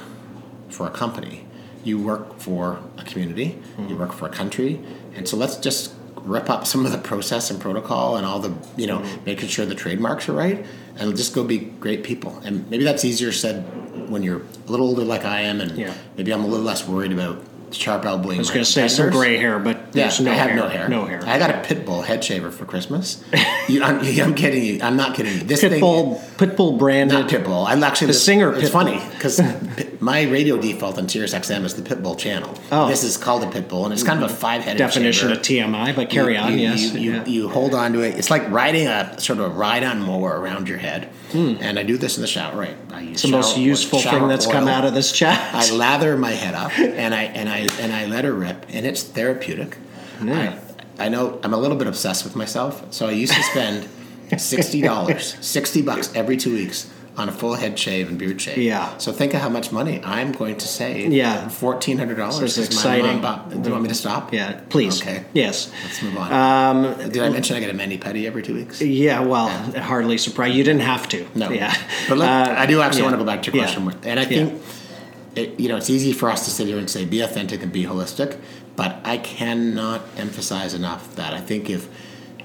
for 0.70 0.88
a 0.88 0.92
company. 0.92 1.46
You 1.84 2.00
work 2.00 2.40
for 2.40 2.82
a 2.98 3.04
community. 3.04 3.58
You 3.78 3.84
mm-hmm. 3.84 3.98
work 3.98 4.14
for 4.14 4.26
a 4.28 4.30
country. 4.30 4.80
And 5.16 5.28
so 5.28 5.38
let's 5.38 5.58
just 5.58 5.94
rip 6.16 6.50
up 6.50 6.68
some 6.68 6.86
of 6.86 6.92
the 6.92 6.98
process 6.98 7.50
and 7.50 7.62
protocol 7.62 8.18
and 8.18 8.26
all 8.26 8.40
the 8.40 8.54
you 8.76 8.86
know 8.86 9.00
mm-hmm. 9.00 9.24
making 9.26 9.48
sure 9.48 9.66
the 9.66 9.74
trademarks 9.74 10.28
are 10.28 10.34
right 10.34 10.66
and 10.98 11.16
just 11.16 11.34
go 11.34 11.44
be 11.44 11.58
great 11.58 12.04
people. 12.04 12.38
And 12.44 12.70
maybe 12.70 12.84
that's 12.84 13.06
easier 13.06 13.32
said 13.32 13.64
when 14.10 14.22
you're 14.22 14.42
a 14.42 14.72
little 14.72 14.88
older 14.88 15.04
like 15.04 15.24
I 15.26 15.42
am, 15.42 15.62
and 15.62 15.78
Yeah. 15.78 15.94
maybe 16.18 16.32
I'm 16.34 16.44
a 16.44 16.48
little 16.48 16.66
less 16.66 16.88
worried 16.88 17.12
about 17.12 17.42
sharp 17.72 18.06
elbowing. 18.06 18.38
I 18.38 18.40
was 18.40 18.50
going 18.50 18.64
to 18.66 18.72
say 18.72 18.88
some 18.88 19.10
gray 19.10 19.38
hair, 19.38 19.60
but 19.60 19.92
there's 19.94 20.20
no 20.20 20.32
I 20.32 20.36
have 20.36 20.50
hair. 20.52 20.56
no 20.58 20.68
hair. 20.68 20.90
No 20.90 21.06
hair. 21.06 21.22
I 21.26 21.38
got 21.40 21.50
a 21.52 21.62
pit 21.62 21.86
bull 21.86 22.02
head 22.02 22.24
shaver 22.24 22.52
for 22.52 22.66
Christmas. 22.66 23.24
you, 23.68 23.84
I'm, 23.84 24.00
I'm 24.00 24.36
kidding 24.36 24.64
you. 24.64 24.80
I'm 24.82 24.96
not 24.96 25.16
kidding 25.16 25.34
you. 25.34 25.40
This 25.40 25.62
thing, 25.62 25.82
Pitbull, 25.82 26.20
Pitbull 26.38 26.78
branded. 26.78 27.18
not 27.20 27.30
Pitbull. 27.30 27.66
I'm 27.68 27.84
actually 27.84 28.08
The 28.08 28.14
singer 28.14 28.54
It's 28.54 28.70
Pitbull. 28.70 28.72
funny 28.72 29.02
because 29.12 29.40
my 30.02 30.24
radio 30.24 30.58
default 30.60 30.98
on 30.98 31.08
Sirius 31.10 31.34
XM 31.34 31.64
is 31.66 31.76
the 31.76 31.82
Pitbull 31.82 32.18
channel. 32.18 32.54
Oh. 32.72 32.88
This 32.88 33.04
is 33.04 33.18
called 33.18 33.44
a 33.44 33.48
Pitbull, 33.48 33.84
and 33.86 33.94
it's 33.94 34.04
kind 34.04 34.24
of 34.24 34.30
a 34.30 34.34
five-headed 34.34 34.78
definition 34.78 35.30
shaver. 35.30 35.40
of 35.40 35.46
TMI, 35.46 35.96
but 35.96 36.10
carry 36.10 36.34
You- 36.34 36.40
on. 36.40 36.54
you, 36.54 36.60
yes. 36.60 36.94
You, 36.94 37.12
yeah. 37.14 37.26
you 37.26 37.50
hold 37.50 37.74
on 37.74 37.94
to 37.94 38.02
it. 38.02 38.18
It's 38.18 38.30
like 38.30 38.50
riding 38.50 38.88
a 38.88 39.20
sort 39.20 39.40
of 39.40 39.46
a 39.46 39.50
ride-on 39.50 40.02
mower 40.02 40.40
around 40.40 40.68
your 40.70 40.78
head. 40.78 41.10
Hmm. 41.32 41.58
And 41.60 41.78
I 41.78 41.84
do 41.84 41.96
this 41.98 42.18
in 42.18 42.22
the 42.22 42.28
shower. 42.28 42.58
Right. 42.58 42.76
I 42.92 43.02
use 43.02 43.12
it's 43.12 43.22
the 43.22 43.30
most 43.30 43.56
useful 43.56 44.00
thing 44.00 44.28
that's 44.28 44.48
come 44.48 44.68
out 44.68 44.84
of 44.84 44.96
this 44.96 45.12
chat. 45.12 45.54
I 45.54 45.70
lather 45.76 46.18
my 46.18 46.32
head 46.32 46.56
up 46.56 46.72
and 46.80 47.14
I 47.14 47.24
and 47.26 47.48
I 47.48 47.59
and 47.68 47.94
I 47.94 48.06
let 48.06 48.26
her 48.26 48.34
rip, 48.34 48.66
and 48.70 48.86
it's 48.86 49.04
therapeutic. 49.04 49.78
Yeah. 50.24 50.60
I, 51.00 51.06
I 51.06 51.10
know 51.10 51.40
I'm 51.44 51.54
a 51.54 51.58
little 51.58 51.78
bit 51.78 51.88
obsessed 51.88 52.24
with 52.24 52.36
myself, 52.36 52.92
so 52.94 53.08
I 53.08 53.12
used 53.12 53.34
to 53.34 53.44
spend 53.44 53.88
sixty 54.38 54.82
dollars, 54.82 55.36
sixty 55.42 55.82
bucks 55.82 56.12
every 56.16 56.38
two 56.38 56.54
weeks 56.54 56.90
on 57.18 57.28
a 57.28 57.32
full 57.34 57.56
head 57.56 57.78
shave 57.78 58.08
and 58.08 58.18
beard 58.18 58.40
shave. 58.42 58.58
Yeah. 58.58 58.98
So 58.98 59.12
think 59.12 59.34
of 59.34 59.42
how 59.42 59.50
much 59.50 59.74
money 59.74 60.00
I'm 60.06 60.32
going 60.32 60.56
to 60.58 60.68
save. 60.68 61.12
Yeah. 61.12 61.50
fourteen 61.50 61.98
hundred 61.98 62.16
dollars. 62.18 62.40
This 62.40 62.58
is 62.58 62.68
exciting. 62.68 63.22
Do 63.22 63.68
you 63.68 63.72
want 63.72 63.84
me 63.84 63.90
to 63.90 63.96
stop? 63.96 64.34
yeah, 64.34 64.62
please. 64.70 65.02
Okay. 65.02 65.26
Yes. 65.34 65.72
Let's 65.84 66.02
move 66.02 66.18
on. 66.18 66.32
Um, 66.34 67.10
Did 67.10 67.22
I 67.24 67.30
mention 67.30 67.58
I 67.58 67.60
get 67.60 67.70
a 67.70 67.74
mani 67.74 67.98
pedi 67.98 68.26
every 68.26 68.44
two 68.44 68.54
weeks? 68.56 68.82
yeah, 68.82 69.20
well, 69.22 69.50
hardly 69.82 70.18
surprised. 70.18 70.56
You 70.56 70.64
didn't 70.64 70.82
have 70.84 71.10
to. 71.10 71.26
No. 71.36 71.50
Yeah. 71.50 71.74
But 72.08 72.20
look, 72.20 72.28
Uh, 72.28 72.56
I 72.58 72.66
do 72.66 72.82
actually 72.82 73.00
yeah. 73.00 73.06
want 73.06 73.14
to 73.16 73.20
go 73.20 73.26
back 73.26 73.44
to 73.44 73.52
your 73.52 73.64
question. 73.64 73.86
with- 73.86 74.06
And 74.06 74.20
I 74.20 74.24
Yeah. 74.24 74.28
think, 74.46 74.62
it, 75.40 75.60
you 75.60 75.70
know, 75.70 75.78
it's 75.78 75.90
easy 75.90 76.12
for 76.12 76.30
us 76.30 76.44
to 76.46 76.52
sit 76.52 76.68
here 76.68 76.78
and 76.78 76.90
say, 76.90 77.06
be 77.06 77.22
authentic 77.22 77.64
and 77.64 77.72
be 77.72 77.84
holistic. 77.84 78.40
But 78.76 79.00
I 79.04 79.18
cannot 79.18 80.02
emphasize 80.18 80.74
enough 80.74 81.16
that 81.16 81.34
I 81.34 81.42
think 81.42 81.70
if, 81.70 81.90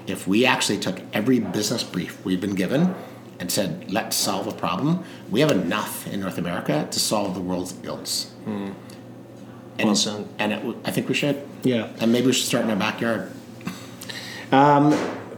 if 0.07 0.27
we 0.27 0.45
actually 0.45 0.79
took 0.79 1.01
every 1.13 1.39
business 1.39 1.83
brief 1.83 2.23
we've 2.25 2.41
been 2.41 2.55
given 2.55 2.95
and 3.39 3.51
said, 3.51 3.91
let's 3.91 4.15
solve 4.15 4.47
a 4.47 4.53
problem, 4.53 5.03
we 5.29 5.41
have 5.41 5.51
enough 5.51 6.07
in 6.07 6.21
North 6.21 6.37
America 6.37 6.87
to 6.89 6.99
solve 6.99 7.35
the 7.35 7.41
world's 7.41 7.75
ills. 7.83 8.31
Hmm. 8.45 8.71
And. 9.77 9.87
Well 9.87 9.95
said. 9.95 10.27
and 10.39 10.53
it, 10.53 10.75
I 10.85 10.91
think 10.91 11.09
we 11.09 11.15
should. 11.15 11.45
Yeah. 11.63 11.91
And 11.99 12.11
maybe 12.11 12.27
we 12.27 12.33
should 12.33 12.45
start 12.45 12.63
in 12.63 12.71
our 12.71 12.77
backyard. 12.77 13.31
Um, 14.51 14.93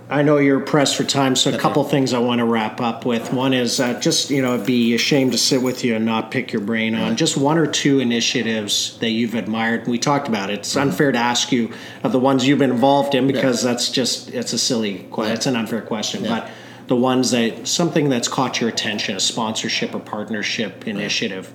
I 0.09 0.21
know 0.21 0.37
you're 0.37 0.61
pressed 0.61 0.95
for 0.95 1.03
time, 1.03 1.35
so 1.35 1.53
a 1.53 1.57
couple 1.57 1.83
things 1.83 2.13
I 2.13 2.19
want 2.19 2.39
to 2.39 2.45
wrap 2.45 2.79
up 2.79 3.05
with. 3.05 3.33
One 3.33 3.53
is 3.53 3.81
uh, 3.81 3.99
just, 3.99 4.29
you 4.29 4.41
know, 4.41 4.53
it'd 4.53 4.65
be 4.65 4.93
ashamed 4.95 5.33
to 5.33 5.37
sit 5.37 5.61
with 5.61 5.83
you 5.83 5.95
and 5.95 6.05
not 6.05 6.31
pick 6.31 6.53
your 6.53 6.61
brain 6.61 6.95
on 6.95 7.17
just 7.17 7.35
one 7.35 7.57
or 7.57 7.67
two 7.67 7.99
initiatives 7.99 8.97
that 8.99 9.09
you've 9.09 9.35
admired. 9.35 9.85
We 9.85 9.99
talked 9.99 10.29
about 10.29 10.49
it. 10.49 10.59
It's 10.59 10.69
Mm-hmm. 10.75 10.89
unfair 10.91 11.11
to 11.11 11.17
ask 11.17 11.51
you 11.51 11.73
of 12.03 12.13
the 12.13 12.19
ones 12.19 12.47
you've 12.47 12.59
been 12.59 12.71
involved 12.71 13.15
in 13.15 13.27
because 13.27 13.61
that's 13.61 13.89
just, 13.89 14.29
it's 14.33 14.53
a 14.53 14.57
silly, 14.57 15.05
que- 15.13 15.25
Yeah. 15.25 15.33
it's 15.33 15.45
an 15.45 15.57
unfair 15.57 15.81
question. 15.81 16.23
Yeah. 16.23 16.39
But 16.39 16.49
the 16.87 16.95
ones 16.95 17.31
that, 17.31 17.67
something 17.67 18.07
that's 18.07 18.29
caught 18.29 18.61
your 18.61 18.69
attention, 18.69 19.17
a 19.17 19.19
sponsorship 19.19 19.93
or 19.93 19.99
partnership 19.99 20.87
initiative. 20.87 21.51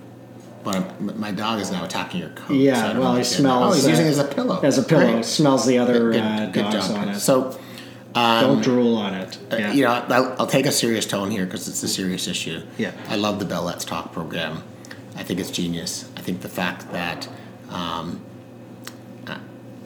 But 0.62 1.00
my 1.00 1.30
dog 1.32 1.58
is 1.60 1.72
now 1.72 1.84
attacking 1.86 2.20
your 2.20 2.28
coat. 2.30 2.54
Yeah, 2.54 2.92
so 2.92 3.00
well, 3.00 3.14
he 3.14 3.22
if 3.22 3.30
you 3.30 3.36
did 3.38 3.44
that. 3.46 3.48
smells, 3.48 3.72
Oh, 3.72 3.74
he's 3.76 3.88
using 3.88 4.04
uh, 4.04 4.08
it 4.08 4.10
as 4.10 4.18
a 4.18 4.24
pillow. 4.24 4.60
As 4.60 4.78
a 4.78 4.82
pillow, 4.82 5.12
Great. 5.12 5.24
smells 5.24 5.66
the 5.66 5.78
other 5.78 6.12
Good, 6.12 6.20
uh, 6.22 6.46
good 6.50 6.62
dogs 6.70 6.88
job. 6.88 6.98
on 6.98 7.08
it. 7.08 7.18
So, 7.18 7.58
Don't 8.14 8.62
drool 8.62 8.96
on 8.96 9.14
it. 9.14 9.38
Yeah. 9.50 9.70
Uh, 9.70 9.72
you 9.72 9.84
know, 9.84 9.90
I'll, 9.90 10.36
I'll 10.40 10.46
take 10.46 10.66
a 10.66 10.72
serious 10.72 11.06
tone 11.06 11.30
here 11.30 11.44
because 11.44 11.68
it's 11.68 11.82
a 11.82 11.88
serious 11.88 12.28
issue. 12.28 12.62
Yeah. 12.78 12.92
I 13.08 13.16
love 13.16 13.38
the 13.38 13.44
Bell 13.44 13.62
Let's 13.62 13.84
Talk 13.84 14.12
program. 14.12 14.62
I 15.16 15.22
think 15.22 15.40
it's 15.40 15.50
genius. 15.50 16.10
I 16.16 16.20
think 16.20 16.40
the 16.40 16.48
fact 16.48 16.90
that 16.92 17.28
um, 17.70 18.20
uh, 19.26 19.38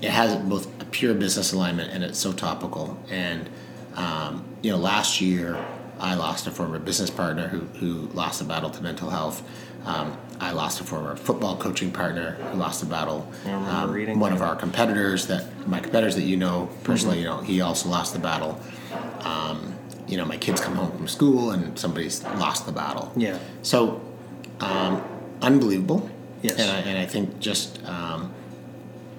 it 0.02 0.10
has 0.10 0.36
both 0.36 0.66
a 0.80 0.84
pure 0.86 1.14
business 1.14 1.52
alignment 1.52 1.92
and 1.92 2.02
it's 2.04 2.18
so 2.18 2.32
topical. 2.32 2.98
And 3.10 3.48
um, 3.94 4.44
you 4.62 4.70
know, 4.70 4.78
last 4.78 5.20
year 5.20 5.64
I 5.98 6.14
lost 6.14 6.46
a 6.46 6.50
former 6.50 6.78
business 6.78 7.10
partner 7.10 7.48
who 7.48 7.60
who 7.78 8.08
lost 8.14 8.40
a 8.40 8.44
battle 8.44 8.70
to 8.70 8.82
mental 8.82 9.10
health. 9.10 9.42
Um, 9.84 10.16
I 10.40 10.50
lost 10.50 10.80
a 10.80 10.84
former 10.84 11.16
football 11.16 11.56
coaching 11.56 11.90
partner 11.90 12.32
who 12.32 12.58
lost 12.58 12.82
a 12.82 12.86
battle. 12.86 13.30
Um, 13.46 13.90
reading 13.92 14.18
one 14.18 14.32
of 14.32 14.42
our 14.42 14.56
competitors 14.56 15.26
that 15.28 15.68
my 15.68 15.80
competitors 15.80 16.16
that 16.16 16.22
you 16.22 16.36
know 16.36 16.68
personally, 16.84 17.18
you 17.18 17.24
know, 17.24 17.38
he 17.38 17.60
also 17.60 17.88
lost 17.88 18.12
the 18.12 18.18
battle. 18.18 18.60
Um, 19.20 19.74
you 20.06 20.16
know, 20.16 20.24
my 20.24 20.36
kids 20.36 20.60
come 20.60 20.74
home 20.76 20.92
from 20.96 21.08
school 21.08 21.50
and 21.50 21.78
somebody's 21.78 22.22
lost 22.22 22.66
the 22.66 22.72
battle. 22.72 23.12
Yeah. 23.16 23.38
So, 23.62 24.00
um, 24.60 25.02
unbelievable. 25.42 26.10
Yes. 26.42 26.58
And 26.58 26.70
I, 26.70 26.78
and 26.80 26.98
I 26.98 27.06
think 27.06 27.38
just 27.40 27.82
um, 27.86 28.32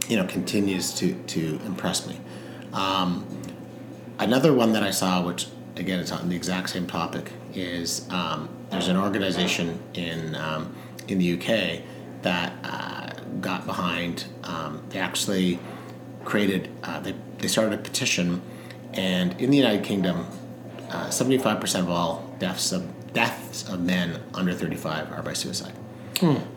you 0.08 0.18
know 0.18 0.26
continues 0.26 0.94
to 0.96 1.14
to 1.14 1.60
impress 1.66 2.06
me. 2.08 2.20
Um, 2.74 3.26
another 4.20 4.54
one 4.54 4.74
that 4.74 4.84
I 4.84 4.92
saw, 4.92 5.26
which 5.26 5.48
again 5.78 6.00
it's 6.00 6.12
on 6.12 6.30
the 6.30 6.36
exact 6.36 6.70
same 6.70 6.88
topic, 6.88 7.32
is 7.54 8.08
um, 8.12 8.50
there's 8.70 8.88
an 8.88 8.98
organization 8.98 9.80
in 9.94 10.36
um, 10.36 10.76
in 11.08 11.18
the 11.20 11.34
UK 11.34 11.82
that 12.22 12.54
uh, 12.64 13.14
got 13.42 13.66
behind. 13.66 14.26
Um, 14.44 14.84
they 14.90 15.00
actually 15.00 15.60
created. 16.26 16.70
Uh, 16.84 17.00
they 17.00 17.16
they 17.40 17.48
started 17.48 17.74
a 17.74 17.82
petition, 17.82 18.42
and 18.94 19.40
in 19.40 19.52
the 19.52 19.58
United 19.58 19.84
Kingdom, 19.84 20.26
seventy 21.10 21.38
five 21.38 21.60
percent 21.60 21.86
of 21.86 21.92
all 21.92 22.36
deaths 22.40 22.72
of 22.72 23.14
deaths 23.14 23.68
of 23.70 23.80
men 23.80 24.22
under 24.34 24.54
thirty 24.54 24.76
five 24.76 25.12
are 25.12 25.24
by 25.24 25.34
suicide 25.34 25.74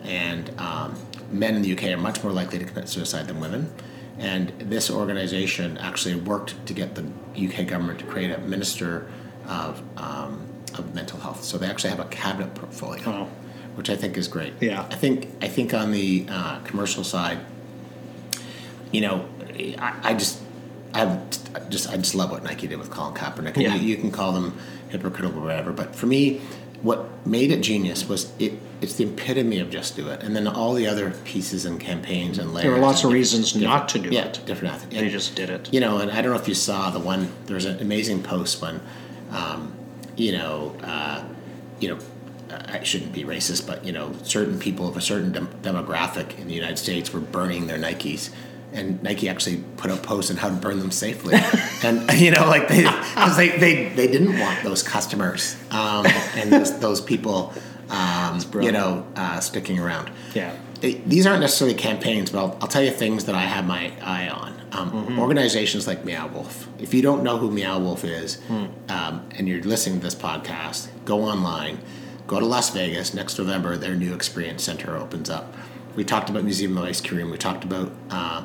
and 0.05 0.51
um, 0.59 0.95
men 1.31 1.55
in 1.55 1.63
the 1.63 1.73
UK 1.73 1.85
are 1.85 1.97
much 1.97 2.23
more 2.23 2.33
likely 2.33 2.59
to 2.59 2.65
commit 2.65 2.89
suicide 2.89 3.27
than 3.27 3.41
women. 3.41 3.73
And 4.21 4.51
this 4.59 4.91
organization 4.91 5.79
actually 5.79 6.15
worked 6.15 6.67
to 6.67 6.75
get 6.75 6.95
the 6.95 7.05
UK 7.35 7.67
government 7.67 7.99
to 8.01 8.05
create 8.05 8.31
a 8.31 8.39
minister 8.39 9.11
of, 9.49 9.83
um, 9.97 10.47
of 10.77 10.95
mental 10.95 11.19
health. 11.19 11.43
So 11.43 11.57
they 11.57 11.67
actually 11.67 11.91
have 11.91 12.01
a 12.01 12.05
cabinet 12.05 12.55
portfolio, 12.55 13.25
which 13.77 13.89
I 13.89 13.97
think 13.97 14.19
is 14.19 14.29
great. 14.29 14.53
Yeah. 14.61 14.87
I 14.91 14.95
think 14.95 15.31
I 15.41 15.49
think 15.49 15.73
on 15.73 15.91
the 15.91 16.27
uh, 16.29 16.61
commercial 16.61 17.03
side, 17.03 17.41
you 18.93 19.01
know, 19.01 19.27
I, 19.79 19.95
I 20.03 20.15
just 20.15 20.43
I 20.93 21.19
just 21.71 21.89
I 21.89 21.97
just 21.97 22.15
love 22.15 22.31
what 22.31 22.43
Nike 22.43 22.67
did 22.67 22.79
with 22.79 22.91
Colin 22.91 23.15
Kaepernick. 23.15 23.57
Yeah. 23.57 23.75
you, 23.75 23.81
you 23.81 23.97
can 23.97 24.11
call 24.11 24.33
them 24.33 24.59
hypocritical 24.91 25.41
or 25.41 25.45
whatever, 25.45 25.73
but 25.73 25.95
for 25.97 26.07
me, 26.07 26.43
what 26.83 27.27
made 27.27 27.51
it 27.51 27.61
genius 27.61 28.09
was 28.09 28.33
it. 28.39 28.55
It's 28.81 28.95
the 28.95 29.05
epitome 29.05 29.59
of 29.59 29.69
just 29.69 29.95
do 29.95 30.09
it, 30.09 30.23
and 30.23 30.35
then 30.35 30.47
all 30.49 30.73
the 30.73 30.87
other 30.87 31.11
pieces 31.27 31.67
and 31.67 31.79
campaigns 31.79 32.39
and 32.39 32.55
layers. 32.55 32.63
There 32.65 32.73
were 32.73 32.79
lots 32.79 33.05
of 33.05 33.13
reasons 33.13 33.55
not 33.55 33.91
to 33.91 33.99
do 33.99 34.09
yeah, 34.09 34.25
it. 34.29 34.41
different. 34.47 34.75
ath- 34.75 34.89
They 34.91 35.11
just 35.11 35.35
did 35.35 35.51
it. 35.51 35.69
you 35.73 35.81
know, 35.81 35.99
and 35.99 36.11
I 36.11 36.23
don't 36.23 36.33
know 36.33 36.41
if 36.41 36.49
you 36.49 36.55
saw 36.55 36.89
the 36.91 36.99
one. 37.01 37.31
There 37.45 37.55
was 37.57 37.67
an 37.67 37.79
amazing 37.81 38.23
post 38.23 38.63
when, 38.63 38.81
um, 39.33 39.75
you 40.17 40.33
know, 40.33 40.75
uh, 40.83 41.23
you 41.79 41.89
know, 41.89 41.99
I 42.69 42.83
shouldn't 42.83 43.13
be 43.13 43.25
racist, 43.25 43.67
but 43.67 43.85
you 43.85 43.93
know, 43.93 44.13
certain 44.23 44.59
people 44.59 44.89
of 44.89 44.97
a 44.97 45.01
certain 45.03 45.31
dem- 45.31 45.49
demographic 45.63 46.39
in 46.39 46.49
the 46.49 46.55
United 46.55 46.79
States 46.79 47.13
were 47.13 47.21
burning 47.21 47.67
their 47.67 47.79
Nikes, 47.79 48.31
and 48.73 49.03
Nike 49.03 49.29
actually 49.29 49.63
put 49.77 49.91
up 49.91 50.03
posts 50.03 50.31
on 50.31 50.37
how 50.37 50.49
to 50.49 50.55
burn 50.55 50.79
them 50.79 50.91
safely, 50.91 51.35
and 51.83 52.11
you 52.21 52.31
know, 52.31 52.47
like 52.47 52.69
they 52.69 52.83
because 52.83 53.37
they, 53.37 53.49
they 53.59 53.89
they 53.91 54.07
didn't 54.07 54.39
want 54.39 54.63
those 54.63 54.83
customers 54.83 55.57
um, 55.71 56.07
and 56.37 56.53
those, 56.53 56.79
those 56.81 57.01
people, 57.01 57.53
um, 57.91 58.41
you 58.61 58.73
know, 58.73 59.07
uh, 59.17 59.41
sticking 59.41 59.79
around. 59.79 60.11
Yeah. 60.35 60.55
it- 60.83 61.09
these 61.09 61.27
aren't 61.27 61.41
necessarily 61.41 61.77
campaigns, 61.77 62.31
but 62.31 62.39
I'll, 62.39 62.59
I'll 62.61 62.69
tell 62.69 62.83
you 62.83 62.91
things 62.91 63.25
that 63.27 63.35
I 63.35 63.43
have 63.43 63.67
my 63.67 63.93
eye 64.03 64.29
on. 64.29 64.51
Um, 64.73 64.91
Mm-hmm. 64.93 65.19
Organizations 65.19 65.89
like 65.89 66.05
Meow 66.05 66.29
Wolf. 66.29 66.69
If 66.79 66.95
you 66.95 67.03
don't 67.03 67.25
know 67.25 67.39
who 67.39 67.51
Meow 67.51 67.81
Wolf 67.81 68.05
is, 68.05 68.39
um, 68.89 69.27
and 69.37 69.49
you're 69.49 69.63
listening 69.63 69.99
to 69.99 70.05
this 70.05 70.15
podcast, 70.15 70.89
go 71.05 71.23
online, 71.25 71.81
go 72.29 72.39
to 72.39 72.47
Las 72.47 72.71
Vegas 72.71 73.13
next 73.13 73.37
November. 73.37 73.77
Their 73.77 73.97
new 73.97 74.15
experience 74.15 74.63
center 74.63 74.97
opens 74.97 75.29
up. 75.29 75.57
We 75.97 76.05
talked 76.05 76.31
about 76.31 76.45
Museum 76.45 76.79
of 76.79 76.85
Ice 76.85 77.01
Cream. 77.01 77.31
We 77.33 77.37
talked 77.37 77.65
about 77.65 77.91
uh, 78.11 78.45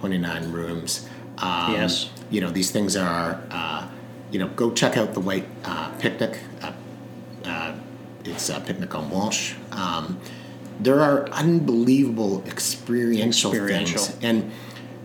29 0.00 0.52
rooms. 0.52 1.08
Um, 1.38 1.72
Yes. 1.72 2.10
You 2.30 2.40
know 2.40 2.50
these 2.50 2.70
things 2.70 2.96
are. 2.96 3.40
Uh, 3.50 3.88
you 4.32 4.40
know, 4.40 4.48
go 4.48 4.72
check 4.72 4.96
out 4.96 5.14
the 5.14 5.20
White 5.20 5.46
uh, 5.64 5.88
Picnic. 6.00 6.40
Uh, 6.60 6.72
uh, 7.44 7.74
it's 8.24 8.48
a 8.48 8.58
picnic 8.60 8.92
on 8.94 9.08
Walsh. 9.08 9.54
Um, 9.70 10.18
there 10.80 11.00
are 11.00 11.28
unbelievable 11.30 12.42
experiential, 12.44 13.52
Experiential. 13.52 14.02
things, 14.02 14.24
and 14.24 14.50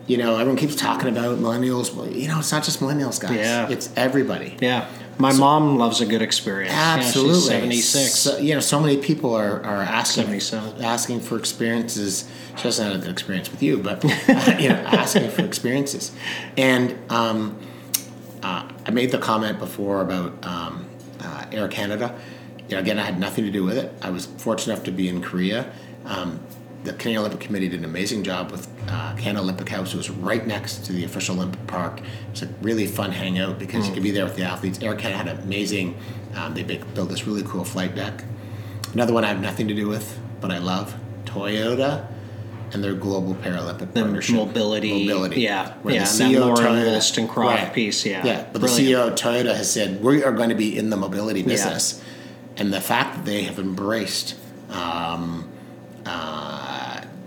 you 0.07 0.17
know 0.17 0.33
everyone 0.37 0.57
keeps 0.57 0.75
talking 0.75 1.07
about 1.07 1.37
millennials. 1.37 1.93
Well, 1.93 2.07
you 2.09 2.27
know, 2.27 2.39
it's 2.39 2.51
not 2.51 2.63
just 2.63 2.79
millennials, 2.79 3.21
guys. 3.21 3.35
Yeah. 3.35 3.69
it's 3.69 3.91
everybody. 3.95 4.57
Yeah. 4.59 4.89
My 5.21 5.33
mom 5.33 5.77
loves 5.77 6.01
a 6.01 6.05
good 6.05 6.21
experience. 6.21 6.73
Absolutely, 6.73 7.33
Yeah, 7.33 7.69
she's 7.69 7.89
76. 7.89 8.13
So, 8.15 8.37
you 8.37 8.53
know, 8.55 8.59
so 8.59 8.79
many 8.79 8.97
people 8.97 9.33
are, 9.35 9.63
are 9.63 9.81
asking 9.81 10.33
asking 10.81 11.21
for 11.21 11.37
experiences. 11.37 12.29
She 12.57 12.63
doesn't 12.63 12.85
have 12.85 12.95
a 12.95 12.99
good 12.99 13.11
experience 13.11 13.51
with 13.51 13.61
you, 13.61 13.77
but 13.77 14.03
uh, 14.29 14.57
you 14.57 14.69
know, 14.69 14.75
asking 14.75 15.29
for 15.29 15.43
experiences. 15.43 16.11
And 16.57 16.97
um, 17.11 17.57
uh, 18.43 18.67
I 18.85 18.91
made 18.91 19.11
the 19.11 19.17
comment 19.19 19.59
before 19.59 20.01
about 20.01 20.45
um, 20.45 20.87
uh, 21.19 21.45
Air 21.51 21.67
Canada. 21.67 22.19
You 22.67 22.75
know, 22.75 22.81
again, 22.81 22.97
I 22.99 23.03
had 23.03 23.19
nothing 23.19 23.45
to 23.45 23.51
do 23.51 23.63
with 23.63 23.77
it. 23.77 23.93
I 24.01 24.09
was 24.09 24.25
fortunate 24.25 24.73
enough 24.73 24.85
to 24.85 24.91
be 24.91 25.07
in 25.07 25.21
Korea. 25.21 25.71
Um, 26.05 26.39
the 26.83 26.93
Canadian 26.93 27.19
Olympic 27.19 27.39
Committee 27.41 27.69
did 27.69 27.79
an 27.79 27.85
amazing 27.85 28.23
job 28.23 28.51
with 28.51 28.67
uh, 28.87 29.13
Canada 29.15 29.41
Olympic 29.43 29.69
House. 29.69 29.93
It 29.93 29.97
was 29.97 30.09
right 30.09 30.45
next 30.47 30.85
to 30.85 30.93
the 30.93 31.03
official 31.03 31.35
Olympic 31.35 31.65
Park. 31.67 31.99
It 31.99 32.05
was 32.31 32.41
a 32.43 32.47
really 32.61 32.87
fun 32.87 33.11
hangout 33.11 33.59
because 33.59 33.87
you 33.87 33.93
could 33.93 34.03
be 34.03 34.11
there 34.11 34.25
with 34.25 34.35
the 34.35 34.43
athletes. 34.43 34.79
Air 34.81 34.95
Canada 34.95 35.17
had 35.17 35.27
an 35.37 35.43
amazing. 35.43 35.95
Um, 36.35 36.53
they 36.55 36.63
built 36.63 37.09
this 37.09 37.27
really 37.27 37.43
cool 37.43 37.63
flight 37.63 37.93
deck. 37.95 38.23
Another 38.93 39.13
one 39.13 39.23
I 39.23 39.27
have 39.27 39.41
nothing 39.41 39.67
to 39.67 39.73
do 39.75 39.87
with, 39.87 40.19
but 40.41 40.49
I 40.51 40.57
love 40.57 40.95
Toyota 41.25 42.07
and 42.73 42.83
their 42.83 42.93
global 42.93 43.35
Paralympic 43.35 43.93
The 43.93 44.01
partnership. 44.01 44.35
mobility, 44.35 44.89
yeah, 44.89 45.73
Where 45.81 45.93
yeah, 45.93 46.05
the 46.05 46.23
and 46.23 46.33
CEO 46.33 46.37
of 46.37 46.45
Lauren 46.47 46.63
Toyota- 46.73 46.85
Woolstencroft 46.95 47.73
piece, 47.73 48.05
yeah. 48.05 48.25
yeah. 48.25 48.45
But 48.51 48.61
Brilliant. 48.61 48.77
the 48.87 48.93
CEO 48.93 49.07
of 49.09 49.15
Toyota 49.15 49.55
has 49.55 49.69
said 49.71 50.01
we 50.01 50.23
are 50.23 50.31
going 50.31 50.49
to 50.49 50.55
be 50.55 50.77
in 50.77 50.89
the 50.89 50.95
mobility 50.97 51.43
business, 51.43 52.01
and 52.57 52.73
the 52.73 52.79
fact 52.81 53.17
that 53.17 53.25
they 53.25 53.43
have 53.43 53.59
embraced, 53.59 54.35
um, 54.69 55.49
uh, 56.05 56.50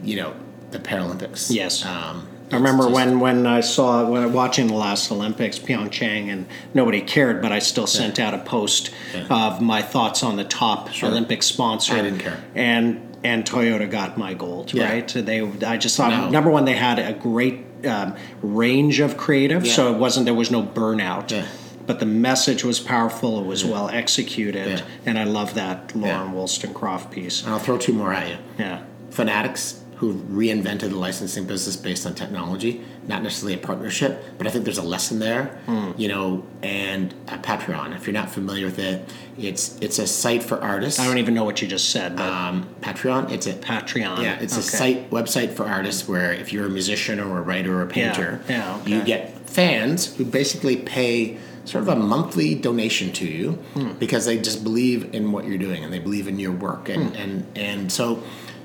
you 0.05 0.17
know, 0.17 0.35
the 0.71 0.79
Paralympics. 0.79 1.51
Yes. 1.51 1.85
Um, 1.85 2.27
I 2.53 2.57
remember 2.57 2.85
just- 2.85 2.95
when, 2.95 3.21
when 3.21 3.47
I 3.47 3.61
saw 3.61 4.09
when 4.09 4.33
watching 4.33 4.67
the 4.69 4.75
last 4.75 5.11
Olympics, 5.11 5.59
Pyeongchang, 5.59 6.31
and 6.33 6.47
nobody 6.75 7.01
cared, 7.01 7.41
but 7.43 7.53
I 7.53 7.59
still 7.59 7.87
sent 7.87 8.21
out 8.21 8.35
a 8.35 8.39
post 8.39 8.91
Yeah. 9.15 9.25
of 9.31 9.61
my 9.61 9.83
thoughts 9.83 10.23
on 10.23 10.37
the 10.37 10.45
top 10.45 10.91
Olympic 11.03 11.43
sponsor. 11.43 11.95
I 11.95 12.03
didn't 12.03 12.21
care. 12.21 12.43
And 12.55 13.01
and 13.25 13.47
Toyota 13.47 13.91
got 13.91 14.19
my 14.19 14.35
gold, 14.35 14.75
Yeah. 14.75 14.85
right? 14.91 15.09
They 15.09 15.41
I 15.67 15.79
just 15.79 15.97
thought 15.97 16.11
No. 16.11 16.29
number 16.29 16.51
one 16.51 16.67
they 16.67 16.75
had 16.75 16.99
a 16.99 17.15
great 17.15 17.65
um, 17.87 18.15
range 18.43 19.01
of 19.01 19.17
creative, 19.17 19.67
so 19.67 19.93
it 19.93 19.99
wasn't 19.99 20.27
there 20.27 20.35
was 20.35 20.51
no 20.51 20.63
burnout. 20.63 21.31
Yeah. 21.31 21.45
But 21.87 22.01
the 22.01 22.07
message 22.07 22.65
was 22.65 22.81
powerful. 22.81 23.39
It 23.41 23.47
was 23.47 23.65
well 23.65 23.89
executed, 23.91 24.69
Yeah. 24.79 24.81
and 25.07 25.19
I 25.19 25.25
love 25.25 25.55
that 25.55 25.95
Lauren 25.97 26.29
Yeah. 26.29 26.33
Woolstencroft 26.35 27.11
piece. 27.11 27.43
And 27.43 27.53
I'll 27.53 27.59
throw 27.59 27.77
two 27.79 27.93
more 27.95 28.13
at 28.13 28.29
you. 28.29 28.37
Yeah, 28.59 28.79
Fanatics, 29.11 29.77
who 29.97 30.15
reinvented 30.15 30.91
the 30.91 30.97
licensing 30.97 31.47
business 31.47 31.77
based 31.77 32.05
on 32.07 32.15
technology, 32.15 32.81
not 33.07 33.23
necessarily 33.23 33.55
a 33.55 33.59
partnership, 33.59 34.23
but 34.39 34.47
I 34.47 34.51
think 34.51 34.65
there's 34.65 34.79
a 34.79 34.83
lesson 34.83 35.19
there. 35.21 35.47
Hmm. 35.67 35.93
You 35.97 36.09
know, 36.09 36.45
and 36.63 37.15
Patreon. 37.27 37.95
If 37.95 38.07
you're 38.07 38.15
not 38.15 38.31
familiar 38.31 38.67
with 38.67 38.79
it, 38.79 39.09
it's 39.39 39.79
it's 39.81 39.99
a 39.99 40.07
site 40.07 40.43
for 40.43 40.61
artists. 40.61 40.99
I 41.01 41.07
don't 41.07 41.19
even 41.19 41.35
know 41.35 41.45
what 41.45 41.63
you 41.63 41.69
just 41.69 41.91
said, 41.91 42.17
but 42.17 42.29
um, 42.31 42.67
Patreon. 42.81 43.31
It's 43.31 43.47
a 43.47 43.53
Patreon. 43.55 44.23
Yeah, 44.23 44.39
it's 44.41 44.57
a 44.57 44.63
site 44.63 45.11
website 45.11 45.53
for 45.53 45.65
artists 45.65 46.09
where 46.09 46.33
if 46.33 46.53
you're 46.53 46.67
a 46.67 46.71
musician 46.71 47.21
or 47.21 47.39
a 47.39 47.43
writer 47.43 47.77
or 47.79 47.83
a 47.83 47.87
painter, 47.87 48.41
yeah, 48.49 48.77
okay. 48.81 48.91
you 48.91 49.03
get 49.05 49.49
fans 49.49 50.17
who 50.17 50.25
basically 50.25 50.77
pay 50.77 51.39
sort 51.65 51.81
of 51.83 51.89
a 51.89 51.97
monthly 51.97 52.55
donation 52.55 53.11
to 53.13 53.27
you 53.27 53.53
Hmm. 53.75 53.93
because 53.99 54.27
they 54.27 54.37
just 54.39 54.63
believe 54.65 55.15
in 55.15 55.33
what 55.33 55.47
you're 55.47 55.57
doing 55.59 55.83
and 55.83 55.91
they 55.93 55.99
believe 55.99 56.29
in 56.29 56.39
your 56.39 56.53
work 56.53 56.89
and 56.91 57.11
Hmm. 57.15 57.23
and 57.23 57.47
and 57.57 57.93
so 57.93 58.23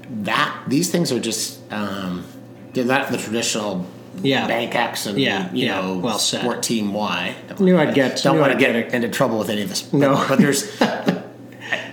that 0.10 0.64
these 0.68 0.90
things 0.92 1.12
are 1.12 1.20
just 1.20 1.60
um, 1.72 2.26
they're 2.74 2.86
not 2.86 3.12
the 3.12 3.18
traditional 3.18 3.86
Yeah. 4.22 4.48
bank 4.48 4.76
X 4.76 5.06
and 5.06 5.20
Yeah, 5.20 5.52
you 5.54 5.68
yeah, 5.68 5.82
know 5.82 5.98
well 6.00 6.20
said. 6.20 6.42
sport 6.42 6.64
team 6.64 6.94
Y. 6.94 7.36
Knew 7.60 7.78
I'd 7.78 7.94
get- 7.94 8.22
don't 8.24 8.40
want 8.40 8.52
to 8.54 8.58
get, 8.58 8.74
get 8.74 8.94
into 8.94 9.10
trouble 9.10 9.40
with 9.40 9.50
any 9.50 9.62
of 9.62 9.70
this. 9.70 9.92
No. 9.94 10.24
but, 10.28 10.40
there's 10.40 10.64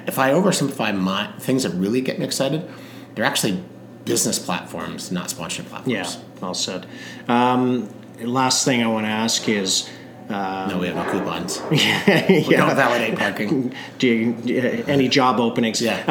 if 0.07 0.19
I 0.19 0.31
oversimplify 0.33 0.97
my 0.99 1.29
things 1.41 1.63
that 1.65 1.71
really 1.71 2.01
get 2.01 2.19
me 2.19 2.25
excited, 2.25 2.69
they're 3.15 3.25
actually 3.25 3.63
business 4.05 4.39
platforms, 4.39 5.11
not 5.11 5.31
sponsorship 5.31 5.67
platforms. 5.67 5.93
Yeah, 6.17 6.23
well 6.41 6.55
said. 6.55 6.87
Um, 7.29 7.89
last 8.21 8.65
thing 8.65 8.83
I 8.83 8.87
want 8.87 9.05
to 9.05 9.11
ask 9.11 9.49
is, 9.49 9.89
No, 10.31 10.79
we 10.81 10.87
have 10.87 10.97
no 10.97 11.11
coupons. 11.11 11.61
We 11.71 11.77
yeah, 11.79 12.27
don't 12.51 12.77
validate 12.77 13.19
parking. 13.19 13.75
do 13.99 14.07
you, 14.09 14.85
any 14.87 15.09
job 15.09 15.39
openings? 15.41 15.83
Yeah. 15.83 16.03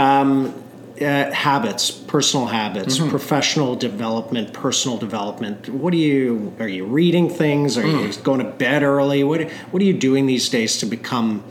Uh, 1.01 1.29
habits, 1.33 1.91
personal 1.91 2.45
habits, 2.45 2.97
Mm-hmm. 2.99 3.09
professional 3.09 3.75
development, 3.75 4.53
personal 4.53 4.97
development. 4.97 5.67
What 5.67 5.91
are 5.93 5.97
you? 5.97 6.53
Are 6.59 6.69
you 6.69 6.85
reading 6.85 7.29
things? 7.29 7.77
Are 7.77 7.85
you 7.85 8.07
Mm. 8.07 8.23
going 8.23 8.39
to 8.39 8.45
bed 8.49 8.81
early? 8.81 9.21
What 9.23 9.41
What 9.71 9.81
are 9.81 9.85
you 9.85 9.97
doing 10.09 10.25
these 10.25 10.47
days 10.47 10.77
to 10.79 10.85
become 10.85 11.43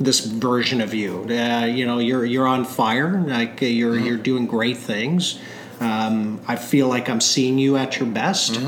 this 0.00 0.20
version 0.20 0.80
of 0.80 0.94
you? 0.94 1.26
Uh, 1.28 1.66
you 1.66 1.84
know, 1.84 1.98
you're 1.98 2.24
you're 2.24 2.46
on 2.46 2.64
fire. 2.64 3.22
Like 3.26 3.60
you're 3.60 3.94
Mm-hmm. 3.94 4.06
you're 4.06 4.16
doing 4.16 4.46
great 4.46 4.78
things. 4.78 5.38
Um, 5.80 6.40
I 6.48 6.56
feel 6.56 6.88
like 6.88 7.10
I'm 7.10 7.20
seeing 7.20 7.58
you 7.58 7.76
at 7.76 7.98
your 8.00 8.08
best. 8.08 8.58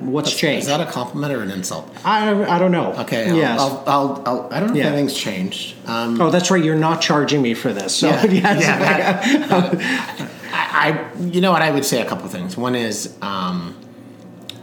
What's 0.00 0.30
Is 0.32 0.36
changed? 0.36 0.62
Is 0.62 0.66
that 0.68 0.80
a 0.80 0.90
compliment 0.90 1.32
or 1.32 1.42
an 1.42 1.50
insult? 1.50 1.90
I, 2.04 2.30
I 2.44 2.58
don't 2.58 2.70
know. 2.72 2.92
Okay. 2.94 3.28
I'll, 3.30 3.36
Yes. 3.36 3.60
I'll, 3.60 3.84
I'll, 3.86 4.22
I'll, 4.26 4.48
I 4.52 4.60
don't 4.60 4.70
know 4.70 4.74
Yeah. 4.76 4.82
if 4.82 4.92
anything's 4.92 5.14
changed. 5.16 5.76
Um, 5.86 6.20
oh, 6.20 6.30
that's 6.30 6.50
right. 6.50 6.62
You're 6.62 6.74
not 6.76 7.00
charging 7.00 7.40
me 7.42 7.54
for 7.54 7.72
this. 7.72 7.96
So 7.96 8.08
Yeah, 8.08 8.24
yes. 8.30 8.60
yeah, 8.62 10.18
I, 10.52 10.90
I, 11.12 11.20
you 11.22 11.40
know 11.40 11.52
what? 11.52 11.62
I 11.62 11.70
would 11.70 11.84
say 11.84 12.00
a 12.02 12.04
couple 12.06 12.28
things. 12.28 12.56
One 12.56 12.74
is, 12.74 13.16
um, 13.22 13.76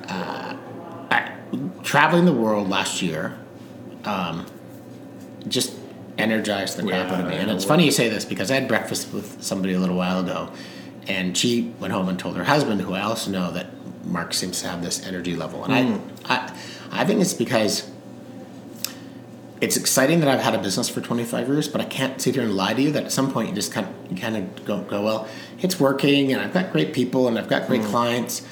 uh, 0.07 0.55
I, 1.11 1.31
traveling 1.83 2.25
the 2.25 2.33
world 2.33 2.69
last 2.69 3.01
year, 3.01 3.37
um, 4.05 4.45
just 5.47 5.73
energized 6.17 6.77
the 6.77 6.83
crap 6.83 7.09
Yeah, 7.09 7.15
out 7.15 7.23
of 7.25 7.27
me. 7.29 7.35
And 7.37 7.49
it's 7.51 7.65
funny 7.65 7.85
you 7.85 7.91
say 7.91 8.07
this 8.09 8.23
because 8.25 8.51
I 8.51 8.55
had 8.55 8.67
breakfast 8.67 9.11
with 9.13 9.41
somebody 9.43 9.73
a 9.73 9.79
little 9.79 9.95
while 9.95 10.19
ago, 10.19 10.51
and 11.07 11.37
she 11.37 11.73
went 11.79 11.91
home 11.93 12.07
and 12.07 12.17
told 12.19 12.37
her 12.37 12.43
husband, 12.43 12.81
who 12.81 12.93
I 12.93 13.01
also 13.01 13.31
know 13.31 13.51
that 13.51 13.67
Mark 14.03 14.33
seems 14.33 14.61
to 14.61 14.67
have 14.67 14.81
this 14.83 15.05
energy 15.05 15.35
level, 15.35 15.63
and 15.65 15.95
Hmm. 15.95 16.07
I, 16.25 16.35
I, 16.91 17.01
I 17.01 17.05
think 17.05 17.21
it's 17.21 17.33
because 17.33 17.89
it's 19.61 19.77
exciting 19.77 20.19
that 20.19 20.27
I've 20.27 20.41
had 20.41 20.53
a 20.55 20.57
business 20.57 20.89
for 20.89 20.99
25 20.99 21.47
years, 21.47 21.67
but 21.69 21.79
I 21.79 21.85
can't 21.85 22.21
sit 22.21 22.35
here 22.35 22.43
and 22.43 22.53
lie 22.53 22.73
to 22.73 22.81
you 22.81 22.91
that 22.91 23.05
at 23.05 23.11
some 23.13 23.31
point 23.31 23.47
you 23.49 23.55
just 23.55 23.71
kind 23.71 23.87
of, 23.87 24.11
you 24.11 24.21
kind 24.21 24.35
of 24.35 24.65
go, 24.65 24.81
go, 24.81 25.01
well, 25.01 25.27
it's 25.61 25.79
working 25.79 26.33
and 26.33 26.41
I've 26.41 26.53
got 26.53 26.73
great 26.73 26.91
people 26.91 27.29
and 27.29 27.39
I've 27.39 27.47
got 27.47 27.67
great 27.67 27.81
clients. 27.83 28.45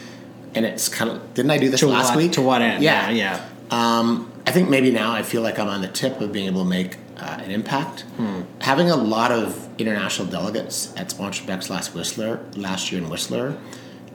And 0.55 0.65
it's 0.65 0.87
kind 0.87 1.11
of, 1.11 1.33
didn't 1.33 1.51
I 1.51 1.57
do 1.57 1.69
this 1.69 1.81
Hmm. 1.81 1.87
to 1.87 1.93
last 1.93 2.09
what, 2.09 2.17
week? 2.17 2.31
To 2.33 2.41
what 2.41 2.61
end? 2.61 2.81
Yeah. 2.81 3.09
yeah. 3.09 3.45
Um, 3.71 4.31
I 4.47 4.51
think 4.51 4.69
maybe 4.69 4.89
now 4.89 5.11
I 5.11 5.21
feel 5.23 5.41
like 5.41 5.59
I'm 5.59 5.67
on 5.67 5.81
the 5.81 5.87
tip 5.89 6.21
of 6.21 6.31
being 6.31 6.47
able 6.47 6.63
to 6.63 6.69
make 6.69 6.95
uh, 7.17 7.39
an 7.43 7.51
impact. 7.51 8.01
Hmm. 8.15 8.41
Having 8.61 8.89
a 8.89 8.95
lot 8.95 9.31
of 9.33 9.67
international 9.77 10.29
delegates 10.29 10.93
at 10.95 11.11
Sponsorship 11.11 11.49
X 11.49 11.69
last 11.69 11.93
Whistler, 11.93 12.39
last 12.55 12.89
year 12.91 13.01
in 13.01 13.09
Whistler, 13.09 13.57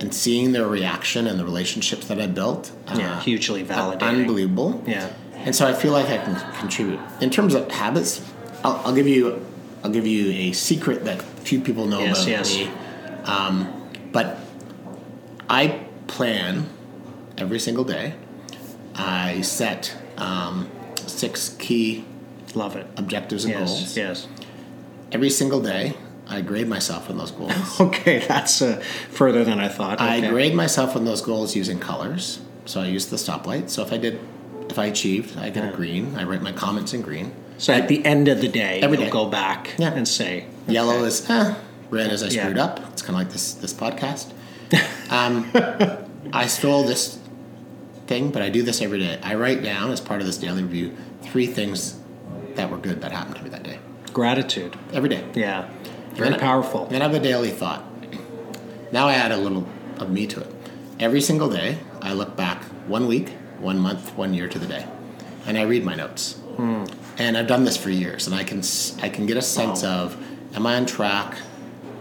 and 0.00 0.12
seeing 0.14 0.52
their 0.52 0.66
reaction 0.66 1.26
and 1.26 1.38
the 1.38 1.44
relationships 1.44 2.06
that 2.08 2.20
I 2.20 2.26
built. 2.26 2.70
Yeah, 2.94 3.20
hugely 3.20 3.64
validating. 3.64 4.02
Unbelievable. 4.02 4.82
Yeah. 4.86 5.10
And 5.34 5.54
so 5.54 5.66
I 5.66 5.72
feel 5.72 5.92
like 5.92 6.06
I 6.06 6.18
can 6.18 6.34
contribute. 6.58 6.98
In 7.20 7.30
terms 7.30 7.54
of 7.54 7.70
habits, 7.70 8.20
I'll, 8.64 8.76
I'll 8.84 8.94
give 8.94 9.06
you 9.06 9.44
I'll 9.84 9.90
give 9.92 10.06
you 10.06 10.30
a 10.32 10.52
secret 10.52 11.04
that 11.04 11.22
few 11.22 11.60
people 11.60 11.86
know 11.86 12.00
Yes, 12.00 12.18
about 12.22 12.28
yes. 12.30 12.56
me. 12.56 12.70
Um, 13.24 13.90
but 14.12 14.38
I 15.48 15.84
plan 16.08 16.68
every 17.38 17.58
single 17.60 17.84
day. 17.84 18.14
I 18.96 19.42
set 19.42 19.94
um, 20.16 20.68
six 21.06 21.50
key 21.58 22.04
Love 22.54 22.74
it. 22.76 22.86
objectives 22.96 23.44
and 23.44 23.52
Yes. 23.54 23.68
goals. 23.68 23.96
Yes. 23.96 24.28
Every 25.12 25.30
single 25.30 25.60
day, 25.60 25.94
I 26.28 26.40
grade 26.40 26.68
myself 26.68 27.08
on 27.10 27.18
those 27.18 27.30
goals. 27.30 27.52
Okay, 27.80 28.18
that's 28.26 28.60
uh, 28.62 28.80
further 29.10 29.44
than 29.44 29.60
I 29.60 29.68
thought. 29.68 30.00
I 30.00 30.28
grade 30.28 30.54
myself 30.54 30.96
on 30.96 31.04
those 31.04 31.22
goals 31.22 31.54
using 31.54 31.78
colors. 31.78 32.40
So 32.64 32.80
I 32.80 32.86
use 32.86 33.06
the 33.06 33.16
stoplight. 33.16 33.70
So 33.70 33.82
if 33.82 33.92
I 33.92 33.96
did, 33.98 34.18
if 34.68 34.78
I 34.78 34.86
achieved, 34.86 35.38
I 35.38 35.50
get 35.50 35.72
a 35.72 35.76
green. 35.76 36.16
I 36.16 36.24
write 36.24 36.42
my 36.42 36.52
comments 36.52 36.92
in 36.92 37.00
green. 37.02 37.32
So 37.58 37.72
at 37.72 37.86
the 37.88 38.04
end 38.04 38.28
of 38.28 38.40
the 38.40 38.48
day, 38.48 38.80
Every 38.82 38.96
day. 38.96 39.08
go 39.08 39.26
back 39.26 39.74
Yeah. 39.78 39.92
and 39.94 40.06
say, 40.06 40.46
Yellow 40.66 41.04
is, 41.04 41.28
eh, 41.30 41.54
read 41.90 42.10
as 42.10 42.22
I 42.22 42.26
Yeah. 42.26 42.42
screwed 42.42 42.58
up. 42.58 42.80
It's 42.92 43.02
kind 43.02 43.10
of 43.16 43.20
like 43.24 43.32
this 43.32 43.54
this 43.54 43.72
podcast. 43.72 44.32
Um, 45.08 45.48
I 46.32 46.46
stole 46.48 46.82
this 46.82 47.20
thing, 48.08 48.30
but 48.32 48.42
I 48.42 48.48
do 48.48 48.62
this 48.64 48.82
every 48.82 48.98
day. 48.98 49.20
I 49.22 49.36
write 49.36 49.62
down 49.62 49.92
as 49.92 50.00
part 50.00 50.20
of 50.20 50.26
this 50.26 50.36
daily 50.36 50.64
review 50.64 50.96
three 51.22 51.46
things 51.46 51.94
that 52.56 52.68
were 52.72 52.76
good 52.78 53.00
that 53.02 53.12
happened 53.12 53.36
to 53.36 53.42
me 53.44 53.50
that 53.50 53.62
day. 53.62 53.78
Gratitude. 54.12 54.74
Every 54.92 55.08
day. 55.08 55.22
Yeah. 55.34 55.68
Very 56.16 56.30
Then 56.30 56.38
I- 56.38 56.42
powerful. 56.42 56.86
Then 56.86 57.02
I 57.02 57.04
have 57.06 57.14
a 57.14 57.20
daily 57.20 57.50
thought. 57.50 57.84
Now 58.92 59.08
I 59.08 59.14
add 59.14 59.32
a 59.32 59.36
little 59.36 59.66
of 59.98 60.10
me 60.10 60.26
to 60.28 60.40
it. 60.40 60.52
Every 60.98 61.20
single 61.20 61.48
day, 61.50 61.78
I 62.00 62.12
look 62.12 62.36
back 62.36 62.62
one 62.88 63.06
week, 63.06 63.28
one 63.60 63.78
month, 63.78 64.16
one 64.16 64.32
year 64.32 64.48
to 64.48 64.58
the 64.58 64.66
day, 64.66 64.86
and 65.46 65.58
I 65.58 65.62
read 65.62 65.84
my 65.84 65.94
notes. 65.94 66.38
And 67.18 67.36
I've 67.36 67.46
done 67.46 67.64
this 67.64 67.76
for 67.76 67.90
years, 67.90 68.26
and 68.26 68.34
I 68.36 68.44
can 68.44 68.62
I 69.02 69.08
can 69.10 69.26
get 69.26 69.36
a 69.36 69.42
sense 69.42 69.84
of, 69.84 70.16
am 70.54 70.66
I 70.66 70.76
on 70.76 70.86
track? 70.86 71.36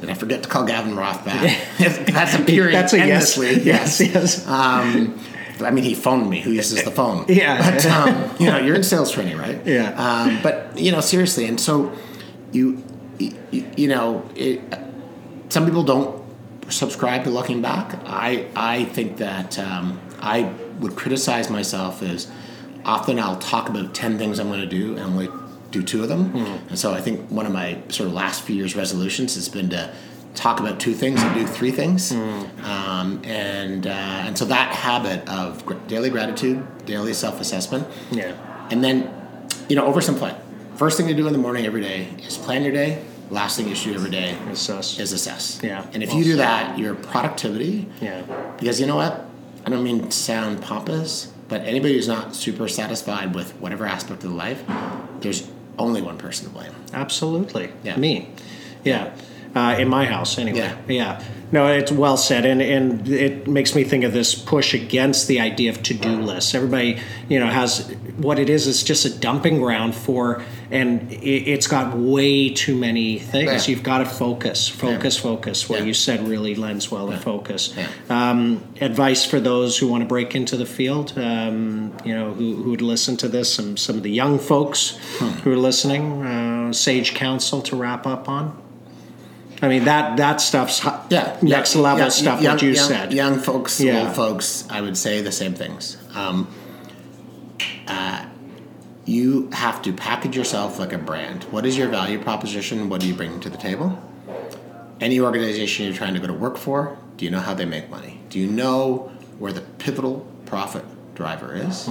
Did 0.02 0.10
I 0.10 0.14
forget 0.14 0.44
to 0.44 0.50
call 0.50 0.66
Gavin 0.66 0.96
Roth 0.96 1.24
back? 1.26 1.58
That's 1.78 2.36
appearing 2.36 2.74
That's 2.74 2.94
a 2.94 2.98
yes. 2.98 3.38
endlessly. 3.38 3.64
Yes, 3.72 4.00
yes. 4.02 4.48
Um, 4.48 5.20
I 5.62 5.72
mean, 5.72 5.84
he 5.86 5.96
phoned 5.96 6.30
me. 6.30 6.42
Who 6.42 6.52
uses 6.52 6.84
the 6.84 6.92
phone? 6.92 7.26
Yeah. 7.30 7.58
But 7.72 7.86
um, 7.86 8.36
you 8.40 8.48
know, 8.48 8.58
you're 8.60 8.76
in 8.76 8.84
sales 8.84 9.12
training, 9.12 9.38
right? 9.38 9.60
Yeah. 9.66 9.92
Um, 9.98 10.40
but 10.44 10.78
you 10.78 10.92
know, 10.92 11.02
seriously, 11.02 11.46
and 11.46 11.60
so 11.60 11.92
you, 12.54 12.84
you, 13.20 13.88
know, 13.88 14.28
it, 14.36 14.62
some 15.50 15.66
people 15.66 15.84
don't 15.84 16.24
subscribe 16.70 17.24
to 17.26 17.30
looking 17.30 17.62
back. 17.62 17.96
I 18.06 18.48
I 18.56 18.86
think 18.86 19.18
that 19.18 19.58
um, 19.60 20.00
I 20.20 20.52
would 20.80 20.96
criticize 20.96 21.50
myself 21.50 22.02
as 22.02 22.30
often 22.84 23.20
I'll 23.20 23.40
talk 23.40 23.70
about 23.70 23.94
ten 23.94 24.18
things 24.18 24.40
I'm 24.40 24.48
going 24.48 24.62
to 24.62 24.66
do 24.68 24.92
and 24.98 25.02
only 25.02 25.30
do 25.72 25.84
two 25.84 26.04
of 26.04 26.10
them. 26.10 26.36
And 26.70 26.78
so 26.80 26.94
I 26.94 27.02
think 27.02 27.30
one 27.30 27.46
of 27.46 27.52
my 27.52 27.78
sort 27.90 28.08
of 28.08 28.14
last 28.14 28.44
few 28.44 28.56
years 28.56 28.76
resolutions 28.76 29.36
has 29.36 29.50
been 29.50 29.70
to 29.72 29.94
talk 30.34 30.60
about 30.60 30.80
two 30.80 30.94
things 30.94 31.22
and 31.22 31.34
do 31.36 31.46
three 31.48 31.72
things. 31.72 32.12
Um, 32.12 33.22
and 33.26 33.86
uh, 33.88 33.90
and 34.26 34.38
so 34.38 34.46
that 34.46 34.74
habit 34.74 35.28
of 35.30 35.66
gr- 35.66 35.76
daily 35.88 36.10
gratitude, 36.10 36.66
daily 36.86 37.14
self 37.14 37.40
assessment, 37.42 37.88
Yeah. 38.12 38.36
and 38.72 38.84
then, 38.84 39.12
you 39.70 39.76
know, 39.76 39.92
oversimplify. 39.92 40.36
First 40.78 40.98
thing 40.98 41.08
to 41.08 41.14
do 41.14 41.26
in 41.28 41.34
the 41.34 41.40
morning 41.40 41.66
every 41.66 41.82
day 41.82 42.08
is 42.28 42.38
plan 42.38 42.64
your 42.64 42.74
day. 42.74 43.02
Last 43.30 43.58
thing 43.58 43.68
you 43.68 43.76
should 43.76 43.94
do 43.94 43.96
every 43.96 44.12
day 44.12 44.38
Assess. 44.52 45.00
is 45.00 45.12
assess. 45.14 45.60
Yeah, 45.64 45.86
And 45.94 46.04
if 46.04 46.10
well 46.10 46.18
you 46.20 46.24
do 46.26 46.36
that, 46.38 46.78
your 46.78 46.94
productivity, 46.96 47.88
Yeah. 48.02 48.22
because 48.60 48.80
you 48.80 48.86
know 48.86 48.98
what? 48.98 49.26
I 49.66 49.70
don't 49.70 49.84
mean 49.84 50.02
to 50.04 50.12
sound 50.12 50.62
pompous, 50.62 51.32
but 51.48 51.62
anybody 51.62 51.94
who's 51.96 52.08
not 52.08 52.36
super 52.36 52.68
satisfied 52.68 53.34
with 53.34 53.52
whatever 53.54 53.86
aspect 53.88 54.24
of 54.24 54.32
life, 54.34 54.62
there's 55.22 55.48
only 55.80 56.02
one 56.02 56.18
person 56.18 56.48
to 56.48 56.54
blame. 56.54 56.72
Absolutely. 56.94 57.70
Yeah. 57.84 57.96
Me. 57.98 58.30
Yeah. 58.84 59.12
Uh, 59.56 59.76
in 59.80 59.88
my 59.88 60.06
house, 60.06 60.38
anyway. 60.38 60.60
Yeah. 60.60 60.76
Yeah. 60.88 61.24
No, 61.52 61.68
it's 61.68 61.92
well 61.92 62.18
said, 62.18 62.46
and 62.46 62.62
and 62.62 63.08
it 63.08 63.48
makes 63.48 63.74
me 63.74 63.84
think 63.86 64.04
of 64.04 64.12
this 64.12 64.36
push 64.36 64.74
against 64.74 65.28
the 65.30 65.40
idea 65.40 65.70
of 65.70 65.82
to-do 65.82 66.18
lists. 66.22 66.54
Everybody, 66.54 67.00
you 67.30 67.40
know, 67.40 67.48
has 67.48 67.90
what 68.18 68.38
it 68.38 68.50
is. 68.50 68.68
It's 68.68 68.84
just 68.84 69.06
a 69.06 69.10
dumping 69.18 69.60
ground 69.62 69.96
for, 69.96 70.44
and 70.72 71.12
it, 71.12 71.18
it's 71.50 71.68
got 71.68 71.96
way 71.98 72.50
too 72.50 72.76
many 72.76 73.20
things. 73.20 73.68
Yeah. 73.68 73.72
You've 73.76 73.84
got 73.84 74.00
to 74.00 74.06
focus, 74.06 74.68
focus, 74.68 75.18
focus. 75.18 75.70
What 75.70 75.80
Yeah. 75.80 75.86
you 75.86 75.94
said 75.94 76.28
really 76.28 76.56
lends 76.56 76.90
well 76.92 77.10
to 77.10 77.18
focus. 77.18 77.74
Yeah. 77.78 77.88
Um, 78.10 78.64
advice 78.82 79.26
for 79.26 79.40
those 79.40 79.78
who 79.78 79.88
want 79.88 80.02
to 80.02 80.08
break 80.08 80.36
into 80.36 80.58
the 80.58 80.66
field, 80.66 81.14
um, 81.18 81.94
you 82.04 82.14
know, 82.16 82.34
who, 82.34 82.56
who 82.56 82.70
would 82.72 82.82
listen 82.82 83.16
to 83.18 83.28
this, 83.28 83.60
and 83.60 83.78
some 83.80 83.98
of 83.98 84.04
the 84.04 84.12
young 84.12 84.40
folks 84.40 84.98
Hmm. 85.20 85.28
who 85.44 85.52
are 85.52 85.58
listening, 85.58 86.24
uh, 86.24 86.74
sage 86.74 87.14
counsel 87.14 87.62
to 87.64 87.76
wrap 87.76 88.06
up 88.08 88.28
on. 88.28 88.62
I 89.62 89.70
mean 89.70 89.86
that 89.86 90.18
that 90.18 90.42
stuff's 90.42 90.84
Yeah, 91.10 91.38
next 91.42 91.76
yeah, 91.76 91.82
level 91.82 92.04
yeah, 92.04 92.10
stuff. 92.10 92.42
Young, 92.42 92.54
what 92.56 92.62
you 92.62 92.72
young, 92.72 92.88
said, 92.88 93.14
young 93.14 93.40
folks, 93.40 93.80
Yeah. 93.80 94.02
old 94.08 94.16
folks, 94.16 94.66
I 94.70 94.82
would 94.82 94.98
say 94.98 95.22
the 95.22 95.32
same 95.32 95.54
things. 95.54 95.96
Um, 96.14 96.48
uh, 97.88 98.25
you 99.06 99.50
have 99.52 99.82
to 99.84 99.94
package 99.94 100.36
yourself 100.36 100.80
like 100.80 100.92
a 100.94 100.98
brand. 100.98 101.44
What 101.46 101.66
is 101.66 101.78
your 101.78 101.90
value 101.90 102.20
proposition? 102.22 102.90
What 102.90 103.02
do 103.02 103.08
you 103.08 103.14
bring 103.14 103.40
to 103.42 103.50
the 103.50 103.58
table? 103.58 104.02
Any 105.00 105.20
organization 105.20 105.86
you're 105.86 105.94
trying 105.94 106.14
to 106.16 106.20
go 106.20 106.28
to 106.28 106.34
work 106.34 106.58
for, 106.58 106.98
do 107.18 107.26
you 107.26 107.32
know 107.32 107.40
how 107.40 107.54
they 107.54 107.66
make 107.66 107.90
money? 107.90 108.20
Do 108.30 108.40
you 108.40 108.48
know 108.48 109.12
where 109.38 109.52
the 109.54 109.62
pivotal 109.62 110.26
profit 110.46 110.86
driver 111.16 111.54
is? 111.56 111.88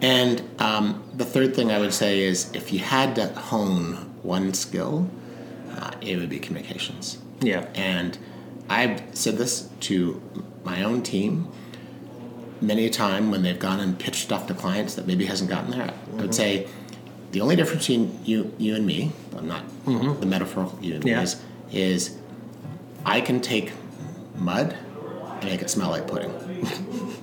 And 0.00 0.42
um, 0.60 1.02
the 1.14 1.24
third 1.24 1.54
thing 1.54 1.70
I 1.70 1.78
would 1.78 1.94
say 1.94 2.20
is 2.20 2.50
if 2.54 2.72
you 2.72 2.78
had 2.80 3.14
to 3.16 3.26
hone 3.28 3.94
one 4.22 4.54
skill, 4.54 5.08
uh, 5.76 5.92
it 6.00 6.16
would 6.16 6.28
be 6.30 6.38
communications. 6.38 7.18
yeah, 7.40 7.66
And 7.74 8.18
I've 8.68 9.02
said 9.16 9.36
this 9.36 9.68
to 9.80 10.20
my 10.64 10.82
own 10.82 11.02
team 11.02 11.48
many 12.62 12.86
a 12.86 12.90
time 12.90 13.30
when 13.30 13.42
they've 13.42 13.58
gone 13.58 13.80
and 13.80 13.98
pitched 13.98 14.22
stuff 14.22 14.46
to 14.46 14.54
clients 14.54 14.94
that 14.94 15.06
maybe 15.06 15.26
hasn't 15.26 15.50
gotten 15.50 15.70
there. 15.70 15.82
I 15.82 15.86
would 15.86 16.22
mm-hmm. 16.22 16.32
say 16.32 16.68
the 17.32 17.40
only 17.40 17.56
difference 17.56 17.86
between 17.86 18.20
you, 18.24 18.54
you 18.58 18.74
and 18.74 18.86
me, 18.86 19.12
I'm 19.36 19.48
not 19.48 19.64
mm-hmm. 19.84 20.20
the 20.20 20.26
metaphorical 20.26 20.78
you 20.80 20.94
and 20.96 21.04
Yeah. 21.04 21.18
me, 21.18 21.22
is, 21.22 21.42
is 21.72 22.18
I 23.04 23.20
can 23.20 23.40
take 23.40 23.72
mud 24.36 24.76
and 25.40 25.44
make 25.44 25.62
it 25.62 25.70
smell 25.70 25.90
like 25.90 26.06
pudding. 26.06 26.32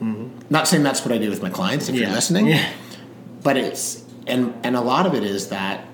Mm-hmm. 0.00 0.40
Not 0.50 0.68
saying 0.68 0.82
that's 0.82 1.04
what 1.06 1.12
I 1.12 1.16
do 1.18 1.30
with 1.30 1.42
my 1.42 1.48
clients 1.48 1.88
if 1.88 1.94
yeah. 1.94 2.02
you're 2.02 2.10
listening, 2.10 2.48
Yeah. 2.48 2.70
but 3.42 3.56
it's 3.56 4.04
and 4.26 4.54
and 4.62 4.76
a 4.76 4.82
lot 4.82 5.06
of 5.06 5.14
it 5.14 5.22
is 5.22 5.48
that 5.48 5.86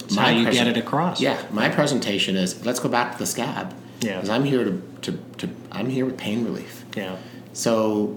It's 0.00 0.16
how 0.16 0.28
you 0.28 0.50
get 0.50 0.66
it 0.66 0.76
across. 0.76 1.20
yeah, 1.20 1.40
my 1.52 1.68
presentation 1.68 2.34
is 2.34 2.64
let's 2.66 2.80
go 2.80 2.88
back 2.88 3.12
to 3.12 3.18
the 3.18 3.26
scab. 3.26 3.74
Yeah. 4.00 4.16
Because 4.16 4.28
I'm 4.30 4.44
here 4.44 4.64
to, 4.64 4.82
to, 5.02 5.12
to 5.38 5.48
I'm 5.70 5.88
here 5.88 6.04
with 6.04 6.16
pain 6.18 6.44
relief. 6.44 6.84
yeah, 6.96 7.16
So 7.58 8.16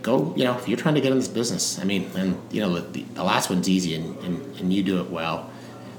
go, 0.00 0.32
you 0.34 0.44
know, 0.44 0.56
if 0.56 0.66
you're 0.66 0.78
trying 0.78 0.94
to 0.94 1.00
get 1.02 1.12
in 1.12 1.18
this 1.18 1.28
business, 1.28 1.78
I 1.78 1.84
mean, 1.84 2.10
and 2.16 2.40
you 2.50 2.62
know, 2.62 2.78
the, 2.80 3.02
the 3.02 3.22
last 3.22 3.50
one's 3.50 3.68
easy 3.68 3.94
and, 3.94 4.16
and, 4.24 4.56
and 4.58 4.72
you 4.72 4.82
do 4.82 4.98
it 5.02 5.10
well, 5.10 5.50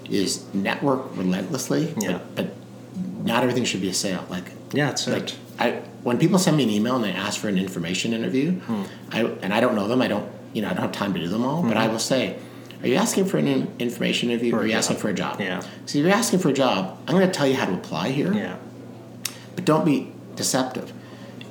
is 0.10 0.52
network 0.56 1.16
relentlessly. 1.16 1.94
Yeah. 2.00 2.14
But, 2.34 2.36
but 2.36 3.26
not 3.26 3.44
everything 3.44 3.64
should 3.64 3.82
be 3.82 3.90
a 3.90 3.94
sale. 3.94 4.26
Like 4.28 4.46
yeah. 4.74 4.90
it's 4.90 5.08
like 5.08 5.24
it. 5.30 5.36
I 5.60 5.72
when 6.02 6.18
people 6.18 6.40
send 6.40 6.58
me 6.58 6.64
an 6.64 6.72
email 6.72 6.96
and 6.96 7.04
they 7.04 7.12
ask 7.12 7.40
for 7.40 7.48
an 7.48 7.60
information 7.60 8.12
interview, 8.14 8.54
Hmm. 8.54 8.84
I 9.12 9.26
and 9.44 9.54
I 9.54 9.60
don't 9.60 9.76
know 9.76 9.88
them. 9.88 10.02
I 10.02 10.08
don't 10.08 10.28
you 10.54 10.64
know 10.64 10.70
I 10.70 10.74
don't 10.74 10.82
have 10.82 10.92
time 10.94 11.14
to 11.14 11.20
do 11.20 11.28
them 11.28 11.44
all. 11.46 11.62
But 11.62 11.78
I 11.78 11.88
will 11.90 12.00
say, 12.00 12.40
are 12.82 12.88
you 12.88 12.96
asking 12.96 13.26
for 13.26 13.38
an 13.38 13.46
in- 13.48 13.72
information 13.78 14.32
interview 14.32 14.56
or 14.56 14.60
are 14.60 14.64
Hmm. 14.64 14.70
you 14.70 14.76
asking 14.78 14.98
for 14.98 15.10
a 15.10 15.14
job? 15.14 15.40
Yeah. 15.40 15.60
So 15.86 16.00
if 16.00 16.06
you're 16.06 16.10
asking 16.12 16.40
for 16.40 16.50
a 16.50 16.54
job, 16.54 16.98
I'm 17.08 17.14
going 17.14 17.28
to 17.28 17.32
tell 17.32 17.46
you 17.46 17.56
how 17.56 17.66
to 17.66 17.74
apply 17.76 18.10
here. 18.10 18.34
Yeah, 18.34 18.56
But 19.56 19.66
don't 19.66 19.86
be 19.86 20.12
deceptive. 20.36 20.92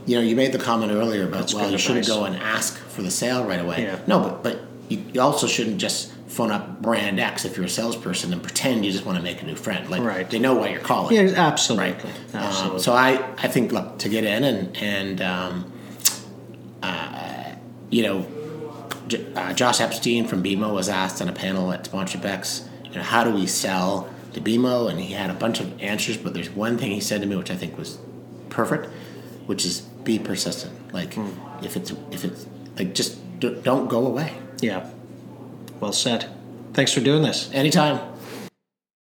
You 0.08 0.16
know, 0.16 0.22
you 0.22 0.34
made 0.36 0.52
the 0.52 0.58
comment 0.58 0.90
earlier 0.90 1.24
about 1.28 1.40
That's 1.40 1.54
well, 1.54 1.70
you 1.70 1.76
shouldn't 1.78 2.06
go 2.06 2.24
and 2.24 2.34
ask 2.36 2.76
for 2.78 3.02
the 3.02 3.10
sale 3.10 3.44
right 3.44 3.60
away. 3.60 3.82
Yeah. 3.82 3.98
No, 4.06 4.18
but 4.20 4.42
but 4.42 4.60
you, 4.88 5.04
you 5.12 5.20
also 5.20 5.46
shouldn't 5.46 5.78
just 5.78 6.12
phone 6.28 6.50
up 6.50 6.80
brand 6.80 7.20
X 7.20 7.44
if 7.44 7.56
you're 7.56 7.66
a 7.66 7.68
salesperson 7.68 8.32
and 8.32 8.42
pretend 8.42 8.84
you 8.86 8.92
just 8.92 9.04
want 9.04 9.16
to 9.18 9.22
make 9.24 9.42
a 9.42 9.46
new 9.46 9.54
friend. 9.54 9.88
Like 9.90 10.02
Right. 10.02 10.28
they 10.30 10.38
know 10.38 10.54
why 10.54 10.68
you're 10.70 10.80
calling. 10.80 11.14
yeah. 11.14 11.32
Absolutely, 11.36 11.92
Right. 11.92 12.04
absolutely. 12.34 12.76
Um, 12.76 12.82
so 12.82 12.92
I, 12.94 13.22
I 13.38 13.48
think 13.48 13.70
look 13.72 13.98
to 13.98 14.08
get 14.08 14.24
in 14.24 14.44
and 14.44 14.76
and 14.78 15.20
um, 15.20 15.72
uh, 16.82 17.52
you 17.90 18.02
know, 18.02 18.26
J- 19.08 19.26
uh, 19.34 19.52
Josh 19.52 19.80
Epstein 19.80 20.26
from 20.26 20.42
BMO 20.42 20.72
was 20.72 20.88
asked 20.88 21.20
on 21.20 21.28
a 21.28 21.32
panel 21.32 21.72
at 21.72 21.84
Sponsorship 21.86 22.24
X, 22.24 22.68
you 22.84 22.94
know, 22.94 23.02
how 23.02 23.24
do 23.24 23.30
we 23.30 23.46
sell 23.46 24.08
to 24.34 24.40
BMO? 24.40 24.90
And 24.90 25.00
he 25.00 25.12
had 25.12 25.30
a 25.30 25.34
bunch 25.34 25.60
of 25.60 25.82
answers, 25.82 26.16
but 26.16 26.34
there's 26.34 26.50
one 26.50 26.78
thing 26.78 26.90
he 26.92 27.00
said 27.00 27.20
to 27.22 27.26
me 27.26 27.36
which 27.36 27.50
I 27.50 27.56
think 27.56 27.76
was 27.78 27.98
perfect, 28.50 28.86
which 29.46 29.64
is 29.64 29.87
be 30.08 30.18
persistent. 30.18 30.72
Like 30.94 31.14
hmm. 31.14 31.28
if 31.62 31.76
it's 31.76 31.90
if 32.10 32.24
it's 32.24 32.46
like 32.78 32.94
just 32.94 33.12
d- 33.40 33.60
don't 33.62 33.88
go 33.88 34.06
away. 34.06 34.32
yeah. 34.60 34.88
Well 35.80 35.92
said. 35.92 36.26
Thanks 36.72 36.92
for 36.92 37.00
doing 37.00 37.22
this. 37.22 37.50
Anytime. 37.52 38.00